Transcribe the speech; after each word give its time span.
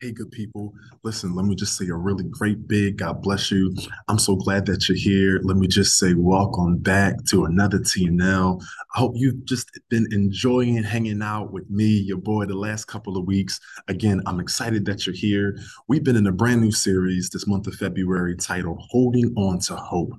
Hey, 0.00 0.12
good 0.12 0.30
people. 0.30 0.74
Listen, 1.02 1.34
let 1.34 1.44
me 1.44 1.56
just 1.56 1.76
say 1.76 1.88
a 1.88 1.94
really 1.96 2.22
great 2.22 2.68
big 2.68 2.98
God 2.98 3.20
bless 3.20 3.50
you. 3.50 3.74
I'm 4.06 4.20
so 4.20 4.36
glad 4.36 4.64
that 4.66 4.88
you're 4.88 4.96
here. 4.96 5.40
Let 5.42 5.56
me 5.56 5.66
just 5.66 5.98
say 5.98 6.14
welcome 6.14 6.78
back 6.78 7.16
to 7.30 7.46
another 7.46 7.80
TNL. 7.80 8.62
I 8.94 8.98
hope 8.98 9.14
you've 9.16 9.44
just 9.44 9.68
been 9.88 10.06
enjoying 10.12 10.84
hanging 10.84 11.20
out 11.20 11.52
with 11.52 11.68
me, 11.68 11.86
your 11.86 12.18
boy, 12.18 12.44
the 12.44 12.54
last 12.54 12.84
couple 12.84 13.16
of 13.16 13.26
weeks. 13.26 13.58
Again, 13.88 14.22
I'm 14.26 14.38
excited 14.38 14.84
that 14.84 15.04
you're 15.04 15.16
here. 15.16 15.58
We've 15.88 16.04
been 16.04 16.14
in 16.14 16.28
a 16.28 16.32
brand 16.32 16.60
new 16.60 16.70
series 16.70 17.28
this 17.30 17.48
month 17.48 17.66
of 17.66 17.74
February 17.74 18.36
titled 18.36 18.78
Holding 18.90 19.34
On 19.36 19.58
to 19.62 19.74
Hope. 19.74 20.12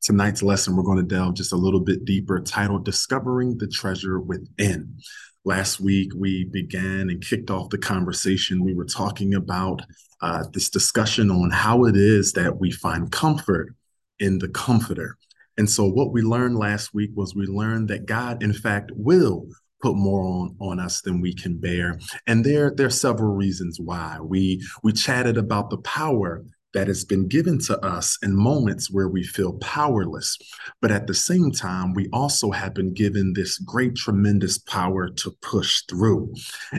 Tonight's 0.00 0.44
lesson, 0.44 0.76
we're 0.76 0.84
going 0.84 0.98
to 0.98 1.02
delve 1.02 1.34
just 1.34 1.52
a 1.52 1.56
little 1.56 1.80
bit 1.80 2.04
deeper, 2.04 2.38
titled 2.38 2.84
Discovering 2.84 3.58
the 3.58 3.66
Treasure 3.66 4.20
Within. 4.20 4.96
Last 5.44 5.80
week, 5.80 6.12
we 6.14 6.44
began 6.44 7.10
and 7.10 7.24
kicked 7.24 7.50
off 7.50 7.70
the 7.70 7.78
conversation. 7.78 8.64
We 8.64 8.74
were 8.74 8.84
talking 8.84 9.34
about 9.34 9.82
uh, 10.20 10.44
this 10.52 10.68
discussion 10.68 11.30
on 11.30 11.50
how 11.50 11.84
it 11.84 11.96
is 11.96 12.32
that 12.32 12.58
we 12.58 12.70
find 12.70 13.10
comfort 13.10 13.74
in 14.18 14.38
the 14.38 14.48
Comforter. 14.48 15.16
And 15.56 15.68
so, 15.68 15.88
what 15.88 16.12
we 16.12 16.22
learned 16.22 16.56
last 16.56 16.92
week 16.92 17.10
was 17.14 17.34
we 17.34 17.46
learned 17.46 17.88
that 17.88 18.06
God, 18.06 18.42
in 18.42 18.52
fact, 18.52 18.90
will 18.94 19.46
put 19.80 19.96
more 19.96 20.22
on 20.24 20.56
on 20.60 20.80
us 20.80 21.00
than 21.02 21.20
we 21.20 21.32
can 21.32 21.56
bear 21.56 21.98
and 22.26 22.44
there 22.44 22.72
there 22.74 22.86
are 22.86 22.90
several 22.90 23.34
reasons 23.34 23.78
why 23.78 24.18
we 24.20 24.60
we 24.82 24.92
chatted 24.92 25.38
about 25.38 25.70
the 25.70 25.78
power 25.78 26.44
that 26.78 26.86
has 26.86 27.04
been 27.04 27.26
given 27.26 27.58
to 27.58 27.76
us 27.84 28.16
in 28.22 28.32
moments 28.32 28.88
where 28.88 29.08
we 29.08 29.24
feel 29.24 29.54
powerless. 29.54 30.38
But 30.80 30.92
at 30.92 31.08
the 31.08 31.14
same 31.14 31.50
time, 31.50 31.92
we 31.92 32.08
also 32.12 32.52
have 32.52 32.72
been 32.72 32.94
given 32.94 33.32
this 33.32 33.58
great, 33.58 33.96
tremendous 33.96 34.58
power 34.58 35.08
to 35.08 35.32
push 35.42 35.82
through. 35.88 36.32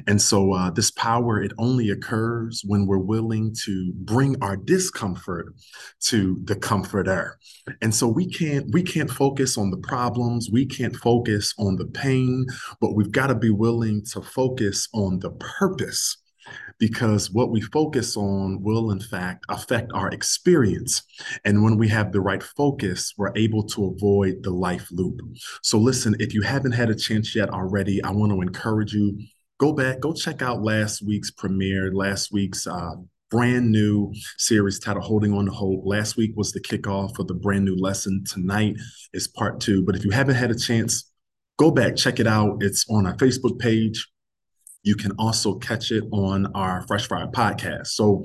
And 0.07 0.21
so, 0.21 0.53
uh, 0.53 0.69
this 0.69 0.89
power, 0.91 1.43
it 1.43 1.51
only 1.57 1.89
occurs 1.89 2.63
when 2.65 2.87
we're 2.87 2.97
willing 2.97 3.53
to 3.65 3.91
bring 3.97 4.41
our 4.41 4.55
discomfort 4.55 5.53
to 6.05 6.39
the 6.45 6.55
comforter. 6.55 7.37
And 7.81 7.93
so, 7.93 8.07
we 8.07 8.31
can't 8.31 8.71
we 8.71 8.83
can't 8.83 9.11
focus 9.11 9.57
on 9.57 9.69
the 9.69 9.83
problems, 9.93 10.49
we 10.49 10.65
can't 10.65 10.95
focus 10.95 11.53
on 11.59 11.75
the 11.75 11.87
pain, 11.87 12.45
but 12.79 12.95
we've 12.95 13.11
got 13.11 13.27
to 13.27 13.35
be 13.35 13.49
willing 13.49 14.05
to 14.13 14.21
focus 14.21 14.87
on 14.93 15.19
the 15.19 15.31
purpose 15.31 16.15
because 16.79 17.29
what 17.29 17.51
we 17.51 17.61
focus 17.61 18.17
on 18.17 18.63
will, 18.63 18.91
in 18.91 18.99
fact, 18.99 19.45
affect 19.49 19.91
our 19.93 20.09
experience. 20.09 21.03
And 21.45 21.63
when 21.63 21.77
we 21.77 21.87
have 21.89 22.11
the 22.11 22.21
right 22.21 22.41
focus, 22.41 23.13
we're 23.17 23.35
able 23.35 23.63
to 23.67 23.85
avoid 23.87 24.43
the 24.43 24.51
life 24.51 24.87
loop. 24.91 25.19
So, 25.61 25.77
listen, 25.77 26.15
if 26.19 26.33
you 26.33 26.41
haven't 26.41 26.71
had 26.71 26.89
a 26.89 26.95
chance 26.95 27.35
yet 27.35 27.49
already, 27.49 28.01
I 28.03 28.11
want 28.11 28.31
to 28.31 28.41
encourage 28.41 28.93
you 28.93 29.19
go 29.59 29.73
back, 29.73 29.99
go 29.99 30.13
check 30.13 30.41
out 30.41 30.63
last 30.63 31.05
week's 31.05 31.31
premiere, 31.31 31.91
last 31.93 32.31
week's 32.31 32.65
uh, 32.65 32.95
brand 33.29 33.71
new 33.71 34.11
series 34.37 34.79
titled 34.79 35.05
Holding 35.05 35.33
On 35.33 35.45
to 35.45 35.51
Hope. 35.51 35.81
Last 35.85 36.17
week 36.17 36.31
was 36.35 36.51
the 36.51 36.61
kickoff 36.61 37.19
of 37.19 37.27
the 37.27 37.33
brand 37.33 37.65
new 37.65 37.75
lesson. 37.75 38.23
Tonight 38.25 38.77
is 39.13 39.27
part 39.27 39.59
two. 39.59 39.83
But 39.85 39.95
if 39.95 40.03
you 40.03 40.11
haven't 40.11 40.35
had 40.35 40.49
a 40.49 40.57
chance, 40.57 41.11
go 41.57 41.71
back, 41.71 41.95
check 41.95 42.19
it 42.19 42.27
out. 42.27 42.63
It's 42.63 42.89
on 42.89 43.05
our 43.05 43.15
Facebook 43.17 43.59
page. 43.59 44.07
You 44.83 44.95
can 44.95 45.11
also 45.19 45.55
catch 45.55 45.91
it 45.91 46.03
on 46.11 46.47
our 46.55 46.85
Fresh 46.87 47.07
Fire 47.07 47.27
podcast. 47.27 47.87
So, 47.87 48.23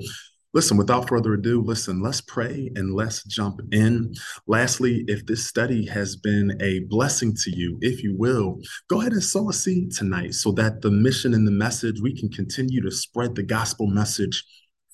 listen, 0.53 0.77
without 0.77 1.07
further 1.07 1.33
ado, 1.33 1.61
listen, 1.61 2.01
let's 2.01 2.21
pray 2.21 2.71
and 2.75 2.93
let's 2.93 3.23
jump 3.25 3.59
in. 3.71 4.13
Lastly, 4.47 5.03
if 5.07 5.25
this 5.25 5.45
study 5.45 5.85
has 5.87 6.15
been 6.15 6.57
a 6.61 6.79
blessing 6.89 7.35
to 7.43 7.51
you, 7.55 7.77
if 7.81 8.03
you 8.03 8.15
will, 8.17 8.59
go 8.89 9.01
ahead 9.01 9.11
and 9.11 9.23
sow 9.23 9.49
a 9.49 9.53
seed 9.53 9.91
tonight 9.91 10.33
so 10.33 10.51
that 10.53 10.81
the 10.81 10.91
mission 10.91 11.33
and 11.33 11.45
the 11.45 11.51
message, 11.51 11.99
we 12.01 12.17
can 12.17 12.29
continue 12.29 12.81
to 12.81 12.91
spread 12.91 13.35
the 13.35 13.43
gospel 13.43 13.87
message 13.87 14.43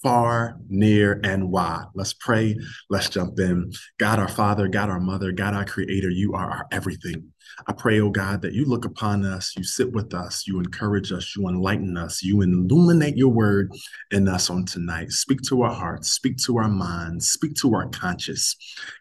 far, 0.02 0.58
near, 0.68 1.20
and 1.24 1.52
wide. 1.52 1.86
Let's 1.94 2.14
pray. 2.14 2.56
Let's 2.90 3.10
jump 3.10 3.40
in. 3.40 3.72
God, 3.98 4.20
our 4.20 4.28
Father, 4.28 4.68
God, 4.68 4.90
our 4.90 5.00
Mother, 5.00 5.31
God, 5.31 5.53
our 5.53 5.66
Creator, 5.66 6.09
you 6.09 6.34
are 6.34 6.50
our 6.50 6.68
everything. 6.72 7.31
I 7.68 7.74
pray, 7.74 8.00
oh 8.00 8.09
God, 8.09 8.42
that 8.42 8.53
you 8.53 8.66
look 8.66 8.86
upon 8.86 9.25
us, 9.25 9.53
you 9.58 9.64
sit 9.64 9.92
with 9.92 10.14
us, 10.14 10.48
you 10.48 10.59
encourage 10.59 11.12
us, 11.12 11.36
you 11.36 11.48
enlighten 11.48 11.98
us, 11.98 12.24
you 12.24 12.42
illuminate 12.42 13.18
your 13.18 13.30
word 13.30 13.72
in 14.09 14.28
us 14.28 14.50
on 14.50 14.66
tonight. 14.66 15.12
Speak 15.12 15.42
to 15.50 15.62
our 15.64 15.74
hearts, 15.74 16.09
speak 16.09 16.38
to 16.46 16.58
our 16.58 16.70
minds, 16.70 17.30
speak 17.30 17.54
to 17.56 17.74
our 17.75 17.88
conscience. 17.90 18.56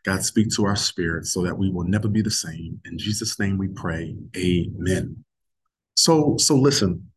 God, 0.05 0.25
speak 0.25 0.49
to 0.57 0.67
our 0.67 0.77
spirit 0.77 1.27
so 1.27 1.43
that 1.43 1.57
we 1.57 1.71
will 1.71 1.85
never 1.85 2.09
be 2.09 2.23
the 2.23 2.31
same. 2.31 2.81
In 2.85 2.99
Jesus' 2.99 3.39
name 3.39 3.57
we 3.57 3.69
pray. 3.69 4.17
Amen. 4.37 5.25
So, 5.95 6.37
so 6.39 6.57
listen, 6.57 7.10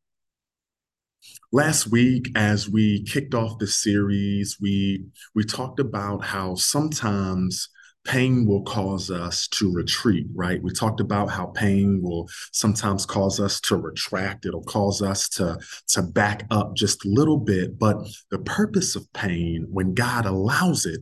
last 1.53 1.91
week 1.91 2.29
as 2.35 2.67
we 2.67 3.03
kicked 3.03 3.35
off 3.35 3.59
the 3.59 3.67
series 3.67 4.57
we 4.59 5.05
we 5.35 5.43
talked 5.43 5.79
about 5.79 6.25
how 6.25 6.55
sometimes 6.55 7.69
pain 8.05 8.45
will 8.45 8.63
cause 8.63 9.09
us 9.09 9.47
to 9.47 9.71
retreat 9.71 10.25
right? 10.33 10.61
We 10.61 10.71
talked 10.71 10.99
about 10.99 11.29
how 11.29 11.45
pain 11.47 12.01
will 12.01 12.27
sometimes 12.51 13.05
cause 13.05 13.39
us 13.39 13.61
to 13.61 13.77
retract. 13.77 14.45
It'll 14.45 14.63
cause 14.63 15.01
us 15.01 15.29
to 15.29 15.57
to 15.89 16.01
back 16.01 16.45
up 16.51 16.75
just 16.75 17.05
a 17.05 17.09
little 17.09 17.37
bit. 17.37 17.79
But 17.79 17.97
the 18.29 18.39
purpose 18.39 18.95
of 18.95 19.11
pain 19.13 19.67
when 19.69 19.93
god 19.93 20.25
allows 20.25 20.85
it 20.85 21.01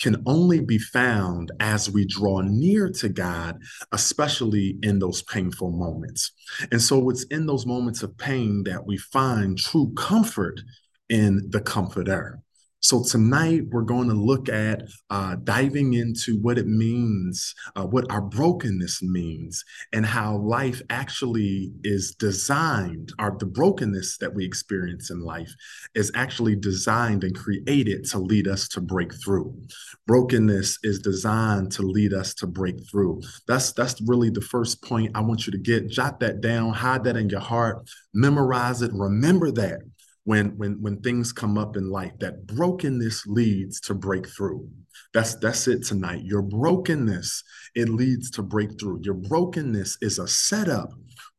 can 0.00 0.22
only 0.26 0.60
be 0.60 0.78
found 0.78 1.52
as 1.60 1.90
we 1.90 2.04
draw 2.06 2.40
near 2.40 2.90
to 2.90 3.08
God, 3.08 3.60
especially 3.92 4.76
in 4.82 4.98
those 4.98 5.22
painful 5.22 5.70
moments. 5.70 6.32
And 6.70 6.80
so 6.80 7.08
it's 7.10 7.24
in 7.24 7.46
those 7.46 7.66
moments 7.66 8.02
of 8.02 8.16
pain 8.18 8.64
that 8.64 8.84
we 8.86 8.96
find 8.96 9.58
true 9.58 9.92
comfort 9.96 10.60
in 11.08 11.48
the 11.50 11.60
comforter. 11.60 12.40
So 12.84 13.04
tonight 13.04 13.62
we're 13.70 13.82
going 13.82 14.08
to 14.08 14.14
look 14.14 14.48
at 14.48 14.82
uh, 15.08 15.36
diving 15.44 15.94
into 15.94 16.40
what 16.40 16.58
it 16.58 16.66
means, 16.66 17.54
uh, 17.76 17.86
what 17.86 18.10
our 18.10 18.20
brokenness 18.20 19.04
means, 19.04 19.64
and 19.92 20.04
how 20.04 20.38
life 20.38 20.82
actually 20.90 21.70
is 21.84 22.16
designed, 22.16 23.12
or 23.20 23.36
the 23.38 23.46
brokenness 23.46 24.18
that 24.18 24.34
we 24.34 24.44
experience 24.44 25.10
in 25.10 25.20
life 25.20 25.54
is 25.94 26.10
actually 26.16 26.56
designed 26.56 27.22
and 27.22 27.38
created 27.38 28.04
to 28.06 28.18
lead 28.18 28.48
us 28.48 28.66
to 28.70 28.80
break 28.80 29.14
through. 29.22 29.56
Brokenness 30.08 30.80
is 30.82 30.98
designed 30.98 31.70
to 31.72 31.82
lead 31.82 32.12
us 32.12 32.34
to 32.34 32.48
break 32.48 32.80
through. 32.90 33.22
That's 33.46 33.72
that's 33.72 34.00
really 34.02 34.30
the 34.30 34.40
first 34.40 34.82
point 34.82 35.12
I 35.14 35.20
want 35.20 35.46
you 35.46 35.52
to 35.52 35.58
get. 35.58 35.88
Jot 35.88 36.18
that 36.18 36.40
down, 36.40 36.72
hide 36.72 37.04
that 37.04 37.16
in 37.16 37.28
your 37.28 37.40
heart, 37.40 37.88
memorize 38.12 38.82
it, 38.82 38.90
remember 38.92 39.52
that 39.52 39.82
when 40.24 40.56
when 40.56 40.80
when 40.80 41.00
things 41.00 41.32
come 41.32 41.58
up 41.58 41.76
in 41.76 41.90
life 41.90 42.12
that 42.20 42.46
brokenness 42.46 43.26
leads 43.26 43.80
to 43.80 43.94
breakthrough. 43.94 44.60
That's 45.12 45.34
that's 45.36 45.68
it 45.68 45.84
tonight. 45.84 46.22
Your 46.24 46.42
brokenness 46.42 47.42
it 47.74 47.88
leads 47.88 48.30
to 48.32 48.42
breakthrough. 48.42 49.00
Your 49.02 49.14
brokenness 49.14 49.98
is 50.00 50.18
a 50.18 50.28
setup 50.28 50.90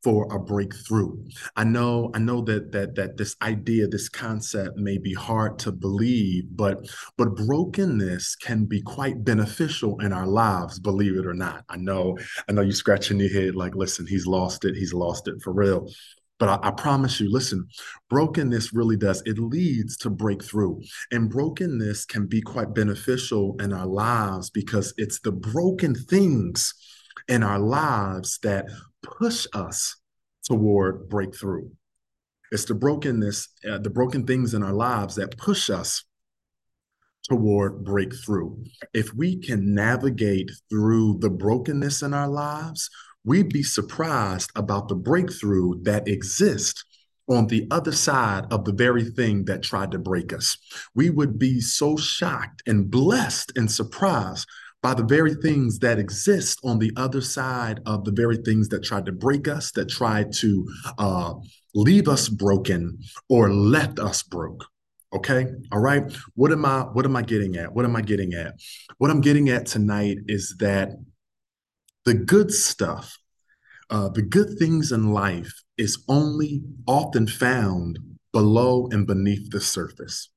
for 0.04 0.28
a 0.36 0.40
breakthrough. 0.40 1.16
I 1.56 1.64
know 1.64 2.12
i 2.14 2.20
know 2.20 2.42
that 2.42 2.74
that 2.74 2.96
that 2.96 3.16
this 3.16 3.38
idea 3.42 3.88
this 3.88 4.10
concept 4.10 4.78
may 4.78 4.98
be 4.98 5.14
hard 5.14 5.58
to 5.60 5.72
believe 5.72 6.44
but 6.52 6.86
but 7.18 7.36
brokenness 7.36 8.36
can 8.36 8.66
be 8.66 8.82
quite 8.82 9.24
beneficial 9.24 10.00
in 10.02 10.12
our 10.12 10.28
lives 10.28 10.80
believe 10.80 11.18
it 11.18 11.26
or 11.26 11.34
not. 11.34 11.64
I 11.70 11.78
know 11.78 12.18
i 12.50 12.52
know 12.52 12.62
you're 12.62 12.74
scratching 12.74 13.20
your 13.20 13.32
head 13.32 13.56
like 13.56 13.76
listen 13.76 14.06
he's 14.06 14.28
lost 14.28 14.66
it. 14.66 14.76
He's 14.76 14.94
lost 14.94 15.30
it 15.30 15.42
for 15.42 15.54
real 15.54 15.88
but 16.44 16.62
I, 16.62 16.68
I, 16.68 16.72
promise 16.72 17.22
you, 17.22 17.32
listen, 17.32 17.70
brokenness 18.10 18.74
really 18.74 18.98
does. 18.98 19.24
It 19.26 19.40
leads 19.40 19.96
to 20.00 20.10
breakthrough. 20.10 20.82
And 21.10 21.30
brokenness 21.30 22.04
can 22.04 22.26
be 22.26 22.42
quite 22.42 22.76
beneficial 22.76 23.56
in 23.62 23.72
our 23.72 23.86
lives 23.86 24.50
because 24.50 24.94
it's 24.98 25.22
the 25.22 25.32
broken 25.32 25.96
things 25.96 26.74
in 27.30 27.44
our 27.44 27.60
lives 27.60 28.40
that 28.44 28.66
push 29.02 29.48
us 29.54 29.96
toward 30.44 31.08
breakthrough. 31.08 31.70
It's 32.52 32.66
the 32.66 32.76
brokenness, 32.76 33.48
uh, 33.72 33.78
the 33.78 33.90
broken 33.90 34.28
things 34.28 34.54
in 34.54 34.64
our 34.64 34.74
lives 34.74 35.16
that 35.16 35.38
push 35.38 35.70
us 35.70 36.04
toward 37.30 37.86
breakthrough. 37.86 38.54
If 38.94 39.14
we 39.14 39.38
can 39.38 39.74
navigate 39.74 40.52
through 40.70 41.20
the 41.20 41.30
brokenness 41.30 42.02
in 42.02 42.14
our 42.14 42.28
lives, 42.28 42.90
we'd 43.26 43.50
be 43.50 43.64
surprised 43.64 44.52
about 44.56 44.88
the 44.88 44.96
breakthrough 44.96 45.82
that 45.84 46.08
exists 46.08 46.84
on 47.30 47.48
the 47.48 47.68
other 47.72 47.92
side 47.92 48.46
of 48.52 48.66
the 48.66 48.74
very 48.74 49.04
thing 49.04 49.46
that 49.46 49.64
tried 49.64 49.92
to 49.92 50.00
break 50.00 50.34
us. 50.34 50.58
We 50.94 51.10
would 51.10 51.40
be 51.40 51.62
so 51.62 51.96
shocked 51.96 52.62
and 52.68 52.92
blessed 52.92 53.54
and 53.56 53.72
surprised 53.72 54.48
by 54.82 54.94
the 54.94 55.06
very 55.06 55.34
things 55.36 55.80
that 55.80 55.98
exist 55.98 56.60
on 56.66 56.78
the 56.78 56.92
other 56.98 57.22
side 57.22 57.80
of 57.86 58.04
the 58.04 58.12
very 58.12 58.36
things 58.38 58.68
that 58.70 58.84
tried 58.84 59.06
to 59.06 59.14
break 59.14 59.48
us, 59.48 59.72
that 59.72 59.90
tried 59.90 60.34
to 60.34 60.68
uh, 60.98 61.34
leave 61.74 62.10
us 62.10 62.28
broken 62.28 63.00
or 63.30 63.50
left 63.50 64.00
us 64.00 64.22
broke. 64.22 64.66
Okay. 65.14 65.46
All 65.72 65.80
right. 65.80 66.12
What 66.34 66.52
am 66.52 66.66
I 66.66 66.82
what 66.82 67.06
am 67.06 67.16
I 67.16 67.22
getting 67.22 67.56
at? 67.56 67.72
What 67.72 67.86
am 67.86 67.96
I 67.96 68.02
getting 68.02 68.34
at? 68.34 68.56
What 68.98 69.12
I'm 69.12 69.22
getting 69.22 69.50
at 69.50 69.68
tonight 69.68 70.18
is 70.28 70.56
that 70.60 70.90
the 72.06 72.14
good 72.14 72.52
stuff, 72.52 73.18
uh, 73.90 74.10
the 74.10 74.22
good 74.22 74.58
things 74.58 74.92
in 74.92 75.14
life 75.14 75.64
is 75.78 76.04
only 76.08 76.62
often 76.88 77.28
found 77.28 78.00
below 78.32 78.88
and 78.92 79.08
beneath 79.08 79.50
the 79.52 79.62
surface. 79.62 80.30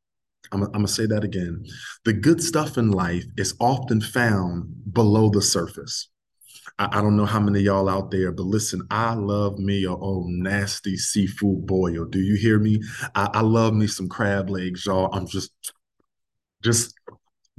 I'm, 0.53 0.63
I'm 0.63 0.73
going 0.73 0.87
to 0.87 0.93
say 0.93 1.07
that 1.07 1.25
again. 1.25 1.65
The 2.05 2.13
good 2.13 2.43
stuff 2.43 2.79
in 2.79 2.91
life 2.91 3.25
is 3.37 3.55
often 3.59 4.01
found 4.01 4.93
below 4.93 5.31
the 5.31 5.43
surface. 5.43 6.09
I, 6.79 6.99
I 6.99 7.01
don't 7.01 7.17
know 7.17 7.25
how 7.25 7.41
many 7.41 7.61
y'all 7.61 7.89
out 7.89 8.11
there, 8.11 8.33
but 8.33 8.45
listen, 8.45 8.83
I 8.91 9.15
love 9.15 9.59
me 9.59 9.85
a 9.85 9.93
old 9.93 10.31
nasty 10.31 10.97
seafood 10.97 11.67
boil. 11.67 12.05
Do 12.05 12.21
you 12.21 12.37
hear 12.37 12.59
me? 12.59 12.81
I, 13.15 13.29
I 13.35 13.41
love 13.41 13.75
me 13.75 13.87
some 13.87 14.09
crab 14.09 14.51
legs, 14.51 14.87
y'all. 14.87 15.13
I'm 15.13 15.27
just, 15.27 15.51
just, 16.63 16.95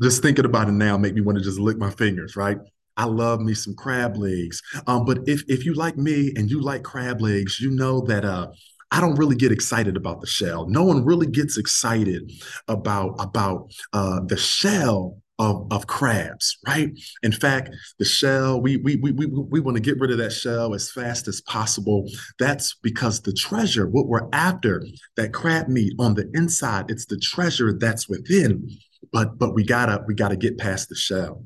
just 0.01 0.21
thinking 0.21 0.45
about 0.45 0.69
it 0.69 0.73
now 0.73 0.97
make 0.97 1.13
me 1.13 1.21
want 1.21 1.37
to 1.37 1.43
just 1.43 1.59
lick 1.59 1.77
my 1.77 1.89
fingers, 1.89 2.35
right? 2.35 2.57
I 2.97 3.05
love 3.05 3.39
me 3.39 3.53
some 3.53 3.75
crab 3.75 4.17
legs. 4.17 4.61
Um, 4.87 5.05
but 5.05 5.19
if 5.27 5.43
if 5.47 5.65
you 5.65 5.73
like 5.73 5.97
me 5.97 6.33
and 6.35 6.49
you 6.49 6.61
like 6.61 6.83
crab 6.83 7.21
legs, 7.21 7.59
you 7.59 7.71
know 7.71 8.01
that 8.01 8.25
uh 8.25 8.47
I 8.91 9.01
don't 9.01 9.15
really 9.15 9.35
get 9.35 9.51
excited 9.51 9.97
about 9.97 10.21
the 10.21 10.27
shell. 10.27 10.67
No 10.67 10.83
one 10.83 11.03
really 11.03 11.27
gets 11.27 11.57
excited 11.57 12.31
about 12.67 13.15
about 13.19 13.71
uh, 13.93 14.21
the 14.25 14.37
shell 14.37 15.17
of, 15.39 15.67
of 15.71 15.87
crabs, 15.87 16.57
right? 16.65 16.91
In 17.21 17.31
fact, 17.31 17.69
the 17.99 18.05
shell, 18.05 18.61
we 18.61 18.77
we 18.77 18.95
we 18.95 19.11
we, 19.11 19.25
we 19.27 19.59
want 19.59 19.75
to 19.75 19.81
get 19.81 19.99
rid 19.99 20.11
of 20.11 20.17
that 20.17 20.31
shell 20.31 20.73
as 20.73 20.89
fast 20.89 21.27
as 21.27 21.41
possible. 21.41 22.09
That's 22.39 22.75
because 22.81 23.21
the 23.21 23.33
treasure, 23.33 23.87
what 23.87 24.07
we're 24.07 24.29
after, 24.33 24.83
that 25.15 25.33
crab 25.33 25.67
meat 25.67 25.93
on 25.99 26.15
the 26.15 26.29
inside, 26.33 26.85
it's 26.89 27.05
the 27.05 27.19
treasure 27.19 27.73
that's 27.77 28.09
within. 28.09 28.69
But 29.11 29.37
but 29.37 29.53
we 29.53 29.63
gotta 29.63 30.03
we 30.07 30.15
gotta 30.15 30.37
get 30.37 30.57
past 30.57 30.89
the 30.89 30.95
shell 30.95 31.43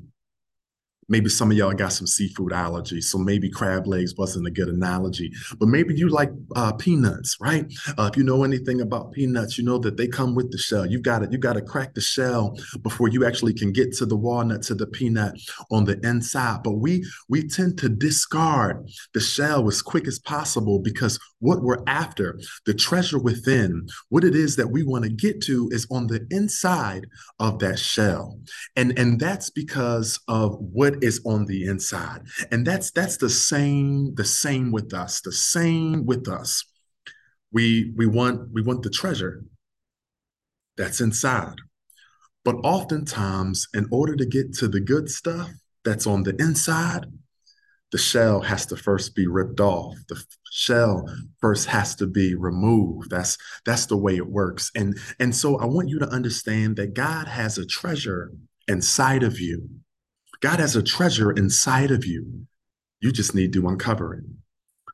maybe 1.08 1.28
some 1.28 1.50
of 1.50 1.56
y'all 1.56 1.72
got 1.72 1.92
some 1.92 2.06
seafood 2.06 2.52
allergies, 2.52 3.04
so 3.04 3.18
maybe 3.18 3.50
crab 3.50 3.86
legs 3.86 4.14
wasn't 4.16 4.46
a 4.46 4.50
good 4.50 4.68
analogy. 4.68 5.32
But 5.58 5.68
maybe 5.68 5.94
you 5.94 6.08
like 6.08 6.30
uh, 6.56 6.72
peanuts, 6.72 7.36
right? 7.40 7.66
Uh, 7.98 8.08
if 8.10 8.16
you 8.16 8.24
know 8.24 8.44
anything 8.44 8.80
about 8.80 9.12
peanuts, 9.12 9.58
you 9.58 9.64
know 9.64 9.78
that 9.78 9.96
they 9.96 10.06
come 10.06 10.34
with 10.34 10.50
the 10.50 10.58
shell. 10.58 10.86
You 10.86 11.00
got 11.00 11.20
to 11.20 11.28
you 11.30 11.38
got 11.38 11.54
to 11.54 11.62
crack 11.62 11.94
the 11.94 12.00
shell 12.00 12.58
before 12.82 13.08
you 13.08 13.26
actually 13.26 13.54
can 13.54 13.72
get 13.72 13.92
to 13.94 14.06
the 14.06 14.16
walnut 14.16 14.62
to 14.62 14.74
the 14.74 14.86
peanut 14.86 15.34
on 15.70 15.84
the 15.84 15.98
inside. 16.06 16.62
But 16.62 16.72
we 16.72 17.04
we 17.28 17.48
tend 17.48 17.78
to 17.78 17.88
discard 17.88 18.88
the 19.14 19.20
shell 19.20 19.68
as 19.68 19.82
quick 19.82 20.06
as 20.06 20.18
possible 20.18 20.78
because 20.78 21.18
what 21.42 21.60
we're 21.60 21.82
after, 21.88 22.38
the 22.66 22.72
treasure 22.72 23.18
within, 23.18 23.88
what 24.10 24.22
it 24.22 24.36
is 24.36 24.54
that 24.56 24.70
we 24.70 24.84
want 24.84 25.02
to 25.02 25.10
get 25.10 25.42
to 25.42 25.68
is 25.72 25.88
on 25.90 26.06
the 26.06 26.24
inside 26.30 27.04
of 27.40 27.58
that 27.58 27.78
shell. 27.78 28.38
And 28.76 28.96
and 28.96 29.18
that's 29.18 29.50
because 29.50 30.20
of 30.28 30.56
what 30.60 31.02
is 31.02 31.20
on 31.26 31.46
the 31.46 31.64
inside. 31.66 32.22
And 32.52 32.64
that's 32.64 32.92
that's 32.92 33.16
the 33.16 33.28
same 33.28 34.14
the 34.14 34.24
same 34.24 34.70
with 34.70 34.94
us. 34.94 35.20
The 35.20 35.32
same 35.32 36.06
with 36.06 36.28
us. 36.28 36.64
We 37.50 37.92
we 37.96 38.06
want 38.06 38.52
we 38.52 38.62
want 38.62 38.84
the 38.84 38.90
treasure 38.90 39.42
that's 40.76 41.00
inside. 41.00 41.56
But 42.44 42.56
oftentimes 42.62 43.66
in 43.74 43.88
order 43.90 44.14
to 44.14 44.26
get 44.26 44.54
to 44.54 44.68
the 44.68 44.80
good 44.80 45.10
stuff 45.10 45.50
that's 45.84 46.06
on 46.06 46.22
the 46.22 46.36
inside, 46.40 47.06
the 47.92 47.98
shell 47.98 48.40
has 48.40 48.66
to 48.66 48.76
first 48.76 49.14
be 49.14 49.26
ripped 49.26 49.60
off. 49.60 49.94
The 50.08 50.22
shell 50.50 51.06
first 51.40 51.68
has 51.68 51.94
to 51.96 52.06
be 52.06 52.34
removed. 52.34 53.10
That's 53.10 53.38
that's 53.64 53.86
the 53.86 53.96
way 53.96 54.16
it 54.16 54.26
works. 54.26 54.70
And 54.74 54.98
and 55.20 55.34
so 55.34 55.58
I 55.58 55.66
want 55.66 55.88
you 55.88 55.98
to 56.00 56.08
understand 56.08 56.76
that 56.76 56.94
God 56.94 57.28
has 57.28 57.58
a 57.58 57.66
treasure 57.66 58.32
inside 58.68 59.22
of 59.22 59.38
you 59.40 59.68
God 60.42 60.58
has 60.58 60.74
a 60.74 60.82
treasure 60.82 61.30
inside 61.30 61.92
of 61.92 62.04
you. 62.04 62.46
You 63.00 63.12
just 63.12 63.34
need 63.34 63.52
to 63.52 63.68
uncover 63.68 64.14
it 64.14 64.24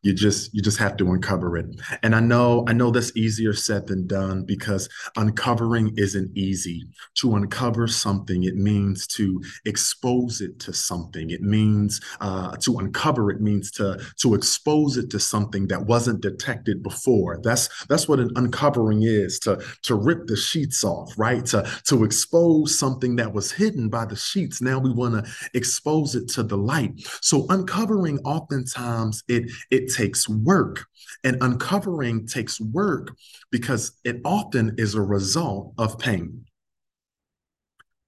you 0.02 0.12
just 0.12 0.54
you 0.54 0.62
just 0.62 0.78
have 0.78 0.96
to 0.96 1.12
uncover 1.12 1.56
it. 1.56 1.66
And 2.02 2.14
i 2.14 2.20
know 2.20 2.64
i 2.68 2.72
know 2.72 2.90
that's 2.90 3.16
easier 3.16 3.52
said 3.52 3.86
than 3.86 4.06
done 4.06 4.44
because 4.44 4.88
uncovering 5.16 5.94
isn't 5.96 6.36
easy. 6.36 6.88
To 7.16 7.36
uncover 7.36 7.86
something 7.86 8.44
it 8.44 8.56
means 8.56 9.06
to 9.08 9.42
expose 9.64 10.40
it 10.40 10.58
to 10.60 10.72
something. 10.72 11.30
It 11.30 11.42
means 11.42 12.00
uh, 12.20 12.56
to 12.58 12.78
uncover 12.78 13.30
it 13.30 13.40
means 13.40 13.70
to 13.72 14.00
to 14.20 14.34
expose 14.34 14.96
it 14.96 15.10
to 15.10 15.20
something 15.20 15.66
that 15.68 15.84
wasn't 15.84 16.20
detected 16.20 16.82
before. 16.82 17.40
That's 17.42 17.68
that's 17.86 18.08
what 18.08 18.20
an 18.20 18.30
uncovering 18.36 19.02
is 19.02 19.38
to 19.40 19.62
to 19.82 19.94
rip 19.94 20.26
the 20.26 20.36
sheets 20.36 20.84
off 20.84 21.12
right? 21.16 21.44
To 21.46 21.68
to 21.84 22.04
expose 22.04 22.78
something 22.78 23.16
that 23.16 23.32
was 23.32 23.50
hidden 23.50 23.88
by 23.88 24.06
the 24.06 24.16
sheets. 24.16 24.60
Now 24.62 24.78
we 24.78 24.92
want 24.92 25.24
to 25.24 25.30
expose 25.54 26.14
it 26.14 26.28
to 26.30 26.42
the 26.42 26.56
light. 26.56 26.92
So 27.20 27.46
uncovering 27.50 28.18
oftentimes 28.20 29.24
it 29.28 29.50
it 29.70 29.87
takes 29.88 30.28
work. 30.28 30.86
And 31.24 31.36
uncovering 31.40 32.26
takes 32.26 32.60
work 32.60 33.16
because 33.50 33.98
it 34.04 34.20
often 34.24 34.74
is 34.78 34.94
a 34.94 35.02
result 35.02 35.74
of 35.78 35.98
pain. 35.98 36.44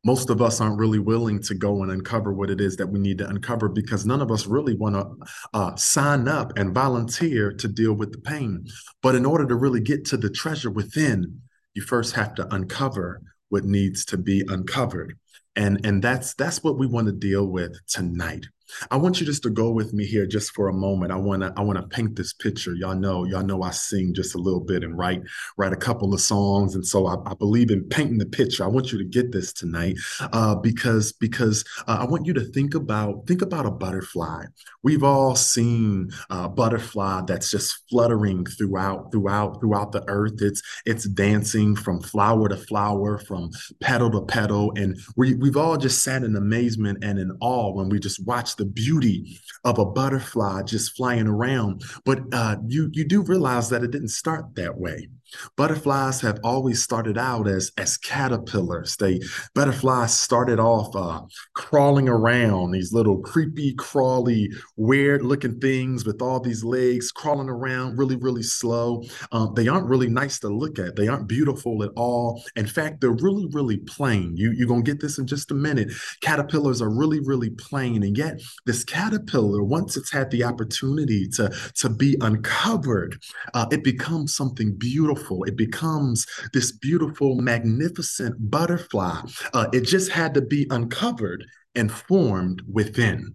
Most 0.05 0.31
of 0.31 0.41
us 0.41 0.61
aren't 0.61 0.79
really 0.79 0.99
willing 0.99 1.43
to 1.43 1.55
go 1.55 1.83
and 1.83 1.93
uncover 1.93 2.33
what 2.33 2.49
it 2.49 2.61
is 2.61 2.77
that 2.77 2.87
we 2.87 2.99
need 2.99 3.19
to 3.19 3.29
uncover 3.29 3.69
because 3.69 4.07
none 4.07 4.23
of 4.23 4.31
us 4.31 4.47
really 4.47 4.75
want 4.75 4.95
to 4.95 5.27
uh, 5.53 5.77
sign 5.77 6.27
up 6.27 6.57
and 6.57 6.75
volunteer 6.75 7.53
to 7.53 7.69
deal 7.69 7.93
with 7.93 8.13
the 8.13 8.19
pain. 8.19 8.67
But 9.03 9.15
in 9.15 9.27
order 9.27 9.47
to 9.47 9.57
really 9.57 9.81
get 9.81 10.07
to 10.07 10.17
the 10.17 10.31
treasure 10.31 10.71
within, 10.71 11.43
you 11.75 11.83
first 11.83 12.15
have 12.15 12.35
to 12.37 12.55
uncover 12.55 13.21
what 13.51 13.65
needs 13.65 14.05
to 14.07 14.17
be 14.17 14.43
uncovered. 14.49 15.19
And, 15.55 15.85
and 15.85 16.03
that's 16.03 16.35
that's 16.35 16.63
what 16.63 16.79
we 16.79 16.87
want 16.87 17.09
to 17.09 17.13
deal 17.13 17.47
with 17.47 17.77
tonight. 17.87 18.47
I 18.91 18.97
want 18.97 19.21
you 19.21 19.27
just 19.27 19.43
to 19.45 19.51
go 19.51 19.71
with 19.71 19.93
me 19.93 20.05
here 20.05 20.27
just 20.27 20.53
for 20.53 20.69
a 20.69 20.73
moment. 20.73 21.13
I 21.13 21.17
want 21.17 21.43
to 21.43 21.53
I 21.57 21.63
want 21.63 21.79
to 21.79 21.97
paint 21.97 22.17
this 22.17 22.33
picture. 22.33 22.75
Y'all 22.75 22.95
know, 22.95 23.25
y'all 23.25 23.43
know 23.43 23.63
I 23.63 23.71
sing 23.71 24.15
just 24.15 24.35
a 24.35 24.39
little 24.39 24.61
bit 24.61 24.85
and 24.85 24.97
write 24.97 25.23
write 25.57 25.73
a 25.73 25.77
couple 25.77 26.15
of 26.15 26.21
songs, 26.21 26.75
and 26.75 26.87
so 26.87 27.07
I, 27.07 27.17
I 27.27 27.35
believe 27.35 27.71
in 27.71 27.85
painting 27.85 28.19
the 28.19 28.27
picture. 28.27 28.65
I 28.65 28.69
want 28.69 28.93
you 28.93 28.99
to 28.99 29.05
get 29.05 29.33
this 29.33 29.53
tonight 29.53 29.97
uh, 30.33 30.55
because 30.55 31.13
because 31.13 31.65
uh, 31.87 31.99
I 32.01 32.05
want 32.05 32.27
you 32.27 32.33
to 32.35 32.45
think 32.45 32.75
about 32.75 33.27
think 33.27 33.43
about 33.43 33.67
a 33.67 33.71
butterfly. 33.71 34.45
We've 34.83 35.05
all 35.05 35.37
seen 35.37 36.11
a 36.31 36.49
butterfly 36.49 37.23
that's 37.27 37.51
just 37.51 37.83
fluttering 37.91 38.47
throughout 38.47 39.13
throughout 39.13 39.61
throughout 39.61 39.93
the 39.93 40.05
earth. 40.09 40.41
It's 40.41 40.63
it's 40.87 41.09
dancing 41.09 41.77
from 41.77 42.01
flower 42.01 42.49
to 42.49 42.57
flower, 42.57 43.19
from 43.19 43.51
petal 43.81 44.11
to 44.13 44.23
petal, 44.23 44.73
and 44.77 44.99
we 45.17 45.35
we've 45.35 45.57
all 45.57 45.77
just 45.77 46.03
sat 46.03 46.23
in 46.23 46.37
amazement 46.37 47.03
and 47.03 47.19
in 47.19 47.37
awe 47.41 47.73
when 47.73 47.89
we 47.89 47.99
just 47.99 48.25
watched 48.27 48.60
the 48.61 48.67
beauty 48.67 49.41
of 49.65 49.79
a 49.79 49.85
butterfly 49.87 50.63
just 50.63 50.95
flying 50.95 51.27
around. 51.27 51.83
But 52.05 52.21
uh, 52.31 52.57
you 52.69 52.91
you 52.93 53.05
do 53.05 53.23
realize 53.23 53.71
that 53.71 53.83
it 53.83 53.91
didn't 53.91 54.09
start 54.09 54.55
that 54.55 54.77
way. 54.77 55.09
Butterflies 55.57 56.21
have 56.21 56.39
always 56.43 56.83
started 56.83 57.17
out 57.17 57.47
as 57.47 57.71
as 57.79 57.97
caterpillars. 57.97 58.97
They 58.97 59.21
butterflies 59.55 60.19
started 60.19 60.59
off 60.59 60.95
uh, 60.97 61.23
crawling 61.55 62.09
around 62.09 62.73
these 62.73 62.93
little 62.93 63.19
creepy, 63.19 63.75
crawly, 63.75 64.51
weird-looking 64.77 65.61
things 65.61 66.05
with 66.05 66.21
all 66.23 66.41
these 66.41 66.65
legs 66.65 67.13
crawling 67.13 67.49
around 67.49 67.99
really, 67.99 68.17
really 68.17 68.43
slow. 68.43 69.03
Um, 69.33 69.53
they 69.55 69.69
aren't 69.69 69.89
really 69.89 70.09
nice 70.09 70.39
to 70.41 70.49
look 70.49 70.79
at. 70.79 70.97
They 70.97 71.09
aren't 71.09 71.29
beautiful 71.29 71.83
at 71.83 71.91
all. 71.97 72.43
In 72.57 72.67
fact, 72.67 73.01
they're 73.01 73.11
really, 73.11 73.47
really 73.53 73.79
plain. 73.79 74.37
You 74.37 74.53
you're 74.53 74.69
gonna 74.69 74.83
get 74.83 75.01
this 75.01 75.19
in 75.19 75.27
just 75.27 75.51
a 75.51 75.55
minute. 75.55 75.93
Caterpillars 76.23 76.83
are 76.83 76.91
really, 76.91 77.21
really 77.21 77.51
plain, 77.51 78.03
and 78.03 78.17
yet 78.17 78.41
this 78.67 78.85
caterpillar, 78.85 79.63
once 79.63 79.97
it's 79.97 80.13
had 80.13 80.31
the 80.31 80.45
opportunity 80.45 81.29
to 81.29 81.51
to 81.77 81.89
be 81.89 82.17
uncovered, 82.21 83.21
uh, 83.55 83.67
it 83.71 83.85
becomes 83.85 84.35
something 84.35 84.75
beautiful 84.75 85.20
beautiful. 85.21 85.45
It 85.45 85.57
becomes 85.57 86.27
this 86.53 86.73
beautiful, 86.73 87.37
magnificent 87.37 88.51
butterfly. 88.51 89.21
Uh, 89.53 89.67
it 89.73 89.83
just 89.83 90.11
had 90.11 90.35
to 90.35 90.41
be 90.41 90.67
uncovered 90.71 91.45
and 91.75 91.93
formed 91.93 92.63
within. 92.71 93.35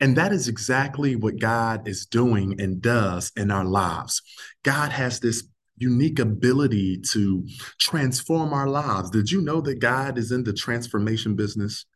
And 0.00 0.16
that 0.16 0.32
is 0.32 0.48
exactly 0.48 1.14
what 1.14 1.38
God 1.38 1.86
is 1.86 2.06
doing 2.06 2.60
and 2.60 2.80
does 2.82 3.32
in 3.36 3.50
our 3.50 3.64
lives. 3.64 4.22
God 4.64 4.90
has 4.92 5.20
this 5.20 5.44
unique 5.76 6.18
ability 6.18 7.00
to 7.12 7.46
transform 7.78 8.52
our 8.52 8.68
lives. 8.68 9.10
Did 9.10 9.30
you 9.30 9.40
know 9.40 9.60
that 9.62 9.78
God 9.78 10.18
is 10.18 10.32
in 10.32 10.44
the 10.44 10.52
transformation 10.52 11.36
business? 11.36 11.86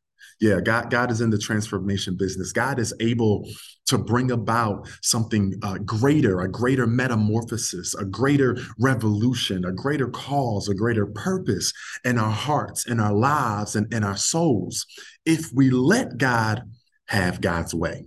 Yeah, 0.41 0.61
God, 0.61 0.91
God 0.91 1.11
is 1.11 1.21
in 1.21 1.31
the 1.31 1.39
transformation 1.39 2.17
business. 2.17 2.53
God 2.53 2.79
is 2.79 2.93
able 3.01 3.49
to 3.87 3.99
bring 3.99 4.31
about 4.31 4.89
something 5.03 5.55
uh, 5.63 5.79
greater, 5.79 6.41
a 6.41 6.51
greater 6.51 6.87
metamorphosis, 6.87 7.95
a 7.95 8.05
greater 8.05 8.57
revolution, 8.79 9.65
a 9.65 9.73
greater 9.73 10.09
cause, 10.09 10.69
a 10.69 10.75
greater 10.75 11.07
purpose 11.07 11.73
in 12.05 12.19
our 12.19 12.31
hearts, 12.31 12.87
in 12.87 13.01
our 13.01 13.13
lives, 13.13 13.77
and 13.77 13.93
in 13.93 14.03
our 14.03 14.17
souls. 14.17 14.87
If 15.25 15.51
we 15.53 15.71
let 15.71 16.19
God 16.19 16.63
have 17.07 17.41
God's 17.41 17.75
way, 17.75 18.07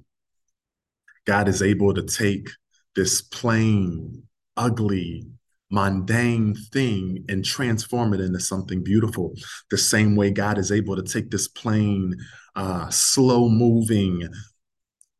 God 1.25 1.47
is 1.47 1.61
able 1.61 1.93
to 1.93 2.03
take 2.03 2.49
this 2.95 3.21
plain, 3.21 4.23
ugly, 4.55 5.27
mundane 5.69 6.55
thing 6.71 7.25
and 7.27 7.43
transform 7.43 8.13
it 8.13 8.21
into 8.21 8.39
something 8.39 8.83
beautiful. 8.83 9.33
The 9.69 9.77
same 9.77 10.15
way 10.15 10.31
God 10.31 10.57
is 10.57 10.71
able 10.71 10.95
to 10.95 11.03
take 11.03 11.29
this 11.29 11.47
plain, 11.47 12.15
uh, 12.55 12.89
slow 12.89 13.49
moving, 13.49 14.27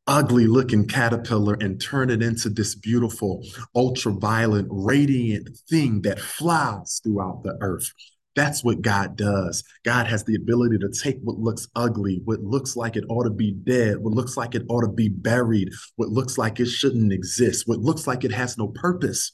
ugly 0.08 0.48
looking 0.48 0.88
caterpillar 0.88 1.58
and 1.60 1.82
turn 1.82 2.10
it 2.10 2.24
into 2.24 2.50
this 2.50 2.76
beautiful, 2.76 3.44
ultraviolet, 3.76 4.66
radiant 4.70 5.50
thing 5.70 6.02
that 6.04 6.20
flies 6.20 7.02
throughout 7.04 7.44
the 7.44 7.58
earth. 7.62 7.92
That's 8.38 8.64
what 8.64 8.84
God 8.84 9.18
does. 9.18 9.64
God 9.84 10.06
has 10.06 10.24
the 10.24 10.36
ability 10.36 10.78
to 10.78 10.90
take 10.90 11.18
what 11.24 11.40
looks 11.40 11.68
ugly, 11.76 12.22
what 12.24 12.40
looks 12.42 12.76
like 12.76 12.96
it 12.96 13.04
ought 13.10 13.24
to 13.24 13.32
be 13.32 13.52
dead, 13.52 13.98
what 13.98 14.14
looks 14.14 14.38
like 14.38 14.54
it 14.54 14.64
ought 14.70 14.82
to 14.82 14.92
be 14.92 15.10
buried, 15.10 15.74
what 15.96 16.10
looks 16.10 16.38
like 16.38 16.60
it 16.60 16.68
shouldn't 16.68 17.12
exist, 17.12 17.68
what 17.68 17.80
looks 17.80 18.06
like 18.06 18.24
it 18.24 18.32
has 18.32 18.56
no 18.56 18.68
purpose, 18.68 19.32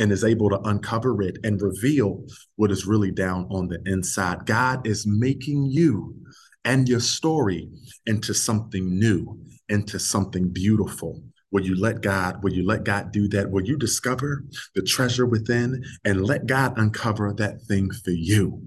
and 0.00 0.10
is 0.10 0.24
able 0.24 0.48
to 0.48 0.58
uncover 0.62 1.22
it 1.22 1.36
and 1.44 1.60
reveal 1.60 2.24
what 2.56 2.72
is 2.72 2.86
really 2.86 3.10
down 3.10 3.46
on 3.50 3.68
the 3.68 3.78
inside. 3.84 4.46
God 4.46 4.86
is 4.86 5.06
making 5.06 5.66
you 5.66 6.16
and 6.64 6.88
your 6.88 7.00
story 7.00 7.68
into 8.06 8.32
something 8.32 8.98
new, 8.98 9.38
into 9.68 9.98
something 9.98 10.48
beautiful. 10.48 11.22
Will 11.52 11.64
you 11.64 11.78
let 11.78 12.00
God, 12.00 12.42
will 12.42 12.52
you 12.52 12.66
let 12.66 12.84
God 12.84 13.12
do 13.12 13.28
that? 13.28 13.50
Will 13.50 13.64
you 13.64 13.76
discover 13.76 14.44
the 14.74 14.82
treasure 14.82 15.26
within 15.26 15.84
and 16.04 16.24
let 16.24 16.46
God 16.46 16.78
uncover 16.78 17.34
that 17.34 17.60
thing 17.62 17.90
for 17.90 18.10
you? 18.10 18.62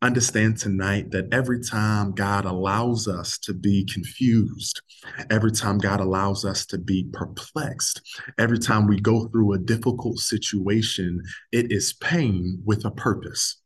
Understand 0.00 0.56
tonight 0.56 1.10
that 1.10 1.26
every 1.32 1.60
time 1.60 2.12
God 2.12 2.44
allows 2.44 3.08
us 3.08 3.36
to 3.38 3.52
be 3.52 3.84
confused, 3.84 4.80
every 5.28 5.50
time 5.50 5.78
God 5.78 5.98
allows 5.98 6.44
us 6.44 6.64
to 6.66 6.78
be 6.78 7.08
perplexed, 7.12 8.00
every 8.38 8.60
time 8.60 8.86
we 8.86 9.00
go 9.00 9.26
through 9.26 9.54
a 9.54 9.58
difficult 9.58 10.18
situation, 10.18 11.20
it 11.50 11.72
is 11.72 11.94
pain 11.94 12.62
with 12.64 12.84
a 12.84 12.92
purpose. 12.92 13.60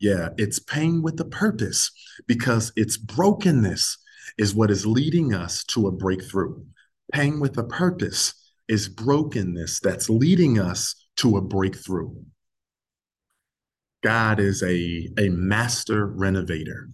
Yeah, 0.00 0.30
it's 0.38 0.58
pain 0.58 1.02
with 1.02 1.20
a 1.20 1.24
purpose 1.24 1.92
because 2.26 2.72
its 2.74 2.96
brokenness 2.96 3.96
is 4.38 4.56
what 4.56 4.72
is 4.72 4.86
leading 4.86 5.34
us 5.34 5.62
to 5.64 5.86
a 5.86 5.92
breakthrough. 5.92 6.64
Pain 7.12 7.38
with 7.38 7.56
a 7.58 7.64
purpose 7.64 8.34
is 8.66 8.88
brokenness 8.88 9.78
that's 9.78 10.10
leading 10.10 10.58
us 10.58 10.96
to 11.16 11.36
a 11.36 11.40
breakthrough. 11.40 12.10
God 14.02 14.40
is 14.40 14.62
a, 14.62 15.08
a 15.18 15.28
master 15.30 16.06
renovator. 16.06 16.88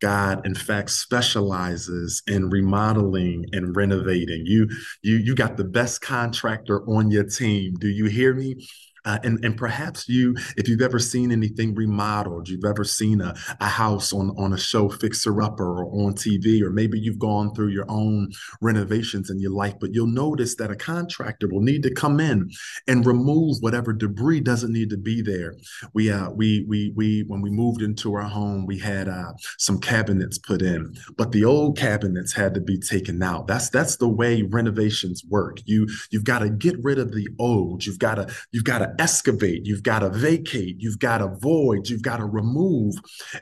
God, 0.00 0.46
in 0.46 0.54
fact, 0.54 0.90
specializes 0.90 2.22
in 2.26 2.50
remodeling 2.50 3.46
and 3.52 3.74
renovating. 3.74 4.42
You, 4.44 4.68
you, 5.02 5.16
you 5.16 5.34
got 5.34 5.56
the 5.56 5.64
best 5.64 6.02
contractor 6.02 6.82
on 6.88 7.10
your 7.10 7.24
team. 7.24 7.74
Do 7.74 7.88
you 7.88 8.06
hear 8.06 8.34
me? 8.34 8.66
Uh, 9.06 9.18
and, 9.24 9.42
and 9.44 9.56
perhaps 9.56 10.08
you, 10.08 10.36
if 10.56 10.68
you've 10.68 10.82
ever 10.82 10.98
seen 10.98 11.32
anything 11.32 11.74
remodeled, 11.74 12.48
you've 12.48 12.64
ever 12.64 12.84
seen 12.84 13.20
a, 13.20 13.34
a 13.60 13.68
house 13.68 14.12
on, 14.12 14.34
on 14.36 14.52
a 14.52 14.58
show 14.58 14.88
Fixer 14.88 15.40
Upper 15.40 15.84
or 15.84 16.06
on 16.06 16.14
TV, 16.14 16.60
or 16.60 16.70
maybe 16.70 16.98
you've 16.98 17.18
gone 17.18 17.54
through 17.54 17.68
your 17.68 17.86
own 17.88 18.30
renovations 18.60 19.30
in 19.30 19.38
your 19.40 19.52
life, 19.52 19.74
but 19.80 19.94
you'll 19.94 20.06
notice 20.06 20.56
that 20.56 20.70
a 20.70 20.76
contractor 20.76 21.48
will 21.48 21.60
need 21.60 21.82
to 21.82 21.94
come 21.94 22.20
in 22.20 22.50
and 22.86 23.06
remove 23.06 23.56
whatever 23.60 23.92
debris 23.92 24.40
doesn't 24.40 24.72
need 24.72 24.90
to 24.90 24.96
be 24.96 25.22
there. 25.22 25.54
We, 25.94 26.10
uh, 26.10 26.30
we, 26.30 26.66
we, 26.68 26.92
we, 26.96 27.24
when 27.28 27.40
we 27.40 27.50
moved 27.50 27.82
into 27.82 28.14
our 28.14 28.22
home, 28.22 28.66
we 28.66 28.78
had 28.78 29.08
uh, 29.08 29.32
some 29.58 29.78
cabinets 29.78 30.38
put 30.38 30.62
in, 30.62 30.96
but 31.16 31.32
the 31.32 31.44
old 31.44 31.78
cabinets 31.78 32.32
had 32.32 32.54
to 32.54 32.60
be 32.60 32.78
taken 32.78 33.22
out. 33.22 33.46
That's 33.46 33.68
that's 33.70 33.96
the 33.96 34.08
way 34.08 34.42
renovations 34.42 35.22
work. 35.28 35.58
You 35.64 35.86
you've 36.10 36.24
got 36.24 36.40
to 36.40 36.50
get 36.50 36.82
rid 36.82 36.98
of 36.98 37.12
the 37.12 37.28
old. 37.38 37.86
You've 37.86 37.98
got 37.98 38.16
to 38.16 38.34
you've 38.52 38.64
got 38.64 38.78
to 38.78 38.94
excavate, 38.98 39.62
you've 39.64 39.82
got 39.82 40.00
to 40.00 40.10
vacate, 40.10 40.76
you've 40.78 40.98
got 40.98 41.18
to 41.18 41.28
void, 41.40 41.88
you've 41.88 42.02
got 42.02 42.18
to 42.18 42.24
remove 42.24 42.94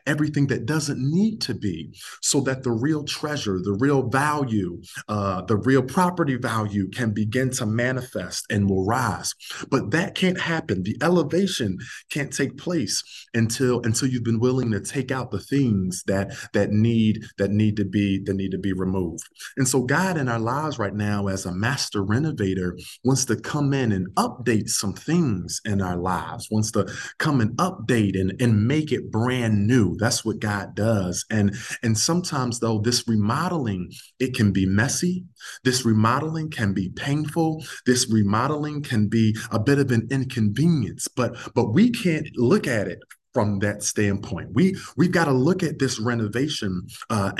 everything 0.07 0.47
that 0.49 0.67
doesn't 0.67 0.99
need 0.99 1.41
to 1.43 1.55
be 1.55 1.95
so 2.23 2.41
that 2.41 2.63
the 2.63 2.73
real 2.73 3.05
treasure, 3.05 3.59
the 3.63 3.77
real 3.79 4.09
value, 4.09 4.81
uh, 5.09 5.43
the 5.43 5.57
real 5.57 5.83
property 5.83 6.37
value 6.37 6.89
can 6.91 7.13
begin 7.13 7.51
to 7.51 7.67
manifest 7.67 8.47
and 8.51 8.69
will 8.69 8.85
rise. 8.85 9.35
But 9.71 9.91
that 9.93 10.15
can't 10.15 10.41
happen. 10.41 10.83
The 10.83 10.97
elevation 11.03 11.79
can't 12.11 12.33
take 12.33 12.57
place 12.57 13.03
until 13.35 13.81
until 13.83 14.09
you've 14.09 14.25
been 14.25 14.41
willing 14.41 14.71
to 14.73 14.81
take 14.81 15.11
out 15.11 15.31
the 15.31 15.41
things 15.41 16.03
that 16.07 16.35
that 16.53 16.71
need 16.71 17.25
that 17.39 17.51
need 17.51 17.77
to 17.77 17.85
be 17.85 18.23
that 18.25 18.35
need 18.35 18.51
to 18.53 18.59
be 18.59 18.73
removed. 18.73 19.25
And 19.57 19.67
so 19.67 19.83
God 19.83 20.17
in 20.17 20.29
our 20.29 20.39
lives 20.39 20.79
right 20.79 20.95
now 20.95 21.29
as 21.29 21.47
a 21.47 21.53
master 21.53 22.03
renovator 22.03 22.79
wants 23.05 23.25
to 23.27 23.37
come 23.37 23.73
in 23.73 23.93
and 23.93 24.09
update 24.15 24.69
some 24.69 24.93
things 24.93 25.44
things 25.45 25.61
in 25.65 25.81
our 25.81 25.97
lives, 25.97 26.49
wants 26.51 26.71
to 26.73 26.91
come 27.19 27.41
and 27.41 27.57
update 27.57 28.19
and, 28.19 28.41
and 28.41 28.67
make 28.67 28.93
it 28.93 29.11
brand 29.11 29.67
new. 29.67 29.97
That's 29.99 30.25
what 30.25 30.41
God 30.41 30.75
does. 30.75 31.25
And, 31.31 31.55
and 31.83 31.97
sometimes 31.97 32.61
though, 32.61 32.79
this 32.79 33.07
remodeling, 33.07 33.93
it 34.19 34.35
can 34.35 34.53
be 34.53 34.67
messy. 34.67 35.25
This 35.63 35.85
remodeling 35.85 36.51
can 36.51 36.73
be 36.73 36.91
painful. 36.91 37.65
This 37.87 38.11
remodeling 38.11 38.83
can 38.83 39.09
be 39.09 39.37
a 39.51 39.59
bit 39.59 39.79
of 39.79 39.91
an 39.91 40.09
inconvenience, 40.11 41.09
but 41.09 41.37
but 41.55 41.73
we 41.73 41.91
can't 41.91 42.29
look 42.37 42.67
at 42.67 42.89
it 42.89 42.99
from 43.35 43.59
that 43.59 43.83
standpoint. 43.83 44.49
We 44.53 44.77
we've 44.97 45.13
got 45.13 45.27
to 45.27 45.33
look 45.33 45.63
at 45.63 45.79
this 45.79 45.99
renovation 45.99 46.87
uh, 47.11 47.33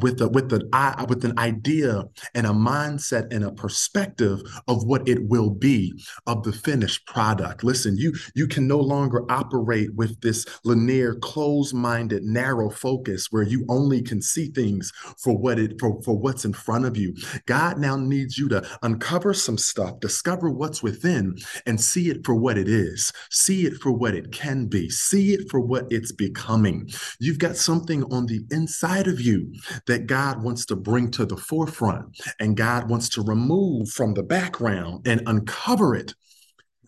with 0.00 0.20
a, 0.20 0.28
with 0.28 0.52
an 0.52 0.68
with 1.08 1.24
an 1.24 1.38
idea 1.38 2.04
and 2.34 2.46
a 2.46 2.50
mindset 2.50 3.32
and 3.32 3.44
a 3.44 3.52
perspective 3.52 4.40
of 4.66 4.84
what 4.84 5.06
it 5.08 5.28
will 5.28 5.50
be 5.50 5.92
of 6.26 6.42
the 6.42 6.52
finished 6.52 7.06
product. 7.06 7.62
Listen, 7.62 7.96
you 7.96 8.14
you 8.34 8.48
can 8.48 8.66
no 8.66 8.78
longer 8.78 9.24
operate 9.30 9.94
with 9.94 10.20
this 10.22 10.46
linear, 10.64 11.14
closed-minded, 11.14 12.24
narrow 12.24 12.70
focus 12.70 13.28
where 13.30 13.42
you 13.42 13.64
only 13.68 14.02
can 14.02 14.22
see 14.22 14.48
things 14.48 14.90
for 15.22 15.36
what 15.36 15.58
it 15.58 15.78
for, 15.78 16.00
for 16.02 16.16
what's 16.16 16.44
in 16.44 16.52
front 16.52 16.86
of 16.86 16.96
you. 16.96 17.14
God 17.44 17.78
now 17.78 17.96
needs 17.96 18.38
you 18.38 18.48
to 18.48 18.66
uncover 18.82 19.34
some 19.34 19.58
stuff, 19.58 20.00
discover 20.00 20.50
what's 20.50 20.82
within, 20.82 21.36
and 21.66 21.80
see 21.80 22.08
it 22.08 22.24
for 22.24 22.34
what 22.34 22.56
it 22.56 22.68
is. 22.68 23.12
See 23.30 23.66
it 23.66 23.74
for 23.74 23.92
what 23.92 24.14
it 24.14 24.32
can 24.32 24.66
be. 24.66 24.88
See 24.88 25.25
see 25.26 25.34
it 25.34 25.50
for 25.50 25.60
what 25.60 25.86
it's 25.90 26.12
becoming. 26.12 26.88
You've 27.18 27.38
got 27.38 27.56
something 27.56 28.04
on 28.12 28.26
the 28.26 28.44
inside 28.50 29.06
of 29.06 29.20
you 29.20 29.52
that 29.86 30.06
God 30.06 30.42
wants 30.42 30.66
to 30.66 30.76
bring 30.76 31.10
to 31.12 31.26
the 31.26 31.36
forefront 31.36 32.18
and 32.40 32.56
God 32.56 32.88
wants 32.88 33.08
to 33.10 33.22
remove 33.22 33.90
from 33.90 34.14
the 34.14 34.22
background 34.22 35.06
and 35.06 35.22
uncover 35.26 35.94
it. 35.94 36.14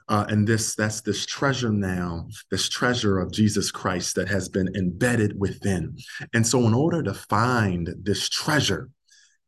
Uh, 0.09 0.25
and 0.30 0.47
this 0.47 0.75
that's 0.75 1.02
this 1.02 1.26
treasure 1.26 1.71
now 1.71 2.26
this 2.50 2.66
treasure 2.66 3.18
of 3.18 3.30
jesus 3.30 3.71
christ 3.71 4.14
that 4.14 4.26
has 4.26 4.49
been 4.49 4.66
embedded 4.75 5.38
within 5.38 5.95
and 6.33 6.47
so 6.47 6.66
in 6.66 6.73
order 6.73 7.02
to 7.02 7.12
find 7.12 7.95
this 8.04 8.26
treasure 8.30 8.88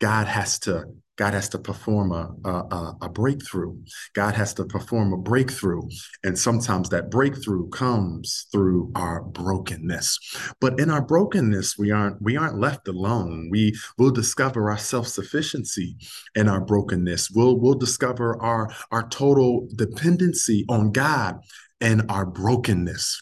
god 0.00 0.26
has 0.26 0.58
to 0.58 0.84
God 1.20 1.34
has 1.34 1.50
to 1.50 1.58
perform 1.58 2.12
a, 2.12 2.34
a, 2.48 2.96
a, 3.02 3.08
breakthrough. 3.10 3.76
God 4.14 4.34
has 4.36 4.54
to 4.54 4.64
perform 4.64 5.12
a 5.12 5.18
breakthrough. 5.18 5.82
And 6.24 6.38
sometimes 6.38 6.88
that 6.88 7.10
breakthrough 7.10 7.68
comes 7.68 8.46
through 8.50 8.90
our 8.94 9.20
brokenness. 9.24 10.18
But 10.62 10.80
in 10.80 10.88
our 10.88 11.02
brokenness, 11.02 11.76
we 11.76 11.90
aren't 11.90 12.22
we 12.22 12.38
aren't 12.38 12.58
left 12.58 12.88
alone. 12.88 13.50
We 13.50 13.74
will 13.98 14.12
discover 14.12 14.70
our 14.70 14.78
self-sufficiency 14.78 15.98
in 16.34 16.48
our 16.48 16.62
brokenness. 16.62 17.30
We'll 17.30 17.60
we'll 17.60 17.74
discover 17.74 18.40
our, 18.40 18.70
our 18.90 19.06
total 19.10 19.68
dependency 19.76 20.64
on 20.70 20.90
God 20.90 21.40
and 21.82 22.10
our 22.10 22.24
brokenness. 22.24 23.20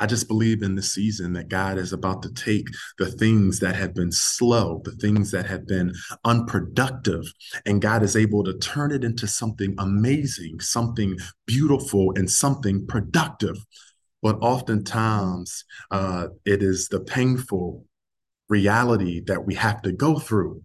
I 0.00 0.06
just 0.06 0.28
believe 0.28 0.62
in 0.62 0.74
the 0.74 0.82
season 0.82 1.32
that 1.32 1.48
God 1.48 1.78
is 1.78 1.92
about 1.92 2.22
to 2.22 2.32
take 2.32 2.66
the 2.98 3.10
things 3.10 3.58
that 3.60 3.74
have 3.74 3.94
been 3.94 4.12
slow, 4.12 4.80
the 4.84 4.92
things 4.92 5.30
that 5.32 5.46
have 5.46 5.66
been 5.66 5.92
unproductive, 6.24 7.24
and 7.66 7.82
God 7.82 8.02
is 8.02 8.16
able 8.16 8.44
to 8.44 8.56
turn 8.58 8.92
it 8.92 9.04
into 9.04 9.26
something 9.26 9.74
amazing, 9.78 10.60
something 10.60 11.18
beautiful, 11.46 12.12
and 12.16 12.30
something 12.30 12.86
productive. 12.86 13.56
But 14.22 14.38
oftentimes, 14.40 15.64
uh, 15.90 16.28
it 16.44 16.62
is 16.62 16.88
the 16.88 17.00
painful 17.00 17.84
reality 18.48 19.20
that 19.26 19.44
we 19.44 19.54
have 19.54 19.82
to 19.82 19.92
go 19.92 20.18
through 20.18 20.62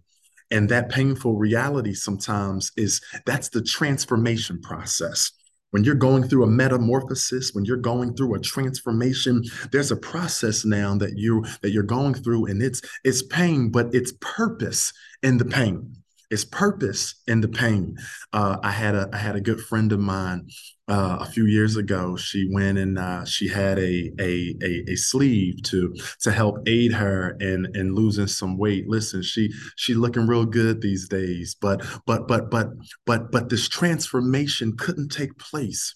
and 0.50 0.68
that 0.68 0.88
painful 0.88 1.36
reality 1.36 1.94
sometimes 1.94 2.70
is 2.76 3.00
that's 3.26 3.48
the 3.48 3.62
transformation 3.62 4.60
process 4.60 5.32
when 5.74 5.82
you're 5.82 5.96
going 5.96 6.22
through 6.22 6.44
a 6.44 6.46
metamorphosis 6.46 7.52
when 7.52 7.64
you're 7.64 7.76
going 7.76 8.14
through 8.14 8.32
a 8.32 8.38
transformation 8.38 9.42
there's 9.72 9.90
a 9.90 9.96
process 9.96 10.64
now 10.64 10.96
that 10.96 11.18
you 11.18 11.44
that 11.62 11.72
you're 11.72 11.82
going 11.82 12.14
through 12.14 12.46
and 12.46 12.62
it's 12.62 12.80
it's 13.02 13.24
pain 13.24 13.70
but 13.70 13.92
it's 13.92 14.12
purpose 14.20 14.92
in 15.24 15.36
the 15.36 15.44
pain 15.44 15.92
it's 16.34 16.44
purpose 16.44 17.14
in 17.28 17.40
the 17.40 17.48
pain. 17.48 17.96
Uh, 18.32 18.58
I 18.62 18.72
had 18.72 18.94
a 18.96 19.08
I 19.12 19.18
had 19.18 19.36
a 19.36 19.40
good 19.40 19.60
friend 19.60 19.92
of 19.92 20.00
mine 20.00 20.48
uh, 20.88 21.18
a 21.20 21.26
few 21.26 21.46
years 21.46 21.76
ago. 21.76 22.16
She 22.16 22.50
went 22.52 22.76
and 22.76 22.98
uh, 22.98 23.24
she 23.24 23.48
had 23.48 23.78
a, 23.78 24.10
a, 24.20 24.54
a 24.60 24.84
a 24.88 24.96
sleeve 24.96 25.62
to 25.70 25.94
to 26.22 26.32
help 26.32 26.58
aid 26.66 26.92
her 26.92 27.36
in 27.40 27.68
in 27.74 27.94
losing 27.94 28.26
some 28.26 28.58
weight. 28.58 28.88
Listen, 28.88 29.22
she 29.22 29.52
she 29.76 29.94
looking 29.94 30.26
real 30.26 30.44
good 30.44 30.82
these 30.82 31.08
days, 31.08 31.56
but 31.60 31.86
but 32.04 32.26
but 32.26 32.50
but 32.50 32.70
but 33.06 33.30
but 33.30 33.48
this 33.48 33.68
transformation 33.68 34.76
couldn't 34.76 35.10
take 35.10 35.38
place 35.38 35.94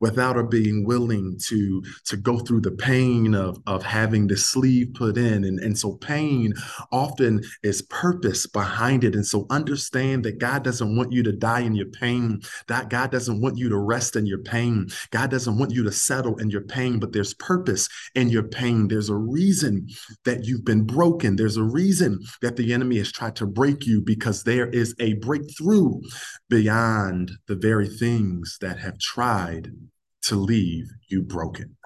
without 0.00 0.36
her 0.36 0.42
being 0.42 0.84
willing 0.84 1.38
to 1.46 1.82
to 2.04 2.16
go 2.16 2.38
through 2.38 2.60
the 2.62 2.70
pain 2.70 3.34
of 3.34 3.58
of 3.66 3.82
having 3.82 4.26
the 4.26 4.36
sleeve 4.36 4.94
put 4.94 5.16
in. 5.16 5.44
And 5.44 5.60
and 5.60 5.78
so 5.78 5.94
pain 5.94 6.54
often 6.92 7.42
is 7.62 7.82
purpose 7.82 8.46
behind 8.46 9.04
it. 9.04 9.14
And 9.14 9.26
so 9.26 9.46
understand 9.50 10.24
that 10.24 10.38
God 10.38 10.64
doesn't 10.64 10.96
want 10.96 11.12
you 11.12 11.22
to 11.22 11.32
die 11.32 11.60
in 11.60 11.74
your 11.74 11.90
pain. 11.90 12.40
That 12.68 12.88
God 12.88 13.10
doesn't 13.10 13.40
want 13.40 13.58
you 13.58 13.68
to 13.68 13.78
rest 13.78 14.16
in 14.16 14.26
your 14.26 14.38
pain. 14.38 14.88
God 15.10 15.30
doesn't 15.30 15.58
want 15.58 15.72
you 15.72 15.82
to 15.84 15.92
settle 15.92 16.36
in 16.36 16.50
your 16.50 16.62
pain 16.62 16.94
but 16.98 17.12
there's 17.12 17.34
purpose 17.34 17.88
in 18.14 18.28
your 18.28 18.42
pain. 18.42 18.88
There's 18.88 19.10
a 19.10 19.16
reason 19.16 19.88
that 20.24 20.44
you've 20.44 20.64
been 20.64 20.84
broken. 20.84 21.36
There's 21.36 21.56
a 21.56 21.62
reason 21.62 22.20
that 22.40 22.56
the 22.56 22.72
enemy 22.72 22.98
has 22.98 23.12
tried 23.12 23.36
to 23.36 23.46
break 23.46 23.86
you 23.86 24.00
because 24.00 24.42
there 24.42 24.68
is 24.68 24.94
a 24.98 25.14
breakthrough 25.14 26.00
beyond 26.48 27.32
the 27.46 27.56
very 27.56 27.88
things 27.88 28.58
that 28.60 28.78
have 28.78 28.98
tried 28.98 29.72
to 30.24 30.36
leave 30.36 30.88
you 31.08 31.22
broken. 31.22 31.76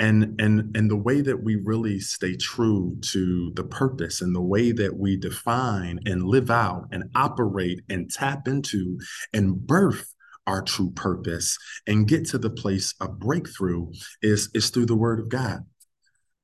And 0.00 0.40
and 0.40 0.76
and 0.76 0.88
the 0.88 0.96
way 0.96 1.22
that 1.22 1.42
we 1.42 1.56
really 1.56 1.98
stay 1.98 2.36
true 2.36 2.96
to 3.00 3.52
the 3.56 3.64
purpose 3.64 4.22
and 4.22 4.34
the 4.34 4.40
way 4.40 4.70
that 4.70 4.96
we 4.96 5.16
define 5.16 5.98
and 6.06 6.22
live 6.22 6.50
out 6.50 6.86
and 6.92 7.10
operate 7.16 7.80
and 7.88 8.08
tap 8.08 8.46
into 8.46 8.98
and 9.32 9.66
birth 9.66 10.14
our 10.46 10.62
true 10.62 10.90
purpose 10.92 11.58
and 11.86 12.08
get 12.08 12.26
to 12.26 12.38
the 12.38 12.48
place 12.48 12.94
of 13.00 13.18
breakthrough 13.18 13.90
is 14.22 14.48
is 14.54 14.70
through 14.70 14.86
the 14.86 14.94
word 14.94 15.18
of 15.18 15.28
god 15.28 15.64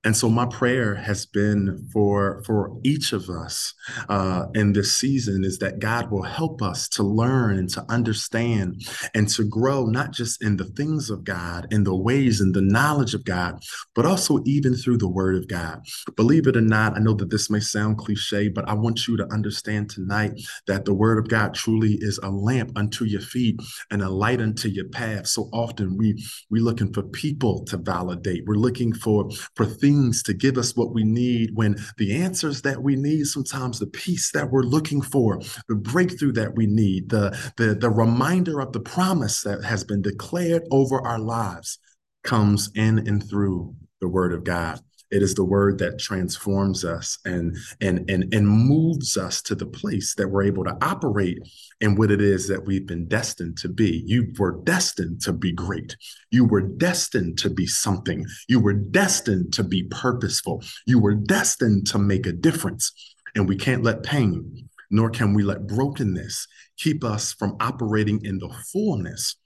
and 0.04 0.16
so 0.16 0.28
my 0.28 0.46
prayer 0.46 0.94
has 0.94 1.26
been 1.26 1.88
for 1.92 2.42
for 2.44 2.76
each 2.84 3.12
of 3.12 3.28
us 3.30 3.74
uh, 4.08 4.46
in 4.54 4.72
this 4.72 4.94
season 4.94 5.44
is 5.44 5.58
that 5.58 5.78
God 5.78 6.10
will 6.10 6.22
help 6.22 6.62
us 6.62 6.88
to 6.90 7.02
learn 7.02 7.58
and 7.58 7.68
to 7.70 7.84
understand 7.88 8.82
and 9.14 9.28
to 9.30 9.44
grow 9.44 9.86
not 9.86 10.12
just 10.12 10.42
in 10.42 10.56
the 10.56 10.64
things 10.64 11.10
of 11.10 11.24
God, 11.24 11.66
in 11.70 11.84
the 11.84 11.96
ways 11.96 12.40
and 12.40 12.54
the 12.54 12.60
knowledge 12.60 13.14
of 13.14 13.24
God, 13.24 13.62
but 13.94 14.06
also 14.06 14.40
even 14.44 14.74
through 14.74 14.98
the 14.98 15.08
Word 15.08 15.36
of 15.36 15.48
God. 15.48 15.80
Believe 16.16 16.46
it 16.46 16.56
or 16.56 16.60
not, 16.60 16.96
I 16.96 17.00
know 17.00 17.14
that 17.14 17.30
this 17.30 17.50
may 17.50 17.60
sound 17.60 17.98
cliche, 17.98 18.48
but 18.48 18.68
I 18.68 18.74
want 18.74 19.08
you 19.08 19.16
to 19.16 19.32
understand 19.32 19.90
tonight 19.90 20.32
that 20.66 20.84
the 20.84 20.94
Word 20.94 21.18
of 21.18 21.28
God 21.28 21.54
truly 21.54 21.98
is 22.00 22.18
a 22.22 22.30
lamp 22.30 22.72
unto 22.76 23.04
your 23.04 23.20
feet 23.20 23.60
and 23.90 24.02
a 24.02 24.10
light 24.10 24.40
unto 24.40 24.68
your 24.68 24.88
path. 24.88 25.26
So 25.26 25.48
often 25.52 25.96
we 25.96 26.22
we're 26.50 26.62
looking 26.62 26.92
for 26.92 27.02
people 27.02 27.64
to 27.66 27.76
validate. 27.78 28.44
We're 28.46 28.54
looking 28.54 28.92
for 28.92 29.30
for 29.54 29.64
things 29.64 29.93
to 30.24 30.34
give 30.34 30.58
us 30.58 30.76
what 30.76 30.92
we 30.92 31.04
need 31.04 31.50
when 31.54 31.76
the 31.96 32.14
answers 32.14 32.62
that 32.62 32.82
we 32.82 32.96
need, 32.96 33.24
sometimes 33.24 33.78
the 33.78 33.86
peace 33.86 34.30
that 34.32 34.50
we're 34.50 34.62
looking 34.62 35.00
for, 35.00 35.40
the 35.68 35.74
breakthrough 35.74 36.32
that 36.32 36.54
we 36.54 36.66
need, 36.66 37.08
the, 37.08 37.30
the, 37.56 37.74
the 37.74 37.90
reminder 37.90 38.60
of 38.60 38.72
the 38.72 38.80
promise 38.80 39.42
that 39.42 39.64
has 39.64 39.84
been 39.84 40.02
declared 40.02 40.62
over 40.70 41.00
our 41.00 41.18
lives 41.18 41.78
comes 42.22 42.70
in 42.74 42.98
and 43.06 43.28
through 43.28 43.74
the 44.00 44.08
word 44.08 44.32
of 44.32 44.44
God. 44.44 44.80
It 45.14 45.22
is 45.22 45.34
the 45.34 45.44
word 45.44 45.78
that 45.78 46.00
transforms 46.00 46.84
us 46.84 47.18
and 47.24 47.56
and 47.80 48.10
and 48.10 48.34
and 48.34 48.48
moves 48.48 49.16
us 49.16 49.40
to 49.42 49.54
the 49.54 49.64
place 49.64 50.12
that 50.16 50.26
we're 50.26 50.42
able 50.42 50.64
to 50.64 50.76
operate 50.82 51.38
in 51.80 51.94
what 51.94 52.10
it 52.10 52.20
is 52.20 52.48
that 52.48 52.66
we've 52.66 52.86
been 52.86 53.06
destined 53.06 53.56
to 53.58 53.68
be. 53.68 54.02
You 54.06 54.32
were 54.40 54.60
destined 54.64 55.22
to 55.22 55.32
be 55.32 55.52
great. 55.52 55.96
You 56.32 56.44
were 56.44 56.62
destined 56.62 57.38
to 57.38 57.50
be 57.50 57.64
something. 57.64 58.26
You 58.48 58.58
were 58.58 58.72
destined 58.72 59.52
to 59.52 59.62
be 59.62 59.84
purposeful. 59.84 60.64
You 60.84 60.98
were 60.98 61.14
destined 61.14 61.86
to 61.88 61.98
make 61.98 62.26
a 62.26 62.32
difference. 62.32 62.90
And 63.36 63.48
we 63.48 63.54
can't 63.54 63.84
let 63.84 64.02
pain, 64.02 64.68
nor 64.90 65.10
can 65.10 65.32
we 65.32 65.44
let 65.44 65.68
brokenness 65.68 66.48
keep 66.76 67.04
us 67.04 67.32
from 67.32 67.56
operating 67.60 68.24
in 68.24 68.38
the 68.38 68.52
fullness 68.72 69.36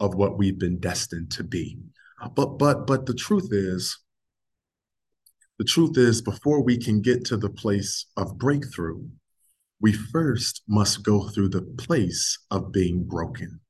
of 0.00 0.14
what 0.14 0.38
we've 0.38 0.58
been 0.58 0.78
destined 0.78 1.30
to 1.32 1.44
be. 1.44 1.76
But 2.34 2.58
but 2.58 2.86
but 2.86 3.04
the 3.04 3.14
truth 3.14 3.48
is 3.52 3.98
the 5.58 5.64
truth 5.64 5.98
is, 5.98 6.22
before 6.22 6.62
we 6.62 6.78
can 6.78 7.02
get 7.02 7.24
to 7.26 7.36
the 7.36 7.50
place 7.50 8.06
of 8.16 8.38
breakthrough, 8.38 9.02
we 9.80 9.92
first 9.92 10.62
must 10.68 11.02
go 11.02 11.28
through 11.28 11.50
the 11.50 11.62
place 11.62 12.38
of 12.50 12.72
being 12.72 13.04
broken. 13.04 13.60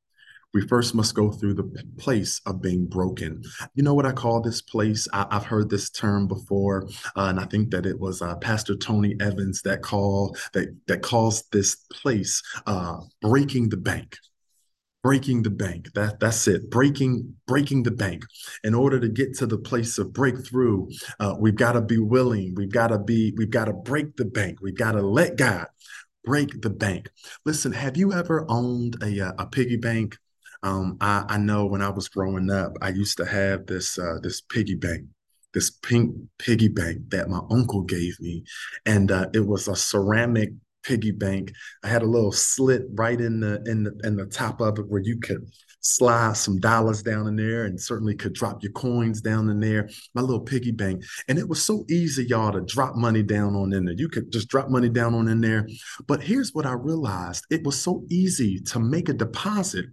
We 0.54 0.66
first 0.66 0.95
must 0.95 1.14
go 1.14 1.30
through 1.30 1.54
the 1.54 1.71
place 1.99 2.40
of 2.47 2.62
being 2.62 2.87
broken. 2.87 3.42
You 3.75 3.83
know 3.83 3.92
what 3.92 4.07
I 4.07 4.12
call 4.12 4.40
this 4.40 4.62
place? 4.62 5.07
I, 5.12 5.26
have 5.30 5.45
heard 5.45 5.68
this 5.68 5.90
term 5.90 6.26
before, 6.26 6.89
uh, 7.17 7.26
and 7.26 7.39
I 7.39 7.45
think 7.45 7.71
that 7.71 7.84
it 7.84 7.99
was 7.99 8.23
uh, 8.23 8.36
Pastor 8.36 8.75
Tony 8.75 9.15
Evans 9.21 9.60
that 9.63 9.82
call 9.82 10.34
that 10.54 10.69
that 10.86 11.02
calls 11.02 11.45
this 11.52 11.76
place 11.93 12.43
uh, 12.67 12.97
breaking 13.21 13.69
the 13.69 13.76
bank 13.76 14.17
breaking 15.08 15.42
the 15.42 15.49
bank. 15.49 15.90
That 15.94 16.21
that's 16.21 16.47
it. 16.49 16.68
Breaking 16.68 17.34
breaking 17.47 17.84
the 17.84 17.90
bank. 17.90 18.26
In 18.62 18.75
order 18.75 19.00
to 19.00 19.08
get 19.08 19.34
to 19.38 19.47
the 19.47 19.56
place 19.56 19.97
of 19.97 20.12
breakthrough 20.12 20.86
uh, 21.18 21.34
we've 21.38 21.56
got 21.56 21.73
to 21.73 21.80
be 21.80 21.97
willing. 21.97 22.54
We've 22.54 22.71
got 22.71 22.88
to 22.88 22.99
be 22.99 23.32
we've 23.38 23.56
got 23.58 23.64
to 23.64 23.73
break 23.73 24.16
the 24.16 24.26
bank. 24.26 24.58
We've 24.60 24.76
got 24.76 24.92
to 24.92 25.00
let 25.00 25.36
god 25.36 25.68
break 26.25 26.60
the 26.60 26.68
bank. 26.68 27.08
Listen 27.47 27.73
have 27.73 27.97
you 27.97 28.12
ever 28.12 28.44
owned 28.50 29.02
a, 29.02 29.28
uh, 29.28 29.32
a 29.38 29.47
piggy 29.47 29.78
bank? 29.78 30.18
Um, 30.62 30.99
I, 31.00 31.25
I 31.26 31.38
know 31.38 31.64
when 31.64 31.82
i 31.82 31.88
was 31.88 32.08
growing 32.08 32.50
up 32.50 32.73
i 32.82 32.88
used 32.88 33.16
to 33.18 33.25
have 33.25 33.66
this 33.66 33.97
uh, 33.97 34.18
this 34.21 34.40
piggy 34.40 34.75
bank 34.75 35.04
this 35.54 35.71
pink 35.71 36.14
piggy 36.38 36.68
bank 36.68 36.99
that 37.08 37.28
my 37.28 37.40
uncle 37.50 37.82
gave 37.82 38.21
me. 38.21 38.44
And 38.86 39.10
uh, 39.10 39.26
it 39.32 39.47
was 39.47 39.68
a 39.68 39.76
ceramic 39.76 40.50
piggy 40.84 41.12
bank. 41.12 41.52
I 41.82 41.88
had 41.88 42.02
a 42.02 42.06
little 42.06 42.32
slit 42.32 42.82
right 42.95 43.21
in 43.21 43.41
the 43.41 43.62
in 43.67 43.84
the 43.84 43.99
in 44.04 44.17
the 44.17 44.26
top 44.26 44.60
of 44.60 44.78
it 44.78 44.88
where 44.88 45.02
you 45.02 45.19
could 45.21 45.49
slide 45.80 46.36
some 46.36 46.58
dollars 46.58 47.02
down 47.02 47.26
in 47.26 47.36
there 47.36 47.64
and 47.64 47.80
certainly 47.80 48.14
could 48.14 48.34
drop 48.34 48.62
your 48.62 48.73
coins 48.73 49.21
down 49.21 49.49
in 49.49 49.60
there. 49.60 49.88
My 50.14 50.21
little 50.21 50.41
piggy 50.41 50.73
bank. 50.73 51.02
And 51.28 51.38
it 51.38 51.49
was 51.49 51.62
so 51.62 51.84
easy, 51.88 52.25
y'all, 52.25 52.52
to 52.52 52.60
drop 52.60 52.97
money 52.97 53.23
down 53.23 53.54
on 53.54 53.73
in 53.73 53.84
there. 53.84 53.95
You 53.97 54.08
could 54.08 54.32
just 54.32 54.49
drop 54.49 54.69
money 54.69 54.88
down 54.88 55.14
on 55.14 55.28
in 55.28 55.41
there. 55.41 55.69
But 56.06 56.23
here's 56.23 56.52
what 56.52 56.67
I 56.67 56.73
realized. 56.73 57.45
It 57.50 57.64
was 57.64 57.80
so 57.80 58.04
easy 58.10 58.60
to 58.60 58.80
make 58.80 59.08
a 59.08 59.14
deposit 59.14 59.86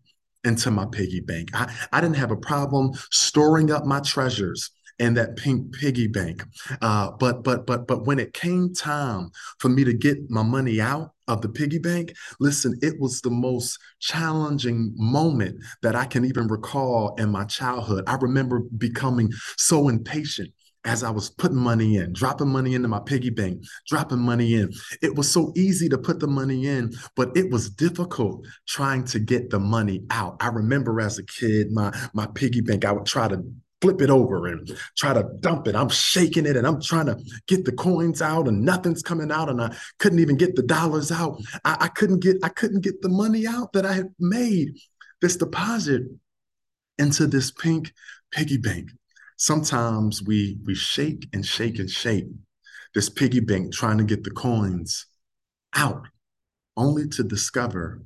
into 0.43 0.69
my 0.71 0.85
piggy 0.91 1.21
bank. 1.21 1.49
I, 1.53 1.73
I 1.91 2.01
didn't 2.01 2.17
have 2.17 2.31
a 2.31 2.37
problem 2.37 2.91
storing 3.11 3.71
up 3.71 3.85
my 3.85 3.99
treasures 3.99 4.71
and 4.99 5.17
that 5.17 5.35
pink 5.35 5.73
piggy 5.73 6.07
bank. 6.07 6.43
Uh, 6.81 7.11
but 7.11 7.43
but 7.43 7.65
but 7.65 7.87
but 7.87 8.05
when 8.05 8.19
it 8.19 8.33
came 8.33 8.73
time 8.73 9.29
for 9.59 9.69
me 9.69 9.83
to 9.83 9.93
get 9.93 10.29
my 10.29 10.43
money 10.43 10.79
out 10.79 11.11
of 11.27 11.41
the 11.41 11.49
piggy 11.49 11.79
bank, 11.79 12.13
listen, 12.39 12.77
it 12.81 12.99
was 12.99 13.21
the 13.21 13.29
most 13.29 13.79
challenging 13.99 14.93
moment 14.95 15.59
that 15.81 15.95
I 15.95 16.05
can 16.05 16.25
even 16.25 16.47
recall 16.47 17.15
in 17.15 17.29
my 17.29 17.45
childhood. 17.45 18.03
I 18.07 18.15
remember 18.15 18.61
becoming 18.77 19.31
so 19.57 19.89
impatient 19.89 20.51
as 20.85 21.03
I 21.03 21.09
was 21.09 21.29
putting 21.31 21.57
money 21.57 21.97
in, 21.97 22.13
dropping 22.13 22.49
money 22.49 22.75
into 22.75 22.87
my 22.87 22.99
piggy 22.99 23.31
bank, 23.31 23.63
dropping 23.87 24.19
money 24.19 24.53
in. 24.53 24.71
It 25.01 25.15
was 25.15 25.29
so 25.29 25.51
easy 25.55 25.89
to 25.89 25.97
put 25.97 26.19
the 26.19 26.27
money 26.27 26.67
in, 26.67 26.93
but 27.15 27.35
it 27.35 27.51
was 27.51 27.71
difficult 27.71 28.45
trying 28.67 29.03
to 29.05 29.19
get 29.19 29.49
the 29.49 29.59
money 29.59 30.03
out. 30.11 30.37
I 30.39 30.49
remember 30.49 31.01
as 31.01 31.17
a 31.17 31.25
kid, 31.25 31.71
my 31.71 31.91
my 32.13 32.27
piggy 32.27 32.61
bank, 32.61 32.85
I 32.85 32.91
would 32.91 33.07
try 33.07 33.27
to 33.27 33.43
flip 33.81 34.01
it 34.01 34.09
over 34.09 34.47
and 34.47 34.69
try 34.97 35.13
to 35.13 35.27
dump 35.39 35.67
it. 35.67 35.75
I'm 35.75 35.89
shaking 35.89 36.45
it 36.45 36.57
and 36.57 36.65
I'm 36.65 36.81
trying 36.81 37.07
to 37.07 37.17
get 37.47 37.65
the 37.65 37.71
coins 37.71 38.21
out 38.21 38.47
and 38.47 38.63
nothing's 38.63 39.03
coming 39.03 39.31
out 39.31 39.49
and 39.49 39.61
I 39.61 39.75
couldn't 39.99 40.19
even 40.19 40.37
get 40.37 40.55
the 40.55 40.63
dollars 40.63 41.11
out. 41.11 41.41
I, 41.63 41.77
I 41.81 41.87
couldn't 41.89 42.21
get 42.21 42.37
I 42.43 42.49
couldn't 42.49 42.81
get 42.81 43.01
the 43.01 43.09
money 43.09 43.45
out 43.45 43.73
that 43.73 43.85
I 43.85 43.93
had 43.93 44.13
made 44.19 44.75
this 45.21 45.35
deposit 45.35 46.03
into 46.97 47.27
this 47.27 47.51
pink 47.51 47.93
piggy 48.31 48.57
bank. 48.57 48.89
Sometimes 49.37 50.23
we 50.23 50.57
we 50.65 50.75
shake 50.75 51.27
and 51.33 51.45
shake 51.45 51.79
and 51.79 51.89
shake 51.89 52.25
this 52.93 53.09
piggy 53.09 53.41
bank 53.41 53.73
trying 53.73 53.97
to 53.97 54.05
get 54.05 54.23
the 54.23 54.31
coins 54.31 55.05
out 55.75 56.07
only 56.77 57.07
to 57.09 57.23
discover 57.23 58.01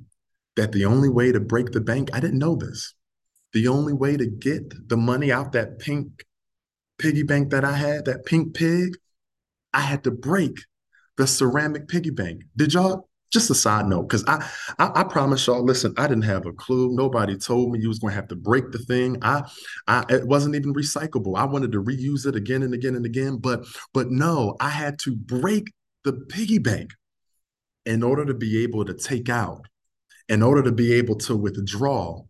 that 0.56 0.72
the 0.72 0.84
only 0.84 1.08
way 1.08 1.32
to 1.32 1.40
break 1.40 1.70
the 1.70 1.80
bank, 1.80 2.10
I 2.12 2.20
didn't 2.20 2.38
know 2.38 2.56
this 2.56 2.94
the 3.52 3.68
only 3.68 3.92
way 3.92 4.16
to 4.16 4.26
get 4.26 4.88
the 4.88 4.96
money 4.96 5.32
out 5.32 5.52
that 5.52 5.78
pink 5.78 6.24
piggy 6.98 7.22
bank 7.22 7.50
that 7.50 7.64
I 7.64 7.72
had, 7.72 8.04
that 8.04 8.24
pink 8.24 8.54
pig, 8.54 8.96
I 9.72 9.80
had 9.80 10.04
to 10.04 10.10
break 10.10 10.58
the 11.16 11.26
ceramic 11.26 11.88
piggy 11.88 12.10
bank. 12.10 12.42
Did 12.56 12.74
y'all? 12.74 13.08
Just 13.32 13.48
a 13.48 13.54
side 13.54 13.86
note, 13.86 14.08
because 14.08 14.24
I, 14.26 14.44
I, 14.80 14.90
I 14.92 15.04
promise 15.04 15.46
y'all, 15.46 15.64
listen, 15.64 15.94
I 15.96 16.08
didn't 16.08 16.24
have 16.24 16.46
a 16.46 16.52
clue. 16.52 16.92
Nobody 16.92 17.36
told 17.36 17.70
me 17.70 17.78
you 17.78 17.86
was 17.86 18.00
to 18.00 18.08
have 18.08 18.26
to 18.26 18.34
break 18.34 18.72
the 18.72 18.78
thing. 18.78 19.18
I, 19.22 19.42
I, 19.86 20.04
it 20.08 20.26
wasn't 20.26 20.56
even 20.56 20.74
recyclable. 20.74 21.38
I 21.38 21.44
wanted 21.44 21.70
to 21.70 21.80
reuse 21.80 22.26
it 22.26 22.34
again 22.34 22.64
and 22.64 22.74
again 22.74 22.96
and 22.96 23.06
again, 23.06 23.36
but, 23.36 23.64
but 23.94 24.10
no, 24.10 24.56
I 24.58 24.70
had 24.70 24.98
to 25.04 25.14
break 25.14 25.72
the 26.02 26.12
piggy 26.12 26.58
bank 26.58 26.90
in 27.86 28.02
order 28.02 28.24
to 28.24 28.34
be 28.34 28.64
able 28.64 28.84
to 28.84 28.94
take 28.94 29.28
out, 29.28 29.64
in 30.28 30.42
order 30.42 30.64
to 30.64 30.72
be 30.72 30.94
able 30.94 31.14
to 31.18 31.36
withdraw 31.36 32.24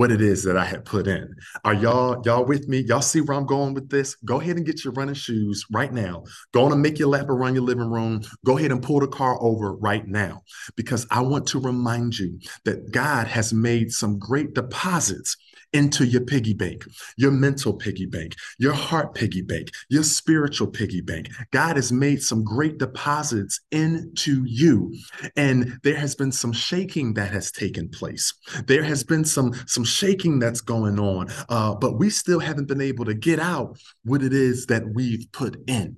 what 0.00 0.10
it 0.10 0.22
is 0.22 0.44
that 0.44 0.56
I 0.56 0.64
had 0.64 0.86
put 0.86 1.06
in. 1.06 1.28
Are 1.62 1.74
y'all 1.74 2.22
y'all 2.24 2.46
with 2.46 2.66
me? 2.68 2.78
Y'all 2.78 3.02
see 3.02 3.20
where 3.20 3.36
I'm 3.36 3.44
going 3.44 3.74
with 3.74 3.90
this? 3.90 4.14
Go 4.24 4.40
ahead 4.40 4.56
and 4.56 4.64
get 4.64 4.82
your 4.82 4.94
running 4.94 5.14
shoes 5.14 5.66
right 5.70 5.92
now. 5.92 6.24
Go 6.52 6.64
on 6.64 6.72
and 6.72 6.80
make 6.80 6.98
your 6.98 7.08
lap 7.08 7.28
around 7.28 7.54
your 7.54 7.64
living 7.64 7.90
room. 7.90 8.22
Go 8.46 8.56
ahead 8.56 8.72
and 8.72 8.82
pull 8.82 9.00
the 9.00 9.08
car 9.08 9.36
over 9.42 9.74
right 9.74 10.08
now 10.08 10.40
because 10.74 11.06
I 11.10 11.20
want 11.20 11.48
to 11.48 11.60
remind 11.60 12.18
you 12.18 12.38
that 12.64 12.92
God 12.92 13.26
has 13.26 13.52
made 13.52 13.92
some 13.92 14.18
great 14.18 14.54
deposits 14.54 15.36
into 15.72 16.04
your 16.04 16.22
piggy 16.22 16.52
bank, 16.52 16.84
your 17.16 17.30
mental 17.30 17.72
piggy 17.72 18.06
bank, 18.06 18.34
your 18.58 18.72
heart 18.72 19.14
piggy 19.14 19.42
bank, 19.42 19.70
your 19.88 20.02
spiritual 20.02 20.66
piggy 20.66 21.00
bank. 21.00 21.28
God 21.52 21.76
has 21.76 21.92
made 21.92 22.22
some 22.22 22.42
great 22.42 22.78
deposits 22.78 23.60
into 23.70 24.42
you. 24.46 24.94
And 25.36 25.78
there 25.82 25.96
has 25.96 26.14
been 26.14 26.32
some 26.32 26.52
shaking 26.52 27.14
that 27.14 27.32
has 27.32 27.52
taken 27.52 27.88
place. 27.88 28.32
There 28.66 28.82
has 28.82 29.04
been 29.04 29.24
some, 29.24 29.52
some 29.66 29.84
shaking 29.84 30.38
that's 30.38 30.60
going 30.60 30.98
on, 30.98 31.28
uh, 31.48 31.74
but 31.74 31.98
we 31.98 32.10
still 32.10 32.40
haven't 32.40 32.66
been 32.66 32.80
able 32.80 33.04
to 33.04 33.14
get 33.14 33.38
out 33.38 33.78
what 34.04 34.22
it 34.22 34.32
is 34.32 34.66
that 34.66 34.84
we've 34.94 35.26
put 35.32 35.56
in. 35.68 35.96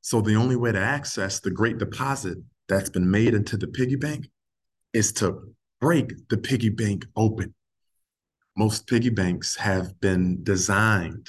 So 0.00 0.20
the 0.20 0.36
only 0.36 0.56
way 0.56 0.70
to 0.70 0.78
access 0.78 1.40
the 1.40 1.50
great 1.50 1.78
deposit 1.78 2.38
that's 2.68 2.90
been 2.90 3.10
made 3.10 3.34
into 3.34 3.56
the 3.56 3.66
piggy 3.66 3.96
bank 3.96 4.28
is 4.92 5.12
to 5.14 5.54
break 5.80 6.12
the 6.28 6.36
piggy 6.36 6.68
bank 6.68 7.06
open 7.16 7.54
most 8.56 8.86
piggy 8.86 9.10
banks 9.10 9.56
have 9.56 10.00
been 10.00 10.42
designed 10.44 11.28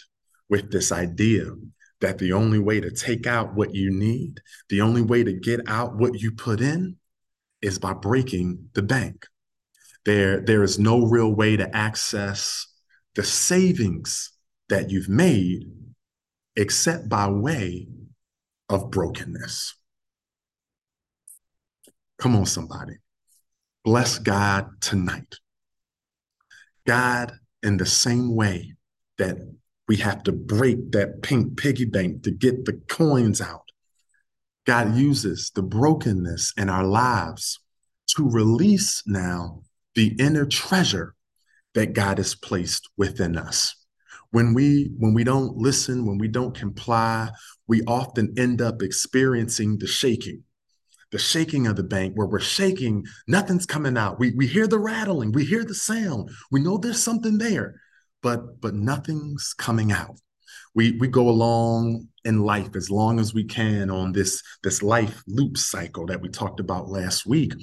with 0.49 0.71
this 0.71 0.91
idea 0.91 1.45
that 2.01 2.19
the 2.19 2.33
only 2.33 2.59
way 2.59 2.79
to 2.79 2.91
take 2.91 3.25
out 3.25 3.55
what 3.55 3.73
you 3.73 3.89
need, 3.89 4.39
the 4.69 4.81
only 4.81 5.01
way 5.01 5.23
to 5.23 5.33
get 5.33 5.61
out 5.67 5.95
what 5.95 6.21
you 6.21 6.31
put 6.31 6.61
in 6.61 6.97
is 7.61 7.79
by 7.79 7.93
breaking 7.93 8.69
the 8.73 8.81
bank. 8.83 9.25
There, 10.03 10.39
there 10.39 10.61
is 10.61 10.77
no 10.77 11.05
real 11.05 11.33
way 11.33 11.57
to 11.57 11.75
access 11.75 12.67
the 13.15 13.23
savings 13.23 14.31
that 14.69 14.91
you've 14.91 15.09
made 15.09 15.63
except 16.55 17.09
by 17.09 17.27
way 17.27 17.87
of 18.69 18.91
brokenness. 18.91 19.75
Come 22.19 22.35
on, 22.35 22.45
somebody. 22.45 22.97
Bless 23.83 24.19
God 24.19 24.69
tonight 24.79 25.35
God, 26.85 27.33
in 27.63 27.77
the 27.77 27.85
same 27.85 28.35
way 28.35 28.75
that 29.17 29.37
we 29.87 29.97
have 29.97 30.23
to 30.23 30.31
break 30.31 30.91
that 30.91 31.21
pink 31.21 31.57
piggy 31.57 31.85
bank 31.85 32.23
to 32.23 32.31
get 32.31 32.65
the 32.65 32.81
coins 32.89 33.41
out, 33.41 33.71
God 34.65 34.95
uses 34.95 35.51
the 35.53 35.61
brokenness 35.61 36.53
in 36.57 36.69
our 36.69 36.83
lives 36.83 37.59
to 38.15 38.29
release 38.29 39.03
now 39.05 39.61
the 39.93 40.15
inner 40.19 40.45
treasure 40.45 41.15
that 41.73 41.93
God 41.93 42.17
has 42.17 42.35
placed 42.35 42.89
within 42.97 43.37
us. 43.37 43.75
When 44.31 44.53
we 44.53 44.91
when 44.97 45.13
we 45.13 45.23
don't 45.23 45.55
listen, 45.57 46.05
when 46.05 46.17
we 46.17 46.27
don't 46.27 46.57
comply, 46.57 47.29
we 47.67 47.83
often 47.83 48.33
end 48.37 48.61
up 48.61 48.81
experiencing 48.81 49.77
the 49.77 49.87
shaking 49.87 50.43
the 51.15 51.19
shaking 51.19 51.65
of 51.65 51.77
the 51.77 51.83
bank 51.83 52.13
where 52.15 52.27
we're 52.27 52.41
shaking, 52.41 53.05
nothing's 53.25 53.65
coming 53.65 53.97
out. 53.97 54.19
We, 54.19 54.31
we 54.31 54.47
hear 54.47 54.67
the 54.67 54.79
rattling, 54.79 55.31
we 55.31 55.45
hear 55.45 55.63
the 55.63 55.73
sound, 55.73 56.29
we 56.51 56.59
know 56.59 56.75
there's 56.75 57.01
something 57.01 57.37
there, 57.37 57.79
but 58.21 58.59
but 58.59 58.75
nothing's 58.75 59.53
coming 59.57 59.93
out. 59.93 60.19
We 60.73 60.97
we 60.99 61.07
go 61.07 61.29
along 61.29 62.09
in 62.25 62.41
life 62.41 62.75
as 62.75 62.91
long 62.91 63.21
as 63.21 63.33
we 63.33 63.45
can 63.45 63.89
on 63.89 64.11
this 64.11 64.43
this 64.61 64.83
life 64.83 65.23
loop 65.25 65.57
cycle 65.57 66.05
that 66.07 66.19
we 66.19 66.27
talked 66.27 66.59
about 66.59 66.89
last 66.89 67.25
week 67.25 67.53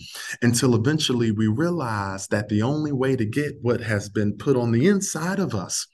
until 0.40 0.74
eventually 0.74 1.30
we 1.30 1.48
realize 1.48 2.28
that 2.28 2.48
the 2.48 2.62
only 2.62 2.92
way 2.92 3.16
to 3.16 3.26
get 3.26 3.56
what 3.60 3.82
has 3.82 4.08
been 4.08 4.34
put 4.38 4.56
on 4.56 4.72
the 4.72 4.86
inside 4.86 5.40
of 5.40 5.54
us 5.54 5.86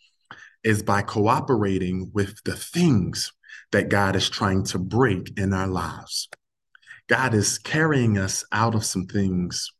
is 0.62 0.81
by 0.81 1.03
cooperating 1.03 2.09
with 2.14 2.40
the 2.44 2.55
things 2.55 3.33
that 3.73 3.88
God 3.88 4.14
is 4.14 4.31
trying 4.31 4.62
to 4.66 4.79
break 4.79 5.37
in 5.37 5.53
our 5.53 5.66
lives. 5.66 6.29
God 7.09 7.35
is 7.35 7.59
carrying 7.59 8.18
us 8.18 8.44
out 8.53 8.75
of 8.75 8.85
some 8.85 9.07
things 9.07 9.73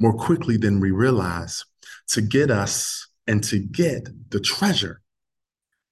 more 0.00 0.14
quickly 0.14 0.56
than 0.56 0.80
we 0.80 0.90
realize 0.90 1.64
to 2.08 2.22
get 2.22 2.50
us 2.50 3.08
and 3.26 3.42
to 3.44 3.58
get 3.58 4.08
the 4.30 4.40
treasure 4.40 5.00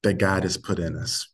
that 0.02 0.18
God 0.18 0.42
has 0.44 0.56
put 0.56 0.78
in 0.78 0.96
us. 0.96 1.28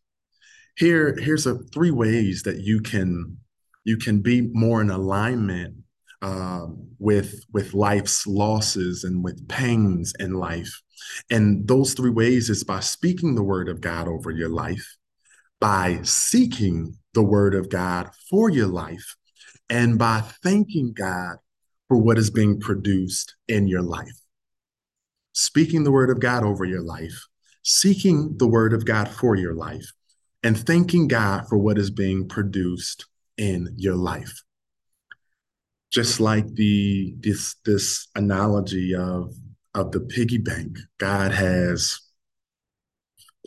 Here, 0.77 1.16
here's 1.18 1.46
a 1.46 1.59
three 1.72 1.90
ways 1.90 2.42
that 2.42 2.61
you 2.61 2.81
can 2.81 3.38
you 3.85 3.96
can 3.96 4.20
be 4.20 4.51
more 4.53 4.81
in 4.81 4.90
alignment 4.90 5.77
uh, 6.20 6.66
with 6.99 7.44
with 7.53 7.72
life's 7.72 8.27
losses 8.27 9.05
and 9.05 9.22
with 9.22 9.49
pains 9.49 10.12
in 10.18 10.35
life. 10.35 10.83
And 11.31 11.68
those 11.68 11.94
three 11.94 12.11
ways 12.11 12.51
is 12.51 12.64
by 12.64 12.81
speaking 12.81 13.35
the 13.35 13.42
word 13.42 13.68
of 13.68 13.81
God 13.81 14.09
over 14.09 14.31
your 14.31 14.49
life, 14.49 14.96
by 15.61 16.01
seeking 16.03 16.96
the 17.14 17.22
word 17.22 17.55
of 17.55 17.70
God 17.70 18.11
for 18.29 18.51
your 18.51 18.66
life, 18.66 19.16
and 19.68 19.99
by 19.99 20.20
thanking 20.42 20.92
God 20.92 21.37
for 21.88 21.96
what 21.96 22.18
is 22.18 22.31
being 22.31 22.61
produced 22.61 23.35
in 23.49 23.68
your 23.68 23.83
life. 23.83 24.20
Speaking 25.33 25.85
the 25.85 25.92
word 25.92 26.11
of 26.11 26.20
God 26.20 26.44
over 26.44 26.64
your 26.64 26.83
life, 26.83 27.27
seeking 27.62 28.37
the 28.38 28.49
word 28.49 28.72
of 28.72 28.85
God 28.85 29.09
for 29.09 29.37
your 29.37 29.55
life, 29.55 29.92
and 30.42 30.57
thanking 30.57 31.09
God 31.09 31.49
for 31.49 31.59
what 31.59 31.79
is 31.79 31.90
being 31.90 32.29
produced 32.29 33.07
in 33.37 33.75
your 33.77 33.96
life. 33.96 34.42
Just 35.90 36.20
like 36.20 36.46
the 36.55 37.14
this 37.20 37.57
this 37.64 38.09
analogy 38.14 38.94
of 38.94 39.35
of 39.75 39.92
the 39.92 40.01
piggy 40.01 40.38
bank, 40.38 40.79
God 40.99 41.33
has 41.33 42.01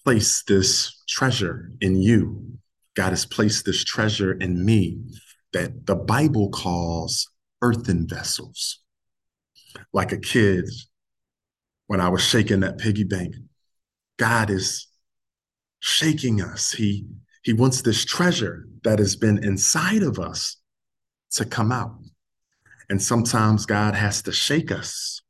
placed 0.03 0.47
this 0.47 1.03
treasure 1.07 1.71
in 1.81 1.95
you. 1.95 2.57
God 2.95 3.09
has 3.09 3.25
placed 3.25 3.65
this 3.65 3.83
treasure 3.83 4.33
in 4.33 4.63
me 4.63 5.01
that 5.53 5.85
the 5.85 5.95
Bible 5.95 6.49
calls 6.49 7.29
earthen 7.61 8.07
vessels. 8.07 8.79
Like 9.93 10.11
a 10.11 10.17
kid, 10.17 10.65
when 11.87 11.99
I 11.99 12.09
was 12.09 12.21
shaking 12.21 12.61
that 12.61 12.77
piggy 12.77 13.03
bank, 13.03 13.35
God 14.17 14.49
is 14.49 14.87
shaking 15.79 16.41
us. 16.41 16.71
He, 16.71 17.05
he 17.43 17.53
wants 17.53 17.81
this 17.81 18.05
treasure 18.05 18.67
that 18.83 18.99
has 18.99 19.15
been 19.15 19.43
inside 19.43 20.03
of 20.03 20.19
us 20.19 20.57
to 21.31 21.45
come 21.45 21.71
out. 21.71 21.95
And 22.89 23.01
sometimes 23.01 23.65
God 23.65 23.95
has 23.95 24.21
to 24.23 24.31
shake 24.31 24.71
us. 24.71 25.21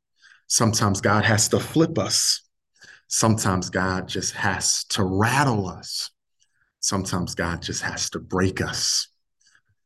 Sometimes 0.46 1.00
God 1.00 1.24
has 1.24 1.48
to 1.48 1.60
flip 1.60 1.98
us. 1.98 2.42
Sometimes 3.06 3.70
God 3.70 4.08
just 4.08 4.34
has 4.34 4.84
to 4.84 5.04
rattle 5.04 5.68
us. 5.68 6.10
Sometimes 6.80 7.34
God 7.34 7.60
just 7.60 7.82
has 7.82 8.08
to 8.10 8.18
break 8.18 8.60
us 8.60 9.09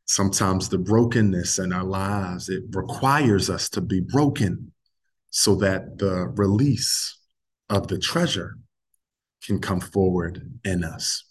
sometimes 0.05 0.69
the 0.69 0.77
brokenness 0.77 1.59
in 1.59 1.73
our 1.73 1.83
lives 1.83 2.49
it 2.49 2.63
requires 2.71 3.49
us 3.49 3.69
to 3.69 3.81
be 3.81 3.99
broken 3.99 4.71
so 5.31 5.55
that 5.55 5.97
the 5.97 6.27
release 6.35 7.19
of 7.69 7.87
the 7.87 7.97
treasure 7.97 8.57
can 9.43 9.59
come 9.59 9.79
forward 9.79 10.59
in 10.63 10.83
us. 10.83 11.23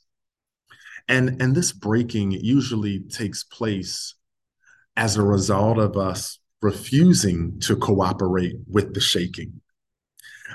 And 1.09 1.41
and 1.41 1.55
this 1.55 1.73
breaking 1.73 2.33
usually 2.33 3.01
takes 3.01 3.45
place 3.45 4.15
as 4.97 5.17
a 5.17 5.23
result 5.23 5.79
of 5.79 5.97
us 5.97 6.39
refusing 6.63 7.61
to 7.61 7.77
cooperate 7.77 8.57
with 8.67 8.95
the 8.95 9.01
shaking 9.01 9.61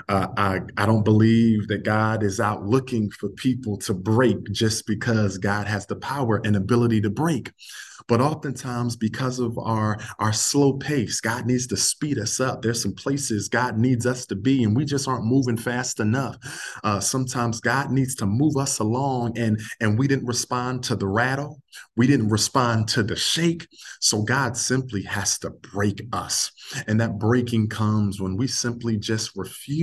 uh, 0.08 0.28
I, 0.36 0.60
I 0.76 0.86
don't 0.86 1.04
believe 1.04 1.68
that 1.68 1.84
God 1.84 2.22
is 2.22 2.40
out 2.40 2.64
looking 2.64 3.10
for 3.10 3.28
people 3.30 3.76
to 3.78 3.94
break 3.94 4.50
just 4.52 4.86
because 4.86 5.38
God 5.38 5.66
has 5.66 5.86
the 5.86 5.96
power 5.96 6.40
and 6.44 6.56
ability 6.56 7.00
to 7.02 7.10
break. 7.10 7.52
But 8.10 8.20
oftentimes, 8.20 8.96
because 8.96 9.38
of 9.38 9.56
our, 9.56 9.96
our 10.18 10.32
slow 10.32 10.72
pace, 10.72 11.20
God 11.20 11.46
needs 11.46 11.68
to 11.68 11.76
speed 11.76 12.18
us 12.18 12.40
up. 12.40 12.60
There's 12.60 12.82
some 12.82 12.92
places 12.94 13.48
God 13.48 13.78
needs 13.78 14.04
us 14.04 14.26
to 14.26 14.34
be, 14.34 14.64
and 14.64 14.74
we 14.74 14.84
just 14.84 15.06
aren't 15.06 15.26
moving 15.26 15.56
fast 15.56 16.00
enough. 16.00 16.36
Uh, 16.82 16.98
sometimes 16.98 17.60
God 17.60 17.92
needs 17.92 18.16
to 18.16 18.26
move 18.26 18.56
us 18.56 18.80
along, 18.80 19.38
and, 19.38 19.60
and 19.80 19.96
we 19.96 20.08
didn't 20.08 20.26
respond 20.26 20.82
to 20.84 20.96
the 20.96 21.06
rattle. 21.06 21.62
We 21.94 22.08
didn't 22.08 22.30
respond 22.30 22.88
to 22.88 23.04
the 23.04 23.14
shake. 23.14 23.68
So 24.00 24.22
God 24.22 24.56
simply 24.56 25.02
has 25.02 25.38
to 25.40 25.50
break 25.50 26.02
us. 26.12 26.50
And 26.88 27.00
that 27.00 27.18
breaking 27.18 27.68
comes 27.68 28.20
when 28.20 28.36
we 28.36 28.48
simply 28.48 28.96
just 28.96 29.36
refuse 29.36 29.79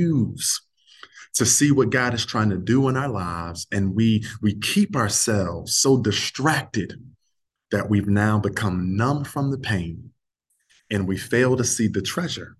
to 1.35 1.45
see 1.45 1.71
what 1.71 1.91
God 1.91 2.13
is 2.13 2.25
trying 2.25 2.49
to 2.49 2.57
do 2.57 2.89
in 2.89 2.97
our 2.97 3.09
lives 3.09 3.67
and 3.71 3.95
we 3.95 4.25
we 4.41 4.55
keep 4.55 4.95
ourselves 4.95 5.77
so 5.77 5.97
distracted 5.97 6.93
that 7.71 7.89
we've 7.89 8.07
now 8.07 8.39
become 8.39 8.95
numb 8.95 9.23
from 9.23 9.51
the 9.51 9.57
pain 9.57 10.11
and 10.89 11.07
we 11.07 11.17
fail 11.17 11.57
to 11.57 11.63
see 11.63 11.87
the 11.87 12.01
treasure 12.01 12.57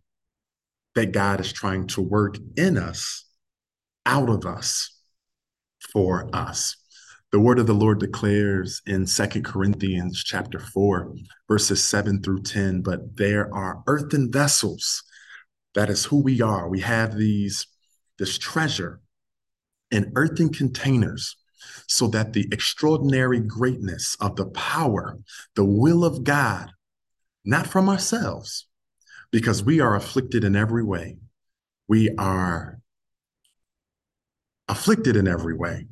that 0.95 1.11
God 1.11 1.39
is 1.39 1.53
trying 1.53 1.87
to 1.87 2.01
work 2.01 2.37
in 2.55 2.77
us 2.77 3.25
out 4.05 4.29
of 4.29 4.45
us 4.45 4.97
for 5.91 6.29
us. 6.33 6.75
The 7.31 7.39
word 7.39 7.59
of 7.59 7.67
the 7.67 7.73
Lord 7.73 7.99
declares 7.99 8.81
in 8.87 9.05
Second 9.05 9.43
Corinthians 9.43 10.23
chapter 10.23 10.59
4, 10.59 11.13
verses 11.47 11.83
7 11.83 12.21
through 12.21 12.43
10, 12.43 12.81
but 12.81 13.17
there 13.17 13.53
are 13.53 13.83
earthen 13.85 14.31
vessels. 14.31 15.03
That 15.77 15.91
is 15.91 16.05
who 16.05 16.23
we 16.23 16.41
are. 16.41 16.67
We 16.67 16.79
have 16.79 17.15
these, 17.15 17.67
this 18.17 18.39
treasure 18.39 18.99
in 19.91 20.11
earthen 20.15 20.49
containers 20.49 21.35
so 21.87 22.07
that 22.07 22.33
the 22.33 22.47
extraordinary 22.51 23.39
greatness 23.39 24.17
of 24.19 24.37
the 24.37 24.47
power, 24.47 25.19
the 25.53 25.63
will 25.63 26.03
of 26.03 26.23
God, 26.23 26.71
not 27.45 27.67
from 27.67 27.89
ourselves, 27.89 28.65
because 29.29 29.63
we 29.63 29.79
are 29.79 29.95
afflicted 29.95 30.43
in 30.43 30.55
every 30.55 30.83
way. 30.83 31.17
We 31.87 32.09
are 32.17 32.79
afflicted 34.67 35.15
in 35.15 35.27
every 35.27 35.53
way, 35.53 35.85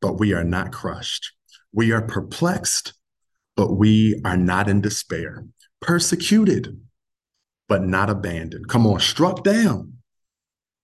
but 0.00 0.12
we 0.12 0.32
are 0.32 0.44
not 0.44 0.70
crushed. 0.70 1.32
We 1.72 1.90
are 1.90 2.02
perplexed, 2.02 2.92
but 3.56 3.76
we 3.76 4.20
are 4.24 4.36
not 4.36 4.68
in 4.68 4.80
despair. 4.80 5.44
Persecuted, 5.80 6.80
but 7.68 7.82
not 7.82 8.10
abandoned. 8.10 8.68
Come 8.68 8.86
on, 8.86 9.00
struck 9.00 9.42
down, 9.42 9.94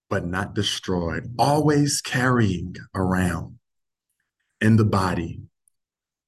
but 0.09 0.27
not 0.27 0.55
destroyed. 0.55 1.35
Always 1.39 2.01
carrying 2.01 2.77
around 2.95 3.59
in 4.61 4.77
the 4.77 4.85
body 4.85 5.41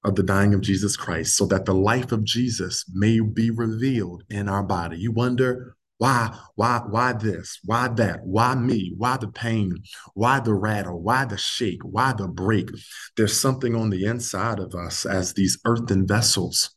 of 0.05 0.17
the 0.17 0.23
dying 0.23 0.53
of 0.55 0.61
Jesus 0.61 0.97
Christ 0.97 1.37
so 1.37 1.47
that 1.47 1.65
the 1.65 1.75
life 1.75 2.13
of 2.13 2.25
Jesus 2.25 2.85
may 2.93 3.21
be 3.21 3.51
revealed 3.51 4.25
in 4.29 4.49
our 4.49 4.63
body. 4.63 4.99
You 4.99 5.13
wonder 5.13 5.77
why, 5.99 6.37
why, 6.57 6.83
why 6.91 7.13
this? 7.13 7.61
Why 7.65 7.87
that? 7.87 8.25
Why 8.25 8.57
me? 8.57 8.93
Why 8.97 9.19
the 9.19 9.29
pain? 9.29 9.85
Why 10.15 10.41
the 10.41 10.53
rattle? 10.53 11.01
Why 11.01 11.25
the 11.25 11.39
shake? 11.39 11.81
Why 11.85 12.13
the 12.13 12.27
break? 12.27 12.71
There's 13.17 13.39
something 13.39 13.77
on 13.77 13.91
the 13.91 14.07
inside 14.07 14.59
of 14.59 14.75
us 14.75 15.07
as 15.07 15.35
these 15.35 15.61
earthen 15.65 16.05
vessels 16.05 16.75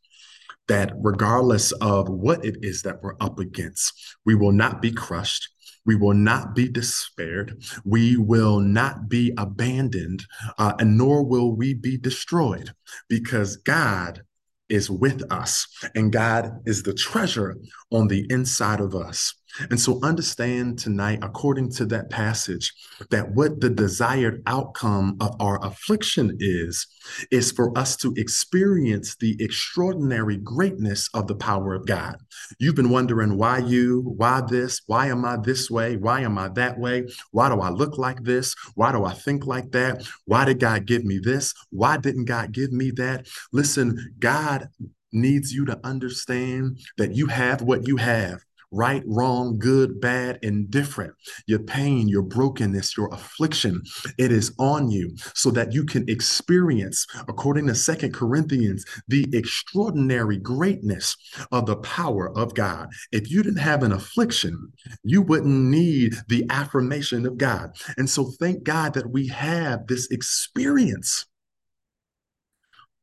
that 0.67 0.93
regardless 0.97 1.71
of 1.73 2.10
what 2.10 2.43
it 2.43 2.58
is 2.62 2.82
that 2.84 3.01
we're 3.01 3.15
up 3.19 3.39
against, 3.39 3.93
we 4.25 4.36
will 4.36 4.51
not 4.51 4.82
be 4.82 4.91
crushed. 4.91 5.49
We 5.86 5.95
will 5.95 6.15
not 6.15 6.56
be 6.56 6.67
despaired. 6.67 7.63
We 7.84 8.17
will 8.17 8.60
not 8.60 9.08
be 9.08 9.34
abandoned, 9.38 10.25
uh, 10.58 10.73
and 10.80 10.97
nor 10.97 11.23
will 11.23 11.56
we 11.56 11.75
be 11.75 11.97
destroyed 11.97 12.71
because 13.08 13.58
God 13.58 14.23
is 14.67 14.89
with 14.89 15.21
us 15.32 15.67
and 15.93 16.12
God 16.12 16.62
is 16.65 16.84
the 16.84 16.93
treasure 16.93 17.56
on 17.91 18.08
the 18.08 18.25
inside 18.30 18.80
of 18.80 18.95
us. 18.95 19.36
And 19.69 19.79
so 19.79 19.99
understand 20.03 20.79
tonight, 20.79 21.19
according 21.21 21.71
to 21.73 21.85
that 21.87 22.09
passage, 22.09 22.73
that 23.09 23.31
what 23.31 23.61
the 23.61 23.69
desired 23.69 24.41
outcome 24.45 25.17
of 25.19 25.35
our 25.39 25.63
affliction 25.65 26.35
is, 26.39 26.87
is 27.31 27.51
for 27.51 27.77
us 27.77 27.95
to 27.97 28.13
experience 28.17 29.15
the 29.15 29.35
extraordinary 29.39 30.37
greatness 30.37 31.09
of 31.13 31.27
the 31.27 31.35
power 31.35 31.73
of 31.73 31.85
God. 31.85 32.17
You've 32.59 32.75
been 32.75 32.89
wondering 32.89 33.37
why 33.37 33.59
you, 33.59 34.01
why 34.17 34.41
this, 34.47 34.81
why 34.87 35.07
am 35.07 35.25
I 35.25 35.37
this 35.37 35.69
way? 35.69 35.97
Why 35.97 36.21
am 36.21 36.37
I 36.37 36.49
that 36.49 36.77
way? 36.77 37.07
Why 37.31 37.49
do 37.49 37.61
I 37.61 37.69
look 37.69 37.97
like 37.97 38.23
this? 38.23 38.55
Why 38.75 38.91
do 38.91 39.05
I 39.05 39.13
think 39.13 39.45
like 39.45 39.71
that? 39.71 40.07
Why 40.25 40.45
did 40.45 40.59
God 40.59 40.85
give 40.85 41.05
me 41.05 41.19
this? 41.19 41.53
Why 41.69 41.97
didn't 41.97 42.25
God 42.25 42.51
give 42.51 42.71
me 42.71 42.91
that? 42.91 43.27
Listen, 43.51 44.13
God 44.19 44.69
needs 45.11 45.53
you 45.53 45.65
to 45.65 45.79
understand 45.83 46.79
that 46.97 47.15
you 47.15 47.27
have 47.27 47.61
what 47.61 47.87
you 47.87 47.95
have 47.95 48.43
right, 48.75 49.03
wrong, 49.07 49.57
good, 49.57 50.01
bad, 50.01 50.38
indifferent. 50.41 51.13
Your 51.47 51.59
pain, 51.59 52.07
your 52.07 52.21
brokenness, 52.21 52.97
your 52.97 53.13
affliction, 53.13 53.81
it 54.17 54.31
is 54.31 54.53
on 54.59 54.91
you 54.91 55.15
so 55.33 55.49
that 55.51 55.73
you 55.73 55.85
can 55.85 56.07
experience, 56.09 57.07
according 57.27 57.67
to 57.67 57.75
Second 57.75 58.13
Corinthians, 58.13 58.85
the 59.07 59.25
extraordinary 59.33 60.38
greatness 60.38 61.15
of 61.51 61.65
the 61.65 61.77
power 61.77 62.38
of 62.38 62.53
God. 62.53 62.89
If 63.11 63.31
you 63.31 63.41
didn't 63.43 63.59
have 63.59 63.83
an 63.83 63.93
affliction, 63.93 64.71
you 65.03 65.21
wouldn't 65.21 65.69
need 65.69 66.15
the 66.27 66.45
affirmation 66.49 67.25
of 67.25 67.38
God. 67.38 67.75
And 67.97 68.09
so 68.09 68.31
thank 68.39 68.63
God 68.63 68.93
that 68.95 69.09
we 69.09 69.27
have 69.29 69.88
this 69.88 70.11
experience, 70.11 71.25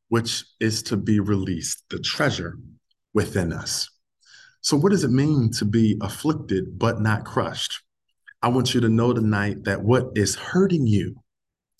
which 0.09 0.43
is 0.59 0.83
to 0.83 0.97
be 0.97 1.19
released, 1.19 1.83
the 1.89 1.99
treasure 1.99 2.57
within 3.13 3.51
us. 3.51 3.89
So, 4.63 4.77
what 4.77 4.93
does 4.93 5.03
it 5.03 5.11
mean 5.11 5.51
to 5.51 5.65
be 5.65 5.97
afflicted 6.01 6.79
but 6.79 7.01
not 7.01 7.25
crushed? 7.25 7.81
I 8.41 8.47
want 8.47 8.73
you 8.73 8.79
to 8.81 8.89
know 8.89 9.13
tonight 9.13 9.65
that 9.65 9.83
what 9.83 10.11
is 10.15 10.35
hurting 10.35 10.87
you 10.87 11.21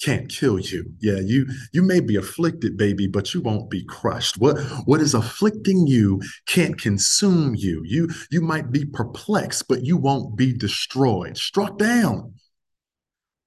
can't 0.01 0.29
kill 0.29 0.59
you. 0.59 0.91
Yeah, 0.99 1.19
you 1.19 1.47
you 1.71 1.81
may 1.81 2.01
be 2.01 2.17
afflicted, 2.17 2.75
baby, 2.75 3.07
but 3.07 3.33
you 3.33 3.39
won't 3.39 3.69
be 3.69 3.85
crushed. 3.85 4.37
What 4.37 4.59
what 4.83 4.99
is 4.99 5.13
afflicting 5.13 5.87
you 5.87 6.21
can't 6.45 6.77
consume 6.79 7.55
you. 7.55 7.83
You 7.85 8.09
you 8.29 8.41
might 8.41 8.69
be 8.69 8.83
perplexed, 8.83 9.69
but 9.69 9.85
you 9.85 9.95
won't 9.95 10.35
be 10.35 10.51
destroyed, 10.51 11.37
struck 11.37 11.77
down, 11.77 12.33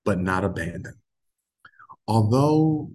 but 0.05 0.19
not 0.19 0.45
abandoned. 0.45 0.97
Although 2.09 2.93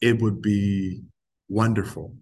it 0.00 0.20
would 0.20 0.42
be 0.42 1.02
wonderful 1.48 2.16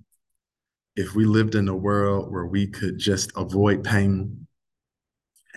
if 0.97 1.15
we 1.15 1.25
lived 1.25 1.55
in 1.55 1.69
a 1.69 1.77
world 1.77 2.31
where 2.33 2.47
we 2.47 2.67
could 2.67 2.99
just 2.99 3.33
avoid 3.37 3.85
pain 3.85 4.47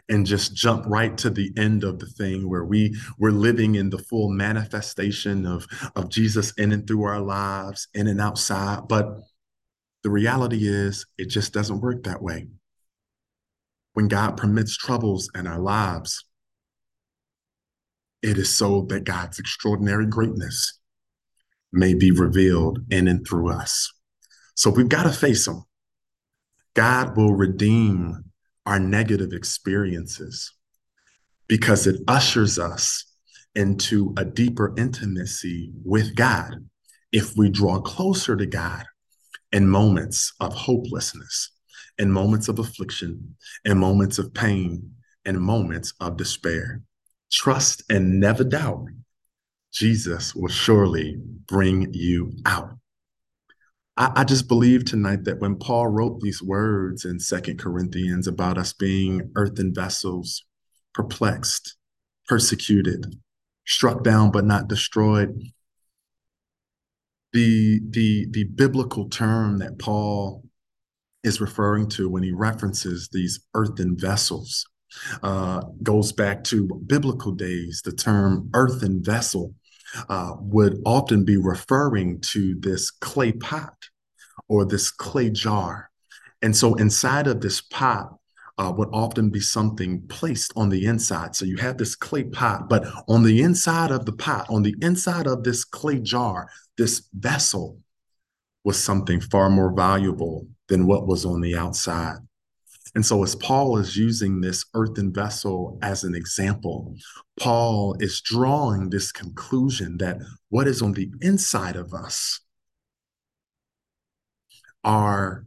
and 0.09 0.25
just 0.25 0.53
jump 0.53 0.85
right 0.85 1.17
to 1.17 1.29
the 1.29 1.51
end 1.57 1.83
of 1.83 1.99
the 1.99 2.05
thing 2.05 2.49
where 2.49 2.65
we 2.65 2.95
we're 3.17 3.31
living 3.31 3.75
in 3.75 3.89
the 3.89 3.97
full 3.97 4.29
manifestation 4.29 5.45
of 5.45 5.65
of 5.95 6.09
Jesus 6.09 6.51
in 6.57 6.71
and 6.71 6.85
through 6.85 7.03
our 7.03 7.21
lives 7.21 7.87
in 7.93 8.07
and 8.07 8.19
outside 8.19 8.87
but 8.87 9.19
the 10.03 10.09
reality 10.09 10.67
is 10.67 11.05
it 11.17 11.29
just 11.29 11.53
doesn't 11.53 11.79
work 11.79 12.03
that 12.03 12.21
way. 12.21 12.47
When 13.93 14.09
God 14.09 14.35
permits 14.35 14.75
troubles 14.75 15.29
in 15.33 15.47
our 15.47 15.59
lives 15.59 16.25
it 18.21 18.37
is 18.37 18.49
so 18.49 18.83
that 18.83 19.03
God's 19.03 19.37
extraordinary 19.37 20.05
greatness 20.05 20.79
may 21.71 21.93
be 21.93 22.09
revealed 22.09 22.79
in 22.89 23.07
and 23.07 23.27
through 23.27 23.49
us 23.49 23.92
so 24.55 24.69
we've 24.69 24.89
got 24.89 25.03
to 25.03 25.11
face 25.11 25.45
them. 25.45 25.63
God 26.73 27.15
will 27.17 27.33
redeem 27.33 28.25
our 28.65 28.79
negative 28.79 29.31
experiences 29.33 30.53
because 31.47 31.85
it 31.85 32.01
ushers 32.07 32.57
us 32.57 33.05
into 33.55 34.13
a 34.17 34.25
deeper 34.25 34.73
intimacy 34.77 35.71
with 35.83 36.15
God 36.15 36.67
if 37.11 37.37
we 37.37 37.49
draw 37.49 37.79
closer 37.79 38.35
to 38.35 38.45
God 38.45 38.85
in 39.51 39.67
moments 39.67 40.33
of 40.39 40.53
hopelessness, 40.53 41.51
in 41.99 42.11
moments 42.11 42.47
of 42.47 42.57
affliction, 42.57 43.35
in 43.65 43.77
moments 43.77 44.17
of 44.17 44.33
pain, 44.33 44.93
in 45.25 45.39
moments 45.39 45.93
of 45.99 46.17
despair. 46.17 46.81
Trust 47.31 47.83
and 47.89 48.19
never 48.19 48.43
doubt 48.43 48.87
Jesus 49.71 50.35
will 50.35 50.49
surely 50.49 51.17
bring 51.47 51.93
you 51.93 52.31
out. 52.45 52.77
I, 53.97 54.11
I 54.17 54.23
just 54.23 54.47
believe 54.47 54.85
tonight 54.85 55.23
that 55.25 55.39
when 55.39 55.55
Paul 55.55 55.87
wrote 55.87 56.19
these 56.21 56.41
words 56.41 57.05
in 57.05 57.19
Second 57.19 57.59
Corinthians 57.59 58.27
about 58.27 58.57
us 58.57 58.73
being 58.73 59.31
earthen 59.35 59.73
vessels, 59.73 60.43
perplexed, 60.93 61.75
persecuted, 62.27 63.15
struck 63.65 64.03
down 64.03 64.31
but 64.31 64.45
not 64.45 64.67
destroyed, 64.67 65.41
the 67.31 67.81
the 67.89 68.27
the 68.29 68.43
biblical 68.43 69.09
term 69.09 69.57
that 69.57 69.79
Paul 69.79 70.43
is 71.23 71.41
referring 71.41 71.87
to 71.89 72.09
when 72.09 72.21
he 72.21 72.31
references 72.31 73.09
these 73.11 73.39
earthen 73.55 73.97
vessels 73.97 74.65
uh, 75.23 75.61
goes 75.81 76.11
back 76.11 76.43
to 76.45 76.67
biblical 76.85 77.31
days. 77.31 77.81
The 77.83 77.91
term 77.91 78.49
earthen 78.53 79.03
vessel 79.03 79.55
uh, 80.09 80.35
would 80.39 80.81
often 80.85 81.23
be 81.23 81.37
referring 81.37 82.19
to 82.21 82.55
this 82.59 82.91
clay 82.91 83.31
pot 83.31 83.75
or 84.47 84.65
this 84.65 84.91
clay 84.91 85.29
jar. 85.29 85.89
And 86.41 86.55
so 86.55 86.75
inside 86.75 87.27
of 87.27 87.41
this 87.41 87.61
pot 87.61 88.17
uh, 88.57 88.71
would 88.75 88.89
often 88.93 89.29
be 89.29 89.39
something 89.39 90.05
placed 90.07 90.53
on 90.55 90.69
the 90.69 90.85
inside. 90.85 91.35
So 91.35 91.45
you 91.45 91.57
have 91.57 91.77
this 91.77 91.95
clay 91.95 92.23
pot, 92.23 92.69
but 92.69 92.85
on 93.07 93.23
the 93.23 93.41
inside 93.41 93.91
of 93.91 94.05
the 94.05 94.11
pot, 94.13 94.47
on 94.49 94.63
the 94.63 94.75
inside 94.81 95.27
of 95.27 95.43
this 95.43 95.63
clay 95.63 95.99
jar, 95.99 96.49
this 96.77 97.07
vessel 97.13 97.79
was 98.63 98.81
something 98.81 99.19
far 99.19 99.49
more 99.49 99.73
valuable 99.73 100.47
than 100.67 100.85
what 100.85 101.07
was 101.07 101.25
on 101.25 101.41
the 101.41 101.55
outside. 101.55 102.17
And 102.95 103.05
so, 103.05 103.23
as 103.23 103.35
Paul 103.35 103.77
is 103.79 103.97
using 103.97 104.41
this 104.41 104.65
earthen 104.75 105.11
vessel 105.11 105.79
as 105.81 106.03
an 106.03 106.13
example, 106.13 106.95
Paul 107.39 107.95
is 107.99 108.21
drawing 108.21 108.89
this 108.89 109.11
conclusion 109.11 109.97
that 109.97 110.19
what 110.49 110.67
is 110.67 110.81
on 110.81 110.93
the 110.93 111.09
inside 111.21 111.75
of 111.75 111.93
us 111.93 112.39
our 114.83 115.45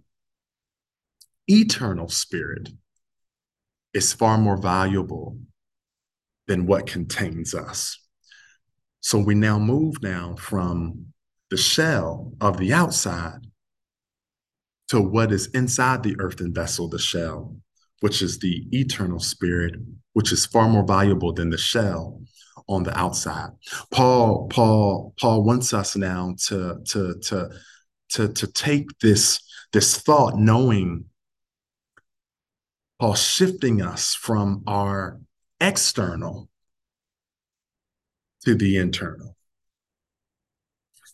eternal 1.49 2.09
spirit 2.09 2.71
is 3.93 4.13
far 4.13 4.39
more 4.39 4.57
valuable 4.57 5.39
than 6.47 6.67
what 6.67 6.87
contains 6.87 7.55
us. 7.55 7.99
So 9.01 9.19
we 9.19 9.35
now 9.35 9.59
move 9.59 10.03
now 10.03 10.37
from 10.39 11.07
the 11.51 11.57
shell 11.57 12.33
of 12.41 12.59
the 12.59 12.73
outside 12.73 13.46
to 14.89 15.01
what 15.01 15.33
is 15.33 15.47
inside 15.49 16.03
the 16.03 16.17
earthen 16.19 16.53
vessel, 16.53 16.89
the 16.89 16.99
shell, 16.99 17.57
which 18.01 18.23
is 18.23 18.39
the 18.39 18.67
eternal 18.71 19.19
spirit, 19.19 19.75
which 20.13 20.33
is 20.33 20.47
far 20.47 20.69
more 20.69 20.85
valuable 20.85 21.33
than 21.33 21.51
the 21.51 21.59
shell 21.59 22.21
on 22.69 22.83
the 22.83 22.97
outside. 22.99 23.51
Paul, 23.91 24.49
Paul, 24.49 25.15
Paul 25.21 25.45
wants 25.45 25.73
us 25.73 25.97
now 25.97 26.35
to, 26.47 26.79
to, 26.87 27.15
to, 27.23 27.51
to, 28.11 28.29
to 28.29 28.47
take 28.53 28.87
this, 29.01 29.41
this 29.73 29.99
thought, 29.99 30.37
knowing 30.37 31.07
Paul 33.01 33.15
shifting 33.15 33.83
us 33.83 34.15
from 34.15 34.63
our 34.67 35.21
external 35.61 36.49
to 38.45 38.55
the 38.55 38.77
internal. 38.79 39.37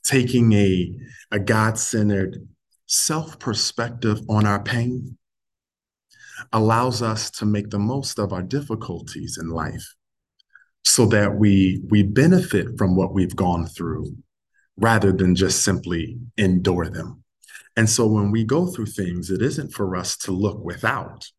Taking 0.05 0.53
a, 0.53 0.95
a 1.31 1.39
God 1.39 1.79
centered 1.79 2.49
self 2.93 3.39
perspective 3.39 4.21
on 4.29 4.45
our 4.45 4.63
pain 4.63 5.17
allows 6.53 7.01
us 7.01 7.31
to 7.31 7.47
make 7.47 7.71
the 7.71 7.79
most 7.79 8.19
of 8.19 8.33
our 8.33 8.43
difficulties 8.43 9.39
in 9.41 9.49
life 9.49 9.95
so 10.85 11.07
that 11.07 11.35
we 11.35 11.81
we 11.89 12.03
benefit 12.03 12.77
from 12.77 12.95
what 12.95 13.15
we've 13.15 13.35
gone 13.35 13.65
through 13.65 14.15
rather 14.77 15.11
than 15.11 15.35
just 15.35 15.63
simply 15.63 16.19
endure 16.37 16.89
them. 16.89 17.25
And 17.77 17.89
so 17.89 18.07
when 18.07 18.31
we 18.31 18.45
go 18.45 18.67
through 18.67 18.87
things, 18.87 19.31
it 19.31 19.41
isn't 19.41 19.73
for 19.73 19.97
us 19.97 20.17
to 20.19 20.33
look 20.33 20.63
without, 20.63 21.31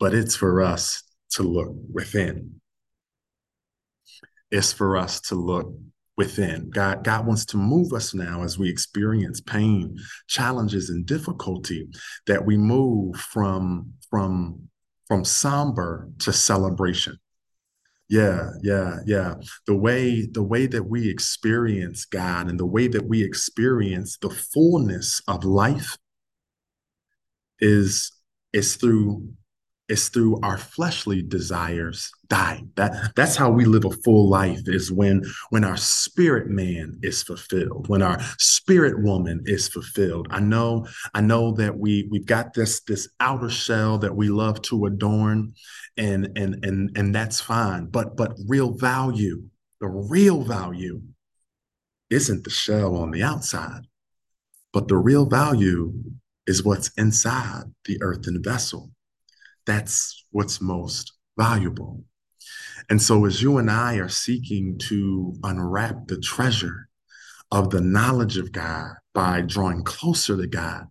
but 0.00 0.14
it's 0.14 0.36
for 0.36 0.62
us 0.62 1.02
to 1.32 1.42
look 1.42 1.74
within. 1.92 2.60
It's 4.50 4.72
for 4.72 4.96
us 4.96 5.20
to 5.22 5.34
look 5.34 5.74
within. 6.16 6.70
God, 6.70 7.04
God 7.04 7.26
wants 7.26 7.44
to 7.46 7.56
move 7.56 7.92
us 7.92 8.14
now 8.14 8.42
as 8.42 8.58
we 8.58 8.68
experience 8.68 9.40
pain, 9.40 9.98
challenges, 10.28 10.90
and 10.90 11.04
difficulty, 11.04 11.88
that 12.26 12.44
we 12.44 12.56
move 12.56 13.16
from, 13.16 13.92
from, 14.10 14.68
from 15.06 15.24
somber 15.24 16.08
to 16.20 16.32
celebration. 16.32 17.18
Yeah, 18.08 18.50
yeah, 18.62 18.98
yeah. 19.06 19.34
The 19.66 19.74
way 19.74 20.26
the 20.26 20.42
way 20.42 20.66
that 20.66 20.84
we 20.84 21.08
experience 21.08 22.04
God 22.04 22.48
and 22.48 22.60
the 22.60 22.66
way 22.66 22.86
that 22.86 23.06
we 23.06 23.24
experience 23.24 24.18
the 24.18 24.28
fullness 24.28 25.22
of 25.26 25.44
life 25.44 25.96
is 27.60 28.12
is 28.52 28.76
through 28.76 29.32
is 29.88 30.08
through 30.08 30.40
our 30.42 30.56
fleshly 30.56 31.20
desires 31.22 32.10
dying. 32.28 32.70
That 32.76 33.12
that's 33.14 33.36
how 33.36 33.50
we 33.50 33.66
live 33.66 33.84
a 33.84 33.90
full 33.90 34.28
life 34.30 34.62
is 34.66 34.90
when 34.90 35.22
when 35.50 35.64
our 35.64 35.76
spirit 35.76 36.48
man 36.48 36.98
is 37.02 37.22
fulfilled, 37.22 37.88
when 37.88 38.00
our 38.00 38.18
spirit 38.38 39.02
woman 39.02 39.42
is 39.44 39.68
fulfilled. 39.68 40.28
I 40.30 40.40
know 40.40 40.86
I 41.12 41.20
know 41.20 41.52
that 41.52 41.76
we 41.76 42.08
we've 42.10 42.26
got 42.26 42.54
this 42.54 42.80
this 42.80 43.08
outer 43.20 43.50
shell 43.50 43.98
that 43.98 44.16
we 44.16 44.28
love 44.28 44.62
to 44.62 44.86
adorn 44.86 45.52
and 45.96 46.30
and 46.36 46.64
and 46.64 46.96
and 46.96 47.14
that's 47.14 47.40
fine. 47.40 47.86
But 47.86 48.16
but 48.16 48.38
real 48.48 48.72
value, 48.72 49.44
the 49.80 49.88
real 49.88 50.42
value 50.42 51.02
isn't 52.08 52.44
the 52.44 52.50
shell 52.50 52.96
on 52.96 53.10
the 53.10 53.22
outside, 53.22 53.82
but 54.72 54.88
the 54.88 54.96
real 54.96 55.26
value 55.26 55.92
is 56.46 56.64
what's 56.64 56.90
inside 56.96 57.64
the 57.84 57.98
earthen 58.02 58.42
vessel 58.42 58.90
that's 59.66 60.24
what's 60.30 60.60
most 60.60 61.12
valuable. 61.38 62.04
And 62.90 63.00
so, 63.00 63.24
as 63.24 63.40
you 63.40 63.58
and 63.58 63.70
I 63.70 63.96
are 63.96 64.08
seeking 64.08 64.78
to 64.88 65.34
unwrap 65.42 66.06
the 66.06 66.18
treasure 66.18 66.88
of 67.50 67.70
the 67.70 67.80
knowledge 67.80 68.36
of 68.36 68.52
God 68.52 68.94
by 69.14 69.40
drawing 69.40 69.84
closer 69.84 70.36
to 70.36 70.46
God, 70.46 70.86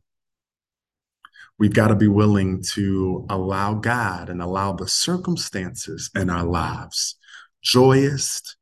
we've 1.60 1.74
got 1.74 1.90
to 1.90 1.96
be 1.96 2.08
willing 2.08 2.64
to 2.74 3.26
allow 3.30 3.76
God 3.76 4.30
and 4.30 4.42
allow 4.42 4.74
the 4.74 4.88
circumstances 4.88 6.10
in 6.16 6.30
our 6.30 6.46
lives, 6.46 7.16
joyous 7.62 8.56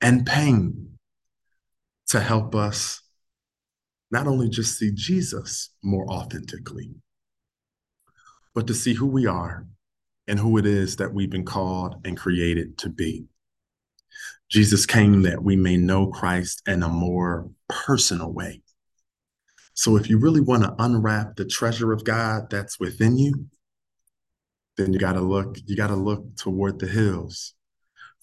and 0.00 0.24
pain, 0.24 0.98
to 2.08 2.20
help 2.20 2.54
us 2.54 3.00
not 4.10 4.26
only 4.28 4.48
just 4.48 4.78
see 4.78 4.92
Jesus 4.94 5.70
more 5.82 6.08
authentically, 6.08 6.94
but 8.54 8.66
to 8.66 8.74
see 8.74 8.94
who 8.94 9.06
we 9.06 9.26
are 9.26 9.66
and 10.26 10.38
who 10.38 10.56
it 10.58 10.66
is 10.66 10.96
that 10.96 11.12
we've 11.12 11.30
been 11.30 11.44
called 11.44 11.96
and 12.04 12.16
created 12.16 12.78
to 12.78 12.88
be. 12.88 13.26
Jesus 14.50 14.86
came 14.86 15.22
that 15.22 15.42
we 15.42 15.56
may 15.56 15.76
know 15.76 16.06
Christ 16.06 16.62
in 16.66 16.82
a 16.82 16.88
more 16.88 17.50
personal 17.68 18.32
way. 18.32 18.62
So 19.74 19.96
if 19.96 20.08
you 20.08 20.18
really 20.18 20.40
want 20.40 20.62
to 20.62 20.74
unwrap 20.78 21.36
the 21.36 21.44
treasure 21.44 21.92
of 21.92 22.04
God 22.04 22.48
that's 22.48 22.78
within 22.78 23.18
you, 23.18 23.46
then 24.76 24.92
you 24.92 24.98
got 24.98 25.14
to 25.14 25.20
look, 25.20 25.56
you 25.66 25.76
got 25.76 25.88
to 25.88 25.96
look 25.96 26.36
toward 26.36 26.78
the 26.78 26.86
hills 26.86 27.54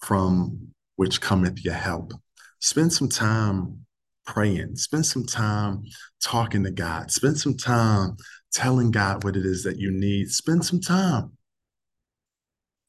from 0.00 0.68
which 0.96 1.20
cometh 1.20 1.64
your 1.64 1.74
help. 1.74 2.12
Spend 2.60 2.92
some 2.92 3.08
time 3.08 3.84
praying, 4.26 4.76
spend 4.76 5.04
some 5.04 5.26
time 5.26 5.82
talking 6.22 6.64
to 6.64 6.70
God, 6.70 7.10
spend 7.10 7.38
some 7.38 7.56
time 7.56 8.16
telling 8.52 8.90
God 8.90 9.24
what 9.24 9.36
it 9.36 9.46
is 9.46 9.64
that 9.64 9.78
you 9.78 9.90
need. 9.90 10.30
Spend 10.30 10.64
some 10.64 10.80
time 10.80 11.32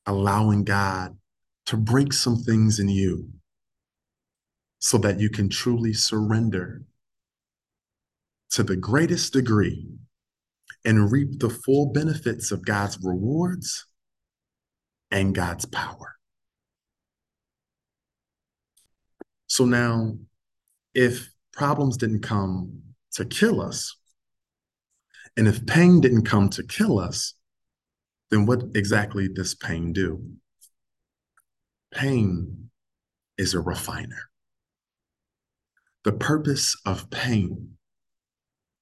allowing 0.06 0.64
God 0.64 1.18
to 1.68 1.78
break 1.78 2.12
some 2.12 2.38
things 2.38 2.80
in 2.80 2.90
you 2.90 3.30
so 4.80 4.98
that 4.98 5.20
you 5.20 5.30
can 5.30 5.48
truly 5.48 5.94
surrender 5.94 6.82
to 8.52 8.64
the 8.64 8.76
greatest 8.76 9.34
degree 9.34 9.88
and 10.86 11.12
reap 11.12 11.40
the 11.40 11.50
full 11.50 11.88
benefits 11.94 12.52
of 12.52 12.66
God's 12.66 13.00
rewards 13.02 13.86
and 15.10 15.34
God's 15.34 15.66
power. 15.66 16.16
So 19.48 19.66
now, 19.66 20.18
if 20.94 21.32
problems 21.54 21.96
didn't 21.96 22.22
come 22.24 22.82
to 23.14 23.24
kill 23.24 23.62
us, 23.62 23.96
and 25.36 25.48
if 25.48 25.66
pain 25.66 26.02
didn't 26.02 26.26
come 26.26 26.50
to 26.50 26.64
kill 26.64 27.00
us, 27.00 27.34
then 28.30 28.46
what 28.46 28.64
exactly 28.76 29.28
does 29.28 29.56
pain 29.56 29.94
do? 29.94 30.24
Pain 31.92 32.70
is 33.38 33.54
a 33.54 33.60
refiner. 33.60 34.30
The 36.04 36.12
purpose 36.12 36.76
of 36.86 37.10
pain 37.10 37.78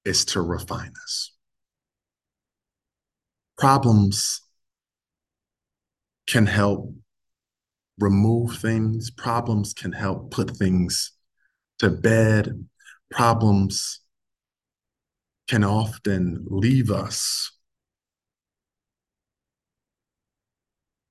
is 0.04 0.24
to 0.26 0.40
refine 0.40 0.92
us. 1.02 1.32
Problems 3.56 4.40
can 6.26 6.46
help 6.46 6.94
remove 7.98 8.56
things, 8.56 9.10
problems 9.10 9.72
can 9.72 9.92
help 9.92 10.30
put 10.30 10.56
things 10.56 11.12
to 11.78 11.90
bed, 11.90 12.66
problems 13.10 14.01
can 15.52 15.64
often 15.64 16.46
leave 16.48 16.90
us 16.90 17.50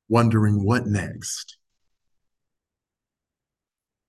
wondering 0.09 0.65
what 0.65 0.87
next. 0.87 1.57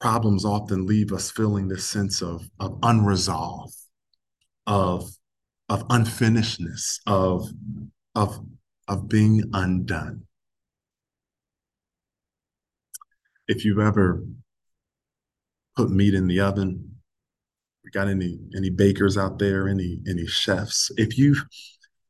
Problems 0.00 0.46
often 0.46 0.86
leave 0.86 1.12
us 1.12 1.30
feeling 1.30 1.68
this 1.68 1.86
sense 1.86 2.22
of, 2.22 2.48
of 2.58 2.78
unresolved, 2.82 3.74
of, 4.66 5.10
of 5.68 5.86
unfinishedness, 5.88 7.00
of, 7.06 7.50
of, 8.14 8.40
of 8.88 9.10
being 9.10 9.42
undone. 9.52 10.22
If 13.46 13.66
you've 13.66 13.80
ever 13.80 14.24
put 15.76 15.90
meat 15.90 16.14
in 16.14 16.26
the 16.26 16.40
oven 16.40 16.91
we 17.84 17.90
got 17.90 18.08
any 18.08 18.38
any 18.56 18.70
bakers 18.70 19.16
out 19.18 19.38
there? 19.38 19.68
Any 19.68 20.00
any 20.08 20.26
chefs? 20.26 20.90
If 20.96 21.18
you've 21.18 21.44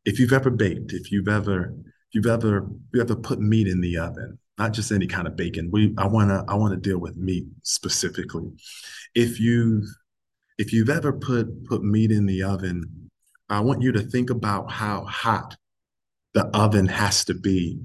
if 0.05 0.19
you've 0.19 0.33
ever 0.33 0.51
baked 0.51 0.93
if 0.93 1.13
you've 1.13 1.29
ever 1.29 1.75
if 1.87 2.15
you've 2.15 2.27
ever 2.27 2.67
you 2.93 3.01
ever 3.01 3.17
put 3.17 3.41
meat 3.41 3.67
in 3.67 3.81
the 3.81 3.97
oven 3.99 4.39
not 4.59 4.73
just 4.73 4.93
any 4.93 5.07
kind 5.07 5.27
of 5.27 5.37
bacon 5.37 5.71
we 5.73 5.95
i 5.99 6.07
want 6.07 6.31
to 6.31 6.45
i 6.49 6.55
want 6.55 6.73
to 6.73 6.89
deal 6.89 6.99
with 6.99 7.17
meat 7.17 7.47
specifically. 7.63 8.51
If 9.15 9.41
you 9.41 9.87
if 10.59 10.73
you've 10.73 10.91
ever 10.91 11.13
put 11.13 11.67
put 11.67 11.83
meat 11.83 12.11
in 12.11 12.27
the 12.27 12.43
oven 12.43 13.11
i 13.49 13.61
want 13.61 13.83
you 13.83 13.93
to 13.93 14.01
think 14.01 14.31
about 14.31 14.71
how 14.71 15.05
hot 15.05 15.57
the 16.35 16.47
oven 16.47 16.87
has 16.87 17.25
to 17.27 17.35
be 17.35 17.81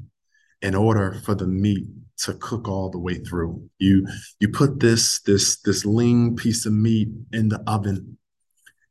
in 0.61 0.73
order 0.73 1.13
for 1.23 1.35
the 1.35 1.47
meat 1.47 1.85
to 2.19 2.33
cook 2.35 2.67
all 2.67 2.89
the 2.89 2.99
way 2.99 3.15
through. 3.15 3.69
You 3.79 4.07
you 4.39 4.49
put 4.49 4.79
this 4.79 5.19
this 5.21 5.57
this 5.61 5.85
lean 5.85 6.35
piece 6.35 6.65
of 6.65 6.73
meat 6.73 7.09
in 7.31 7.49
the 7.49 7.63
oven, 7.67 8.17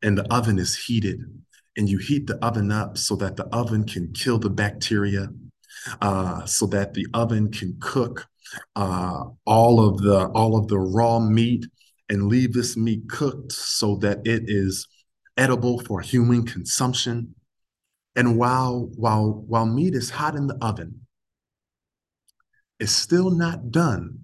and 0.02 0.16
the 0.16 0.32
oven 0.32 0.58
is 0.58 0.76
heated, 0.76 1.20
and 1.76 1.88
you 1.88 1.98
heat 1.98 2.26
the 2.26 2.44
oven 2.44 2.70
up 2.70 2.98
so 2.98 3.16
that 3.16 3.36
the 3.36 3.46
oven 3.46 3.84
can 3.84 4.12
kill 4.12 4.38
the 4.38 4.50
bacteria, 4.50 5.28
uh, 6.00 6.44
so 6.44 6.66
that 6.66 6.94
the 6.94 7.06
oven 7.14 7.50
can 7.50 7.76
cook 7.80 8.26
uh, 8.74 9.24
all 9.44 9.86
of 9.86 9.98
the 10.02 10.26
all 10.28 10.56
of 10.56 10.68
the 10.68 10.78
raw 10.78 11.18
meat 11.18 11.66
and 12.08 12.28
leave 12.28 12.52
this 12.52 12.76
meat 12.76 13.08
cooked 13.08 13.52
so 13.52 13.96
that 13.96 14.18
it 14.24 14.44
is 14.46 14.86
edible 15.36 15.80
for 15.80 16.00
human 16.00 16.44
consumption. 16.44 17.34
And 18.14 18.38
while 18.38 18.90
while 18.96 19.44
while 19.46 19.66
meat 19.66 19.94
is 19.94 20.10
hot 20.10 20.36
in 20.36 20.46
the 20.46 20.56
oven, 20.62 21.05
is 22.78 22.94
still 22.94 23.30
not 23.30 23.70
done 23.70 24.18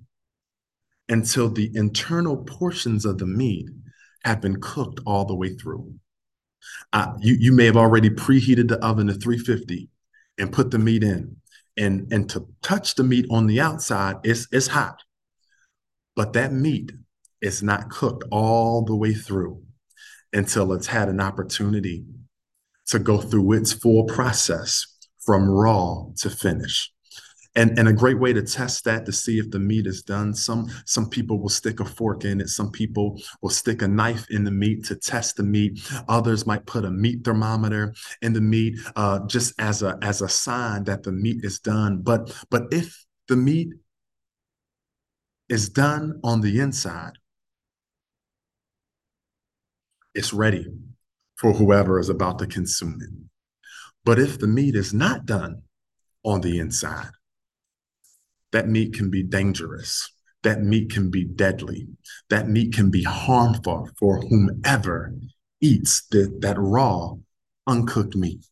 until 1.09 1.48
the 1.48 1.70
internal 1.74 2.36
portions 2.36 3.05
of 3.05 3.18
the 3.18 3.26
meat 3.26 3.68
have 4.24 4.40
been 4.40 4.61
cooked 4.61 5.00
all 5.07 5.24
the 5.24 5.34
way 5.34 5.55
through. 5.55 5.94
Uh, 6.92 7.12
you, 7.20 7.36
you 7.38 7.53
may 7.53 7.66
have 7.66 7.76
already 7.76 8.11
preheated 8.11 8.68
the 8.68 8.78
oven 8.84 9.09
to 9.09 9.14
350 9.14 9.88
and 10.38 10.53
put 10.53 10.70
the 10.70 10.78
meat 10.78 11.03
in. 11.03 11.36
And, 11.76 12.12
and 12.12 12.28
to 12.30 12.46
touch 12.62 12.94
the 12.94 13.03
meat 13.03 13.26
on 13.30 13.46
the 13.46 13.61
outside, 13.61 14.16
it's, 14.24 14.46
it's 14.53 14.68
hot. 14.68 15.03
But 16.14 16.34
that 16.34 16.53
meat 16.53 16.92
is 17.40 17.62
not 17.62 17.90
cooked 17.90 18.24
all 18.30 18.84
the 18.84 18.94
way 18.94 19.14
through 19.14 19.62
until 20.32 20.72
it's 20.72 20.86
had 20.86 21.09
an 21.09 21.20
opportunity 21.20 22.05
to 22.86 22.98
go 22.98 23.18
through 23.18 23.53
its 23.53 23.72
full 23.72 24.05
process 24.05 24.86
from 25.24 25.48
raw 25.48 26.05
to 26.18 26.30
finish. 26.30 26.91
And, 27.55 27.78
and 27.78 27.86
a 27.86 27.92
great 27.92 28.18
way 28.18 28.32
to 28.32 28.40
test 28.42 28.84
that 28.84 29.05
to 29.05 29.12
see 29.12 29.38
if 29.38 29.50
the 29.50 29.59
meat 29.59 29.86
is 29.86 30.03
done. 30.03 30.32
Some 30.32 30.70
some 30.86 31.11
people 31.11 31.38
will 31.38 31.50
stick 31.50 31.80
a 31.80 31.84
fork 31.84 32.24
in 32.24 32.40
it. 32.40 32.48
Some 32.48 32.70
people 32.70 33.20
will 33.42 33.50
stick 33.50 33.82
a 33.82 33.88
knife 33.88 34.26
in 34.30 34.44
the 34.44 34.50
meat 34.50 34.86
to 34.86 34.96
test 34.96 35.36
the 35.36 35.42
meat. 35.42 35.86
Others 36.09 36.46
might 36.46 36.64
put 36.64 36.86
a 36.86 36.90
meat 36.90 37.24
thermometer 37.24 37.94
in 38.22 38.32
the 38.32 38.40
meat 38.40 38.78
uh, 38.96 39.26
just 39.26 39.53
as 39.59 39.82
a 39.82 39.98
as 40.00 40.22
a 40.22 40.30
sign 40.30 40.84
that 40.84 41.03
the 41.03 41.12
meat 41.12 41.44
is 41.44 41.59
done. 41.59 41.98
But 41.98 42.34
but 42.48 42.72
if 42.72 43.05
the 43.28 43.36
meat 43.36 43.74
is 45.50 45.68
done 45.68 46.20
on 46.24 46.40
the 46.40 46.59
inside 46.59 47.12
it's 50.14 50.32
ready 50.32 50.66
for 51.36 51.53
whoever 51.53 51.98
is 51.98 52.09
about 52.09 52.38
to 52.38 52.46
consume 52.46 52.98
it. 53.00 53.11
But 54.05 54.18
if 54.18 54.38
the 54.38 54.46
meat 54.46 54.74
is 54.74 54.92
not 54.92 55.26
done 55.26 55.62
on 56.24 56.40
the 56.40 56.59
inside 56.59 57.11
that 58.53 58.68
meat 58.68 58.94
can 58.94 59.11
be 59.11 59.22
dangerous. 59.22 60.12
That 60.42 60.62
meat 60.62 60.90
can 60.90 61.11
be 61.11 61.24
deadly. 61.24 61.88
That 62.30 62.48
meat 62.48 62.74
can 62.74 62.90
be 62.90 63.03
harmful 63.03 63.88
for 63.98 64.20
whomever 64.20 65.14
eats 65.61 66.07
the, 66.11 66.36
that 66.40 66.57
raw, 66.59 67.14
uncooked 67.66 68.16
meat. 68.16 68.44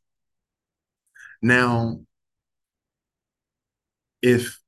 Now, 1.43 2.01
if 4.23 4.59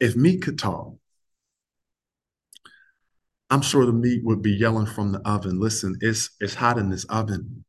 if 0.00 0.16
meat 0.16 0.42
could 0.42 0.58
talk, 0.58 0.94
I'm 3.48 3.62
sure 3.62 3.86
the 3.86 3.92
meat 3.92 4.24
would 4.24 4.42
be 4.42 4.52
yelling 4.52 4.86
from 4.86 5.12
the 5.12 5.20
oven. 5.20 5.60
Listen, 5.60 5.96
it's 6.00 6.30
it's 6.40 6.54
hot 6.54 6.78
in 6.78 6.90
this 6.90 7.04
oven 7.04 7.64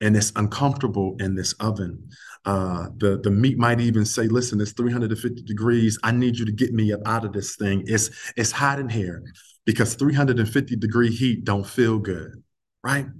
and 0.00 0.16
it's 0.16 0.32
uncomfortable 0.36 1.16
in 1.20 1.34
this 1.34 1.52
oven. 1.54 2.08
Uh, 2.44 2.88
the 2.98 3.18
the 3.22 3.30
meat 3.30 3.58
might 3.58 3.80
even 3.80 4.04
say, 4.04 4.28
"Listen, 4.28 4.60
it's 4.60 4.72
350 4.72 5.42
degrees. 5.42 5.98
I 6.02 6.12
need 6.12 6.38
you 6.38 6.44
to 6.46 6.52
get 6.52 6.72
me 6.72 6.92
up 6.92 7.00
out 7.06 7.24
of 7.24 7.32
this 7.32 7.56
thing. 7.56 7.82
It's 7.86 8.10
it's 8.36 8.52
hot 8.52 8.78
in 8.78 8.88
here 8.88 9.22
because 9.66 9.94
350 9.94 10.76
degree 10.76 11.10
heat 11.10 11.44
don't 11.44 11.66
feel 11.66 11.98
good, 11.98 12.42
right?" 12.84 13.06
Of 13.06 13.12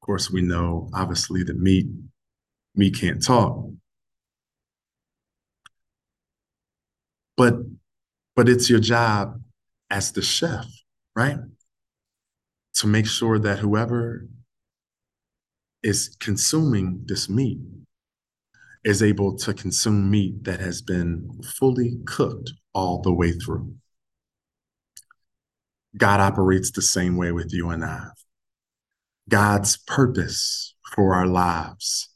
course, 0.00 0.30
we 0.30 0.42
know 0.42 0.90
obviously 0.92 1.42
that 1.44 1.58
meat 1.58 1.86
meat 2.76 2.96
can't 2.98 3.22
talk, 3.24 3.70
but 7.36 7.54
but 8.36 8.48
it's 8.48 8.70
your 8.70 8.80
job 8.80 9.40
as 9.90 10.12
the 10.12 10.22
chef, 10.22 10.66
right? 11.16 11.38
To 12.74 12.86
make 12.86 13.06
sure 13.06 13.38
that 13.38 13.58
whoever 13.58 14.26
is 15.82 16.16
consuming 16.20 17.02
this 17.06 17.28
meat 17.28 17.58
is 18.84 19.02
able 19.02 19.36
to 19.36 19.54
consume 19.54 20.10
meat 20.10 20.44
that 20.44 20.60
has 20.60 20.82
been 20.82 21.40
fully 21.44 21.98
cooked 22.06 22.52
all 22.72 23.00
the 23.00 23.12
way 23.12 23.32
through. 23.32 23.74
God 25.96 26.20
operates 26.20 26.70
the 26.70 26.82
same 26.82 27.16
way 27.16 27.32
with 27.32 27.52
you 27.52 27.70
and 27.70 27.84
I. 27.84 28.06
God's 29.28 29.76
purpose 29.76 30.74
for 30.94 31.14
our 31.14 31.26
lives 31.26 32.08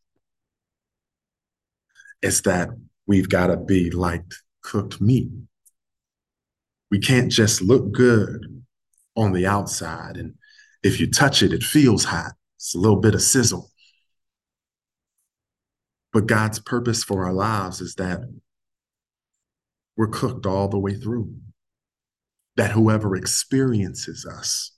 is 2.22 2.42
that 2.42 2.70
we've 3.07 3.28
got 3.28 3.48
to 3.48 3.57
be 3.57 3.90
like 3.90 4.24
cooked 4.62 5.00
meat. 5.00 5.28
We 6.90 6.98
can't 6.98 7.30
just 7.30 7.62
look 7.62 7.92
good 7.92 8.64
on 9.14 9.32
the 9.32 9.46
outside 9.46 10.16
and 10.16 10.34
if 10.87 11.01
you 11.01 11.11
touch 11.11 11.43
it, 11.43 11.53
it 11.53 11.64
feels 11.64 12.05
hot. 12.05 12.32
It's 12.57 12.74
a 12.74 12.78
little 12.78 13.01
bit 13.01 13.14
of 13.14 13.22
sizzle. 13.22 13.70
But 16.12 16.26
God's 16.26 16.61
purpose 16.61 17.03
for 17.05 17.24
our 17.24 17.32
lives 17.32 17.80
is 17.80 17.97
that 17.97 18.20
we're 19.97 20.07
cooked 20.07 20.47
all 20.47 20.68
the 20.68 20.78
way 20.78 20.95
through. 20.95 21.34
That 22.57 22.70
whoever 22.70 23.16
experiences 23.16 24.24
us, 24.24 24.70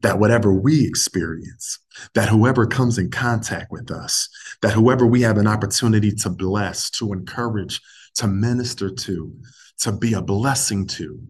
that 0.00 0.18
whatever 0.18 0.52
we 0.52 0.86
experience, 0.86 1.78
that 2.14 2.28
whoever 2.28 2.66
comes 2.66 2.98
in 2.98 3.10
contact 3.10 3.70
with 3.70 3.90
us, 3.90 4.28
that 4.62 4.72
whoever 4.72 5.06
we 5.06 5.22
have 5.22 5.36
an 5.36 5.46
opportunity 5.46 6.10
to 6.10 6.30
bless, 6.30 6.90
to 6.90 7.12
encourage, 7.12 7.80
to 8.16 8.26
minister 8.26 8.90
to, 8.90 9.32
to 9.78 9.92
be 9.92 10.14
a 10.14 10.22
blessing 10.22 10.86
to, 10.86 11.20